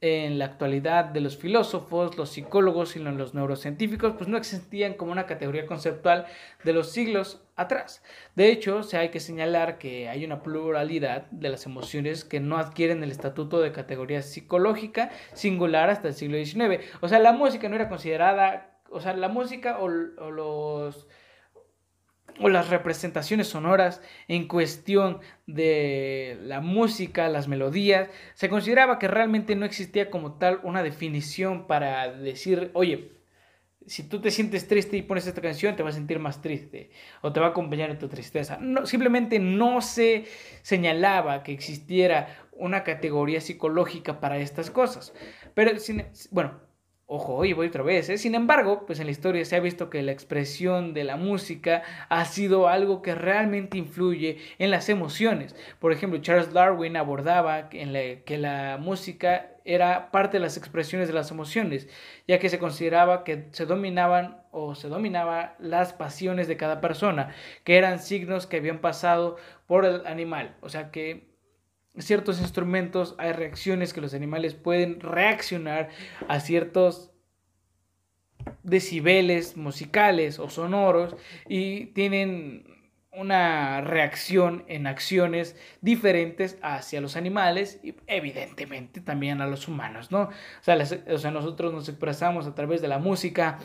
en 0.00 0.38
la 0.38 0.44
actualidad 0.44 1.06
de 1.06 1.20
los 1.20 1.36
filósofos, 1.36 2.16
los 2.16 2.30
psicólogos 2.30 2.96
y 2.96 2.98
los 2.98 3.34
neurocientíficos, 3.34 4.14
pues 4.16 4.28
no 4.28 4.36
existían 4.36 4.94
como 4.94 5.12
una 5.12 5.26
categoría 5.26 5.66
conceptual 5.66 6.26
de 6.64 6.72
los 6.72 6.90
siglos 6.92 7.42
atrás. 7.56 8.02
De 8.34 8.50
hecho, 8.50 8.82
se 8.82 8.98
hay 8.98 9.08
que 9.08 9.20
señalar 9.20 9.78
que 9.78 10.08
hay 10.08 10.24
una 10.24 10.42
pluralidad 10.42 11.26
de 11.30 11.48
las 11.48 11.66
emociones 11.66 12.24
que 12.24 12.40
no 12.40 12.58
adquieren 12.58 13.02
el 13.02 13.10
estatuto 13.10 13.60
de 13.60 13.72
categoría 13.72 14.22
psicológica 14.22 15.10
singular 15.32 15.90
hasta 15.90 16.08
el 16.08 16.14
siglo 16.14 16.36
XIX. 16.36 16.84
O 17.00 17.08
sea, 17.08 17.18
la 17.18 17.32
música 17.32 17.68
no 17.68 17.76
era 17.76 17.88
considerada, 17.88 18.78
o 18.90 19.00
sea, 19.00 19.14
la 19.14 19.28
música 19.28 19.78
o 19.78 19.88
los 19.88 21.06
o 22.40 22.48
las 22.48 22.68
representaciones 22.68 23.48
sonoras 23.48 24.02
en 24.28 24.48
cuestión 24.48 25.20
de 25.46 26.38
la 26.42 26.60
música, 26.60 27.28
las 27.28 27.48
melodías, 27.48 28.08
se 28.34 28.48
consideraba 28.48 28.98
que 28.98 29.08
realmente 29.08 29.56
no 29.56 29.64
existía 29.64 30.10
como 30.10 30.34
tal 30.34 30.60
una 30.62 30.82
definición 30.82 31.66
para 31.66 32.12
decir, 32.12 32.70
oye, 32.74 33.12
si 33.86 34.02
tú 34.02 34.20
te 34.20 34.30
sientes 34.30 34.66
triste 34.66 34.96
y 34.96 35.02
pones 35.02 35.26
esta 35.26 35.40
canción, 35.40 35.76
te 35.76 35.82
vas 35.82 35.94
a 35.94 35.98
sentir 35.98 36.18
más 36.18 36.42
triste 36.42 36.90
o 37.22 37.32
te 37.32 37.40
va 37.40 37.46
a 37.46 37.50
acompañar 37.50 37.90
en 37.90 37.98
tu 37.98 38.08
tristeza. 38.08 38.58
Simplemente 38.84 39.38
no 39.38 39.80
se 39.80 40.24
señalaba 40.62 41.42
que 41.42 41.52
existiera 41.52 42.48
una 42.52 42.82
categoría 42.82 43.40
psicológica 43.40 44.18
para 44.18 44.38
estas 44.38 44.70
cosas. 44.70 45.14
Pero, 45.54 45.70
bueno, 46.30 46.60
Ojo, 47.08 47.44
y 47.44 47.52
voy 47.52 47.68
otra 47.68 47.84
vez. 47.84 48.08
¿eh? 48.08 48.18
Sin 48.18 48.34
embargo, 48.34 48.84
pues 48.84 48.98
en 48.98 49.06
la 49.06 49.12
historia 49.12 49.44
se 49.44 49.54
ha 49.54 49.60
visto 49.60 49.90
que 49.90 50.02
la 50.02 50.10
expresión 50.10 50.92
de 50.92 51.04
la 51.04 51.16
música 51.16 51.82
ha 52.08 52.24
sido 52.24 52.66
algo 52.66 53.00
que 53.00 53.14
realmente 53.14 53.78
influye 53.78 54.38
en 54.58 54.72
las 54.72 54.88
emociones. 54.88 55.54
Por 55.78 55.92
ejemplo, 55.92 56.20
Charles 56.20 56.52
Darwin 56.52 56.96
abordaba 56.96 57.68
que 57.68 58.38
la 58.38 58.78
música 58.78 59.52
era 59.64 60.10
parte 60.10 60.38
de 60.38 60.40
las 60.42 60.56
expresiones 60.56 61.06
de 61.06 61.14
las 61.14 61.30
emociones, 61.30 61.88
ya 62.26 62.40
que 62.40 62.48
se 62.48 62.58
consideraba 62.58 63.22
que 63.22 63.48
se 63.52 63.66
dominaban 63.66 64.42
o 64.50 64.74
se 64.74 64.88
dominaba 64.88 65.54
las 65.60 65.92
pasiones 65.92 66.48
de 66.48 66.56
cada 66.56 66.80
persona, 66.80 67.34
que 67.62 67.76
eran 67.76 68.00
signos 68.00 68.48
que 68.48 68.56
habían 68.56 68.80
pasado 68.80 69.36
por 69.66 69.84
el 69.84 70.06
animal. 70.06 70.56
O 70.60 70.68
sea 70.68 70.90
que 70.90 71.35
ciertos 71.98 72.40
instrumentos 72.40 73.14
hay 73.18 73.32
reacciones 73.32 73.92
que 73.92 74.00
los 74.00 74.14
animales 74.14 74.54
pueden 74.54 75.00
reaccionar 75.00 75.88
a 76.28 76.40
ciertos 76.40 77.10
decibeles 78.62 79.56
musicales 79.56 80.38
o 80.38 80.50
sonoros 80.50 81.16
y 81.48 81.86
tienen 81.86 82.76
una 83.12 83.80
reacción 83.80 84.64
en 84.68 84.86
acciones 84.86 85.56
diferentes 85.80 86.58
hacia 86.60 87.00
los 87.00 87.16
animales 87.16 87.80
y 87.82 87.94
evidentemente 88.06 89.00
también 89.00 89.40
a 89.40 89.46
los 89.46 89.68
humanos, 89.68 90.10
¿no? 90.10 90.24
O 90.24 91.18
sea, 91.18 91.30
nosotros 91.30 91.72
nos 91.72 91.88
expresamos 91.88 92.46
a 92.46 92.54
través 92.54 92.82
de 92.82 92.88
la 92.88 92.98
música 92.98 93.58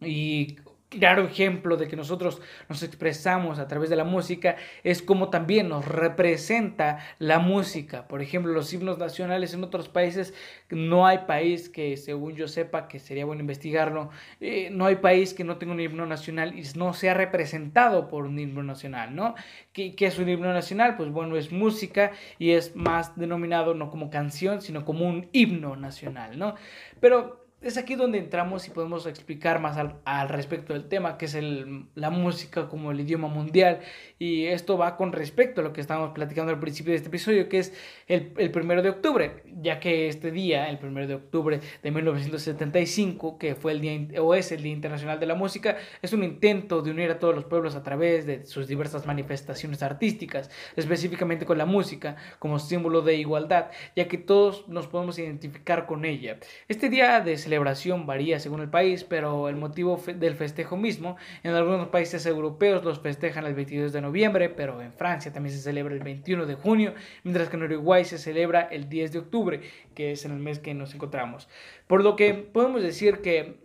y 0.00 0.56
claro 0.98 1.24
ejemplo 1.24 1.76
de 1.76 1.88
que 1.88 1.96
nosotros 1.96 2.40
nos 2.68 2.82
expresamos 2.82 3.58
a 3.58 3.68
través 3.68 3.90
de 3.90 3.96
la 3.96 4.04
música 4.04 4.56
es 4.84 5.02
como 5.02 5.30
también 5.30 5.68
nos 5.68 5.86
representa 5.86 6.98
la 7.18 7.38
música. 7.38 8.08
Por 8.08 8.22
ejemplo, 8.22 8.52
los 8.52 8.72
himnos 8.72 8.98
nacionales 8.98 9.54
en 9.54 9.64
otros 9.64 9.88
países, 9.88 10.34
no 10.70 11.06
hay 11.06 11.18
país 11.26 11.68
que, 11.68 11.96
según 11.96 12.34
yo 12.34 12.48
sepa, 12.48 12.88
que 12.88 12.98
sería 12.98 13.24
bueno 13.24 13.40
investigarlo, 13.40 14.10
eh, 14.40 14.68
no 14.70 14.86
hay 14.86 14.96
país 14.96 15.34
que 15.34 15.44
no 15.44 15.58
tenga 15.58 15.72
un 15.72 15.80
himno 15.80 16.06
nacional 16.06 16.58
y 16.58 16.62
no 16.76 16.92
sea 16.92 17.14
representado 17.14 18.08
por 18.08 18.24
un 18.26 18.38
himno 18.38 18.62
nacional, 18.62 19.14
¿no? 19.14 19.34
¿Qué, 19.72 19.94
qué 19.94 20.06
es 20.06 20.18
un 20.18 20.28
himno 20.28 20.52
nacional? 20.52 20.96
Pues 20.96 21.10
bueno, 21.10 21.36
es 21.36 21.52
música 21.52 22.12
y 22.38 22.50
es 22.50 22.74
más 22.76 23.16
denominado 23.16 23.74
no 23.74 23.90
como 23.90 24.10
canción, 24.10 24.60
sino 24.62 24.84
como 24.84 25.08
un 25.08 25.28
himno 25.32 25.76
nacional, 25.76 26.38
¿no? 26.38 26.54
Pero 27.00 27.45
es 27.62 27.78
aquí 27.78 27.94
donde 27.94 28.18
entramos 28.18 28.66
y 28.68 28.70
podemos 28.70 29.06
explicar 29.06 29.60
más 29.60 29.76
al, 29.78 30.28
respecto 30.28 30.74
del 30.74 30.88
tema, 30.88 31.16
que 31.16 31.24
es 31.24 31.34
el, 31.34 31.86
la 31.94 32.10
música 32.10 32.68
como 32.68 32.90
el 32.92 33.00
idioma 33.00 33.28
mundial. 33.28 33.80
Y 34.18 34.44
esto 34.46 34.76
va 34.76 34.96
con 34.96 35.12
respecto 35.12 35.60
a 35.60 35.64
lo 35.64 35.72
que 35.72 35.80
estábamos 35.80 36.10
platicando 36.12 36.52
al 36.52 36.60
principio 36.60 36.92
de 36.92 36.98
este 36.98 37.08
episodio, 37.08 37.48
que 37.48 37.58
es 37.58 37.72
el, 38.08 38.32
el 38.36 38.50
primero 38.50 38.82
de 38.82 38.90
octubre, 38.90 39.42
ya 39.62 39.80
que 39.80 40.08
este 40.08 40.30
día, 40.30 40.68
el 40.68 40.78
primero 40.78 41.06
de 41.06 41.14
octubre 41.14 41.60
de 41.82 41.90
1975, 41.90 43.38
que 43.38 43.54
fue 43.54 43.72
el 43.72 43.80
día, 43.80 44.22
o 44.22 44.34
es 44.34 44.52
el 44.52 44.62
Día 44.62 44.72
Internacional 44.72 45.18
de 45.18 45.26
la 45.26 45.34
Música, 45.34 45.76
es 46.02 46.12
un 46.12 46.24
intento 46.24 46.82
de 46.82 46.90
unir 46.90 47.10
a 47.10 47.18
todos 47.18 47.34
los 47.34 47.46
pueblos 47.46 47.74
a 47.74 47.82
través 47.82 48.26
de 48.26 48.44
sus 48.44 48.68
diversas 48.68 49.06
manifestaciones 49.06 49.82
artísticas, 49.82 50.50
específicamente 50.76 51.46
con 51.46 51.56
la 51.56 51.66
música 51.66 52.16
como 52.38 52.58
símbolo 52.58 53.00
de 53.00 53.16
igualdad, 53.16 53.70
ya 53.96 54.08
que 54.08 54.18
todos 54.18 54.68
nos 54.68 54.86
podemos 54.86 55.18
identificar 55.18 55.86
con 55.86 56.04
ella. 56.04 56.38
Este 56.68 56.90
día 56.90 57.20
de 57.20 57.38
celebración 57.46 58.06
varía 58.06 58.40
según 58.40 58.60
el 58.60 58.68
país, 58.68 59.04
pero 59.04 59.48
el 59.48 59.54
motivo 59.54 60.02
del 60.04 60.34
festejo 60.34 60.76
mismo, 60.76 61.16
en 61.44 61.54
algunos 61.54 61.88
países 61.88 62.26
europeos 62.26 62.84
los 62.84 62.98
festejan 62.98 63.46
el 63.46 63.54
22 63.54 63.92
de 63.92 64.00
noviembre, 64.00 64.48
pero 64.48 64.82
en 64.82 64.92
Francia 64.92 65.32
también 65.32 65.54
se 65.54 65.62
celebra 65.62 65.94
el 65.94 66.02
21 66.02 66.44
de 66.44 66.54
junio, 66.56 66.94
mientras 67.22 67.48
que 67.48 67.56
en 67.56 67.62
Uruguay 67.62 68.04
se 68.04 68.18
celebra 68.18 68.62
el 68.62 68.88
10 68.88 69.12
de 69.12 69.18
octubre, 69.20 69.60
que 69.94 70.10
es 70.12 70.24
en 70.24 70.32
el 70.32 70.38
mes 70.38 70.58
que 70.58 70.74
nos 70.74 70.92
encontramos. 70.92 71.48
Por 71.86 72.02
lo 72.02 72.16
que 72.16 72.34
podemos 72.34 72.82
decir 72.82 73.20
que 73.20 73.64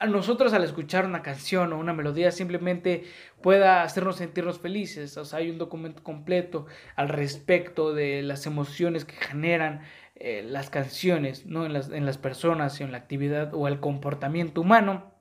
a 0.00 0.06
nosotros 0.06 0.54
al 0.54 0.64
escuchar 0.64 1.04
una 1.04 1.22
canción 1.22 1.74
o 1.74 1.78
una 1.78 1.92
melodía 1.92 2.30
simplemente 2.30 3.04
pueda 3.42 3.82
hacernos 3.82 4.16
sentirnos 4.16 4.58
felices. 4.58 5.16
O 5.18 5.26
sea, 5.26 5.40
hay 5.40 5.50
un 5.50 5.58
documento 5.58 6.02
completo 6.02 6.64
al 6.96 7.10
respecto 7.10 7.92
de 7.92 8.22
las 8.22 8.46
emociones 8.46 9.04
que 9.04 9.14
generan 9.14 9.82
eh, 10.22 10.42
las 10.42 10.68
canciones, 10.68 11.46
¿no? 11.46 11.64
En 11.64 11.72
las, 11.72 11.90
en 11.90 12.04
las 12.04 12.18
personas, 12.18 12.78
en 12.82 12.92
la 12.92 12.98
actividad 12.98 13.54
o 13.54 13.68
el 13.68 13.80
comportamiento 13.80 14.60
humano. 14.60 15.14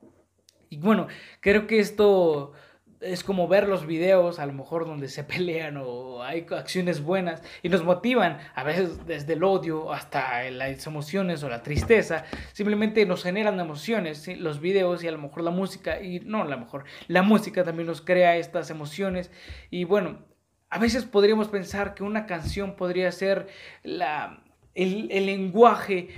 Y 0.69 0.77
bueno, 0.77 1.07
creo 1.39 1.67
que 1.67 1.79
esto 1.79 2.51
es 2.99 3.23
como 3.23 3.47
ver 3.47 3.69
los 3.69 3.85
videos, 3.85 4.39
a 4.39 4.45
lo 4.45 4.51
mejor 4.51 4.85
donde 4.85 5.07
se 5.07 5.23
pelean 5.23 5.77
o 5.77 6.21
hay 6.21 6.45
acciones 6.51 7.01
buenas 7.01 7.41
y 7.63 7.69
nos 7.69 7.85
motivan, 7.85 8.39
a 8.53 8.63
veces 8.65 9.05
desde 9.05 9.33
el 9.33 9.43
odio 9.45 9.93
hasta 9.93 10.49
las 10.51 10.85
emociones 10.85 11.43
o 11.43 11.49
la 11.49 11.63
tristeza, 11.63 12.25
simplemente 12.51 13.05
nos 13.05 13.23
generan 13.23 13.57
emociones, 13.57 14.27
los 14.37 14.59
videos 14.59 15.01
y 15.01 15.07
a 15.07 15.11
lo 15.11 15.19
mejor 15.19 15.43
la 15.43 15.51
música, 15.51 16.01
y 16.01 16.19
no, 16.19 16.41
a 16.41 16.45
lo 16.45 16.57
mejor 16.57 16.83
la 17.07 17.21
música 17.21 17.63
también 17.63 17.87
nos 17.87 18.01
crea 18.01 18.35
estas 18.35 18.69
emociones 18.69 19.31
y 19.69 19.85
bueno, 19.85 20.25
a 20.69 20.77
veces 20.77 21.05
podríamos 21.05 21.47
pensar 21.47 21.95
que 21.95 22.03
una 22.03 22.25
canción 22.25 22.75
podría 22.75 23.11
ser 23.11 23.47
la, 23.81 24.43
el, 24.83 25.25
lenguaje 25.25 26.09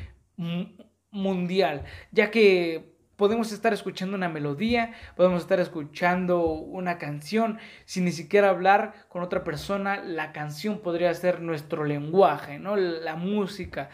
mundial, 1.12 1.84
ya 2.12 2.32
que 2.32 2.95
podemos 3.16 3.51
estar 3.51 3.74
escuchando 3.74 4.16
una 4.16 4.30
melodía, 4.30 4.93
podemos 5.16 5.41
estar 5.41 5.59
escuchando 5.59 6.45
una 6.45 6.97
canción, 6.97 7.59
sin 7.86 8.05
ni 8.05 8.12
siquiera 8.12 8.49
hablar 8.49 8.93
con 9.09 9.22
otra 9.22 9.43
persona, 9.43 10.03
la 10.03 10.32
canción 10.32 10.80
podría 10.80 11.14
ser 11.14 11.41
nuestro 11.41 11.84
lenguaje, 11.84 12.57
¿no? 12.57 12.76
La 12.76 13.16
música, 13.16 13.89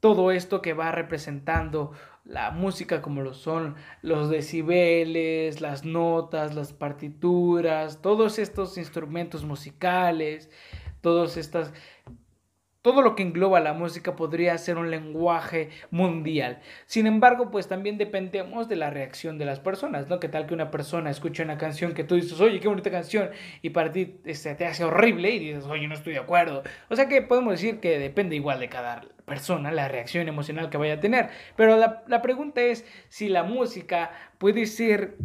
todo 0.00 0.30
esto 0.30 0.62
que 0.62 0.74
va 0.74 0.92
representando 0.92 1.92
la 2.26 2.50
música 2.50 3.02
como 3.02 3.22
lo 3.22 3.34
son 3.34 3.76
los 4.02 4.28
decibeles, 4.28 5.60
las 5.60 5.84
notas, 5.84 6.54
las 6.54 6.72
partituras, 6.72 8.02
todos 8.02 8.38
estos 8.38 8.78
instrumentos 8.78 9.44
musicales, 9.44 10.50
todas 11.00 11.36
estas 11.36 11.72
todo 12.86 13.02
lo 13.02 13.16
que 13.16 13.24
engloba 13.24 13.58
la 13.58 13.72
música 13.72 14.14
podría 14.14 14.56
ser 14.58 14.78
un 14.78 14.92
lenguaje 14.92 15.70
mundial. 15.90 16.60
Sin 16.86 17.08
embargo, 17.08 17.50
pues 17.50 17.66
también 17.66 17.98
dependemos 17.98 18.68
de 18.68 18.76
la 18.76 18.90
reacción 18.90 19.38
de 19.38 19.44
las 19.44 19.58
personas, 19.58 20.06
¿no? 20.08 20.20
Que 20.20 20.28
tal 20.28 20.46
que 20.46 20.54
una 20.54 20.70
persona 20.70 21.10
escucha 21.10 21.42
una 21.42 21.58
canción 21.58 21.94
que 21.94 22.04
tú 22.04 22.14
dices, 22.14 22.40
oye, 22.40 22.60
qué 22.60 22.68
bonita 22.68 22.92
canción, 22.92 23.30
y 23.60 23.70
para 23.70 23.90
ti 23.90 24.20
este, 24.24 24.54
te 24.54 24.66
hace 24.66 24.84
horrible 24.84 25.30
y 25.30 25.40
dices, 25.40 25.64
oye, 25.64 25.88
no 25.88 25.94
estoy 25.94 26.12
de 26.12 26.20
acuerdo. 26.20 26.62
O 26.88 26.94
sea 26.94 27.08
que 27.08 27.22
podemos 27.22 27.54
decir 27.54 27.80
que 27.80 27.98
depende 27.98 28.36
igual 28.36 28.60
de 28.60 28.68
cada 28.68 29.02
persona 29.24 29.72
la 29.72 29.88
reacción 29.88 30.28
emocional 30.28 30.70
que 30.70 30.78
vaya 30.78 30.94
a 30.94 31.00
tener. 31.00 31.30
Pero 31.56 31.76
la, 31.76 32.04
la 32.06 32.22
pregunta 32.22 32.60
es 32.60 32.86
si 33.08 33.28
la 33.28 33.42
música 33.42 34.12
puede 34.38 34.64
ser 34.66 35.16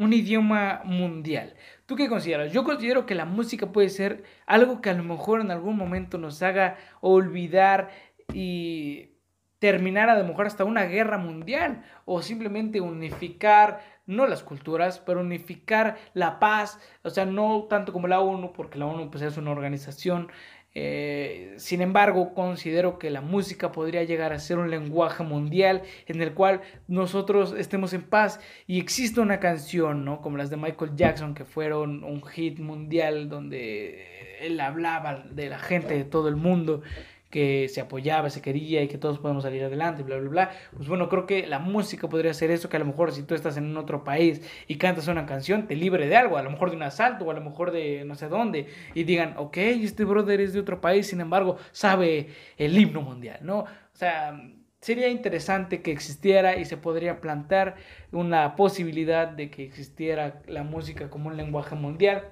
un 0.00 0.14
idioma 0.14 0.80
mundial. 0.84 1.54
¿Tú 1.84 1.94
qué 1.94 2.08
consideras? 2.08 2.52
Yo 2.52 2.64
considero 2.64 3.04
que 3.04 3.14
la 3.14 3.26
música 3.26 3.70
puede 3.70 3.90
ser 3.90 4.24
algo 4.46 4.80
que 4.80 4.88
a 4.88 4.94
lo 4.94 5.04
mejor 5.04 5.42
en 5.42 5.50
algún 5.50 5.76
momento 5.76 6.16
nos 6.16 6.42
haga 6.42 6.78
olvidar 7.02 7.90
y 8.32 9.10
terminar 9.58 10.08
a 10.08 10.18
lo 10.18 10.24
mejor 10.24 10.46
hasta 10.46 10.64
una 10.64 10.84
guerra 10.84 11.18
mundial 11.18 11.84
o 12.06 12.22
simplemente 12.22 12.80
unificar 12.80 13.80
no 14.06 14.26
las 14.26 14.42
culturas, 14.42 14.98
pero 14.98 15.20
unificar 15.20 15.98
la 16.14 16.40
paz, 16.40 16.80
o 17.02 17.10
sea, 17.10 17.26
no 17.26 17.66
tanto 17.68 17.92
como 17.92 18.08
la 18.08 18.20
ONU, 18.20 18.52
porque 18.54 18.78
la 18.78 18.86
ONU 18.86 19.10
pues, 19.10 19.22
es 19.22 19.36
una 19.36 19.50
organización 19.50 20.32
eh, 20.74 21.54
sin 21.56 21.80
embargo, 21.80 22.32
considero 22.32 22.98
que 22.98 23.10
la 23.10 23.20
música 23.20 23.72
podría 23.72 24.04
llegar 24.04 24.32
a 24.32 24.38
ser 24.38 24.58
un 24.58 24.70
lenguaje 24.70 25.24
mundial 25.24 25.82
en 26.06 26.22
el 26.22 26.32
cual 26.32 26.60
nosotros 26.86 27.54
estemos 27.58 27.92
en 27.92 28.02
paz 28.02 28.40
y 28.68 28.78
existe 28.78 29.20
una 29.20 29.40
canción, 29.40 30.04
¿no? 30.04 30.20
Como 30.20 30.36
las 30.36 30.48
de 30.48 30.56
Michael 30.56 30.92
Jackson, 30.94 31.34
que 31.34 31.44
fueron 31.44 32.04
un 32.04 32.22
hit 32.22 32.60
mundial 32.60 33.28
donde 33.28 34.38
él 34.40 34.60
hablaba 34.60 35.24
de 35.30 35.48
la 35.48 35.58
gente 35.58 35.94
de 35.94 36.04
todo 36.04 36.28
el 36.28 36.36
mundo 36.36 36.82
que 37.30 37.68
se 37.68 37.80
apoyaba, 37.80 38.28
se 38.28 38.42
quería 38.42 38.82
y 38.82 38.88
que 38.88 38.98
todos 38.98 39.18
podemos 39.18 39.44
salir 39.44 39.62
adelante, 39.62 40.02
bla, 40.02 40.16
bla, 40.18 40.28
bla. 40.28 40.50
Pues 40.76 40.88
bueno, 40.88 41.08
creo 41.08 41.26
que 41.26 41.46
la 41.46 41.58
música 41.58 42.08
podría 42.08 42.34
ser 42.34 42.50
eso, 42.50 42.68
que 42.68 42.76
a 42.76 42.80
lo 42.80 42.86
mejor 42.86 43.12
si 43.12 43.22
tú 43.22 43.34
estás 43.34 43.56
en 43.56 43.76
otro 43.76 44.04
país 44.04 44.42
y 44.66 44.76
cantas 44.76 45.08
una 45.08 45.26
canción, 45.26 45.66
te 45.66 45.76
libre 45.76 46.08
de 46.08 46.16
algo, 46.16 46.36
a 46.36 46.42
lo 46.42 46.50
mejor 46.50 46.70
de 46.70 46.76
un 46.76 46.82
asalto 46.82 47.24
o 47.24 47.30
a 47.30 47.34
lo 47.34 47.40
mejor 47.40 47.70
de 47.70 48.04
no 48.04 48.16
sé 48.16 48.28
dónde, 48.28 48.66
y 48.94 49.04
digan, 49.04 49.34
ok, 49.36 49.56
este 49.56 50.04
brother 50.04 50.40
es 50.40 50.52
de 50.52 50.60
otro 50.60 50.80
país, 50.80 51.06
sin 51.06 51.20
embargo, 51.20 51.56
sabe 51.72 52.28
el 52.56 52.76
himno 52.76 53.00
mundial, 53.00 53.38
¿no? 53.42 53.60
O 53.60 53.66
sea, 53.92 54.40
sería 54.80 55.08
interesante 55.08 55.82
que 55.82 55.92
existiera 55.92 56.56
y 56.56 56.64
se 56.64 56.76
podría 56.76 57.20
plantear 57.20 57.76
una 58.12 58.56
posibilidad 58.56 59.28
de 59.28 59.50
que 59.50 59.64
existiera 59.64 60.42
la 60.46 60.64
música 60.64 61.10
como 61.10 61.28
un 61.28 61.36
lenguaje 61.36 61.74
mundial. 61.76 62.24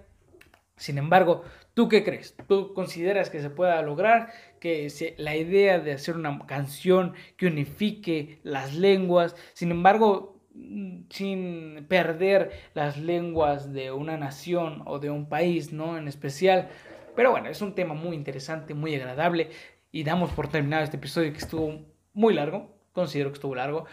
Sin 0.77 0.97
embargo, 0.97 1.43
¿tú 1.75 1.89
qué 1.89 2.05
crees? 2.05 2.37
¿Tú 2.47 2.73
consideras 2.73 3.31
que 3.31 3.41
se 3.41 3.51
pueda 3.51 3.83
lograr? 3.83 4.31
Que 4.61 4.89
la 5.19 5.37
idea 5.37 5.79
de 5.79 5.93
hacer 5.93 6.17
una 6.17 6.39
canción 6.47 7.15
que 7.37 7.47
unifique 7.47 8.41
las 8.43 8.75
lenguas, 8.75 9.37
sin 9.55 9.71
embargo, 9.71 10.41
mm, 10.55 11.03
sin 11.11 11.87
perder 11.89 12.51
las 12.75 12.99
lenguas 12.99 13.73
de 13.73 13.93
una 13.93 14.17
nación 14.17 14.83
o 14.87 14.99
de 14.99 15.11
un 15.11 15.29
país, 15.29 15.73
¿no? 15.73 15.97
En 15.97 16.09
especial. 16.09 16.69
Pero 17.17 17.31
bueno, 17.31 17.49
es 17.49 17.63
un 17.63 17.75
tema 17.75 17.95
muy 17.95 18.17
interesante, 18.17 18.75
muy 18.75 18.95
agradable. 18.95 19.51
Y 19.91 20.05
damos 20.05 20.31
por 20.31 20.49
terminado 20.49 20.85
este 20.85 20.97
episodio 20.97 21.33
que 21.33 21.39
estuvo 21.39 21.81
muy 22.13 22.35
largo. 22.35 22.77
Considero 22.93 23.31
que 23.31 23.35
estuvo 23.35 23.55
largo. 23.55 23.87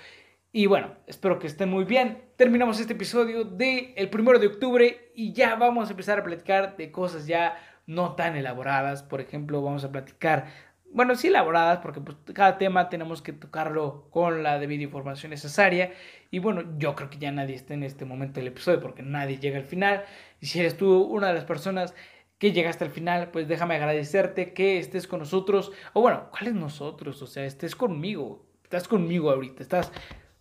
Y 0.51 0.67
bueno, 0.67 0.95
espero 1.05 1.37
que 1.37 1.47
estén 1.47 1.69
muy 1.69 1.83
bien. 1.83 2.21
Terminamos 2.37 2.79
este 2.79 2.93
episodio 2.93 3.43
del 3.43 3.93
el 3.97 4.09
primero 4.09 4.39
de 4.39 4.47
octubre 4.47 5.11
y 5.13 5.33
ya 5.33 5.55
vamos 5.55 5.89
a 5.89 5.91
empezar 5.91 6.19
a 6.19 6.23
platicar 6.23 6.77
de 6.77 6.93
cosas 6.93 7.27
ya 7.27 7.57
no 7.87 8.15
tan 8.15 8.35
elaboradas. 8.35 9.03
Por 9.03 9.21
ejemplo, 9.21 9.61
vamos 9.61 9.83
a 9.83 9.91
platicar, 9.91 10.47
bueno, 10.91 11.15
sí 11.15 11.27
elaboradas, 11.27 11.79
porque 11.79 12.01
pues, 12.01 12.17
cada 12.33 12.57
tema 12.57 12.89
tenemos 12.89 13.21
que 13.21 13.33
tocarlo 13.33 14.07
con 14.11 14.43
la 14.43 14.59
debida 14.59 14.83
información 14.83 15.31
necesaria. 15.31 15.93
Y 16.31 16.39
bueno, 16.39 16.77
yo 16.77 16.95
creo 16.95 17.09
que 17.09 17.17
ya 17.17 17.31
nadie 17.31 17.55
está 17.55 17.73
en 17.73 17.83
este 17.83 18.05
momento 18.05 18.39
del 18.39 18.47
episodio 18.47 18.81
porque 18.81 19.03
nadie 19.03 19.39
llega 19.39 19.57
al 19.57 19.65
final. 19.65 20.03
Y 20.41 20.47
si 20.47 20.59
eres 20.59 20.77
tú 20.77 21.01
una 21.01 21.27
de 21.27 21.33
las 21.33 21.45
personas 21.45 21.93
que 22.37 22.51
llegaste 22.51 22.83
al 22.83 22.91
final, 22.91 23.31
pues 23.31 23.47
déjame 23.47 23.75
agradecerte 23.75 24.53
que 24.53 24.79
estés 24.79 25.07
con 25.07 25.19
nosotros. 25.19 25.71
O 25.93 26.01
bueno, 26.01 26.29
¿cuál 26.31 26.47
es 26.47 26.53
nosotros? 26.53 27.21
O 27.21 27.27
sea, 27.27 27.45
estés 27.45 27.75
conmigo. 27.75 28.45
Estás 28.63 28.87
conmigo 28.87 29.31
ahorita, 29.31 29.61
estás 29.63 29.91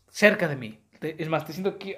cerca 0.09 0.49
de 0.49 0.57
mí. 0.57 0.81
es 1.01 1.29
más, 1.29 1.45
te 1.45 1.53
siento 1.53 1.71
aquí. 1.71 1.95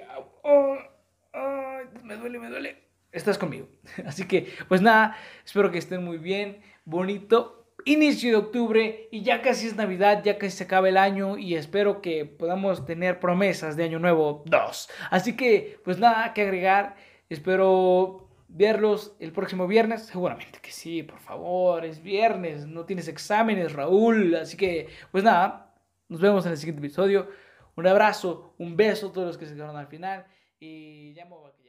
me 2.03 2.15
duele, 2.15 2.39
me 2.39 2.49
duele. 2.49 2.86
Estás 3.17 3.37
conmigo. 3.37 3.67
Así 4.05 4.27
que, 4.27 4.53
pues 4.67 4.81
nada, 4.81 5.17
espero 5.45 5.71
que 5.71 5.79
estén 5.79 6.03
muy 6.03 6.17
bien, 6.17 6.61
bonito. 6.85 7.65
inicio 7.85 8.29
de 8.31 8.35
octubre 8.35 9.07
y 9.11 9.21
ya 9.23 9.41
casi 9.41 9.67
es 9.67 9.75
Navidad, 9.75 10.21
ya 10.23 10.37
casi 10.37 10.57
se 10.57 10.63
acaba 10.65 10.89
el 10.89 10.97
año 10.97 11.37
y 11.37 11.55
espero 11.55 12.01
que 12.01 12.25
podamos 12.25 12.85
tener 12.85 13.19
promesas 13.19 13.75
de 13.75 13.85
Año 13.85 13.99
Nuevo 13.99 14.43
2. 14.45 14.89
Así 15.09 15.35
que, 15.35 15.79
pues 15.83 15.99
nada 15.99 16.33
que 16.33 16.41
agregar. 16.43 16.95
Espero 17.29 18.29
verlos 18.47 19.15
el 19.19 19.31
próximo 19.31 19.67
viernes. 19.67 20.03
Seguramente 20.03 20.59
que 20.61 20.71
sí, 20.71 21.03
por 21.03 21.19
favor, 21.19 21.85
es 21.85 22.01
viernes, 22.01 22.67
no 22.67 22.85
tienes 22.85 23.07
exámenes, 23.07 23.73
Raúl. 23.73 24.35
Así 24.35 24.57
que, 24.57 24.89
pues 25.11 25.23
nada, 25.23 25.73
nos 26.07 26.21
vemos 26.21 26.45
en 26.45 26.51
el 26.51 26.57
siguiente 26.57 26.85
episodio. 26.85 27.29
Un 27.75 27.87
abrazo, 27.87 28.53
un 28.57 28.75
beso 28.75 29.07
a 29.07 29.11
todos 29.11 29.27
los 29.27 29.37
que 29.37 29.45
se 29.45 29.55
quedaron 29.55 29.77
al 29.77 29.87
final 29.87 30.25
y 30.59 31.13
ya 31.13 31.25
me 31.25 31.31
voy 31.31 31.51
a 31.51 31.66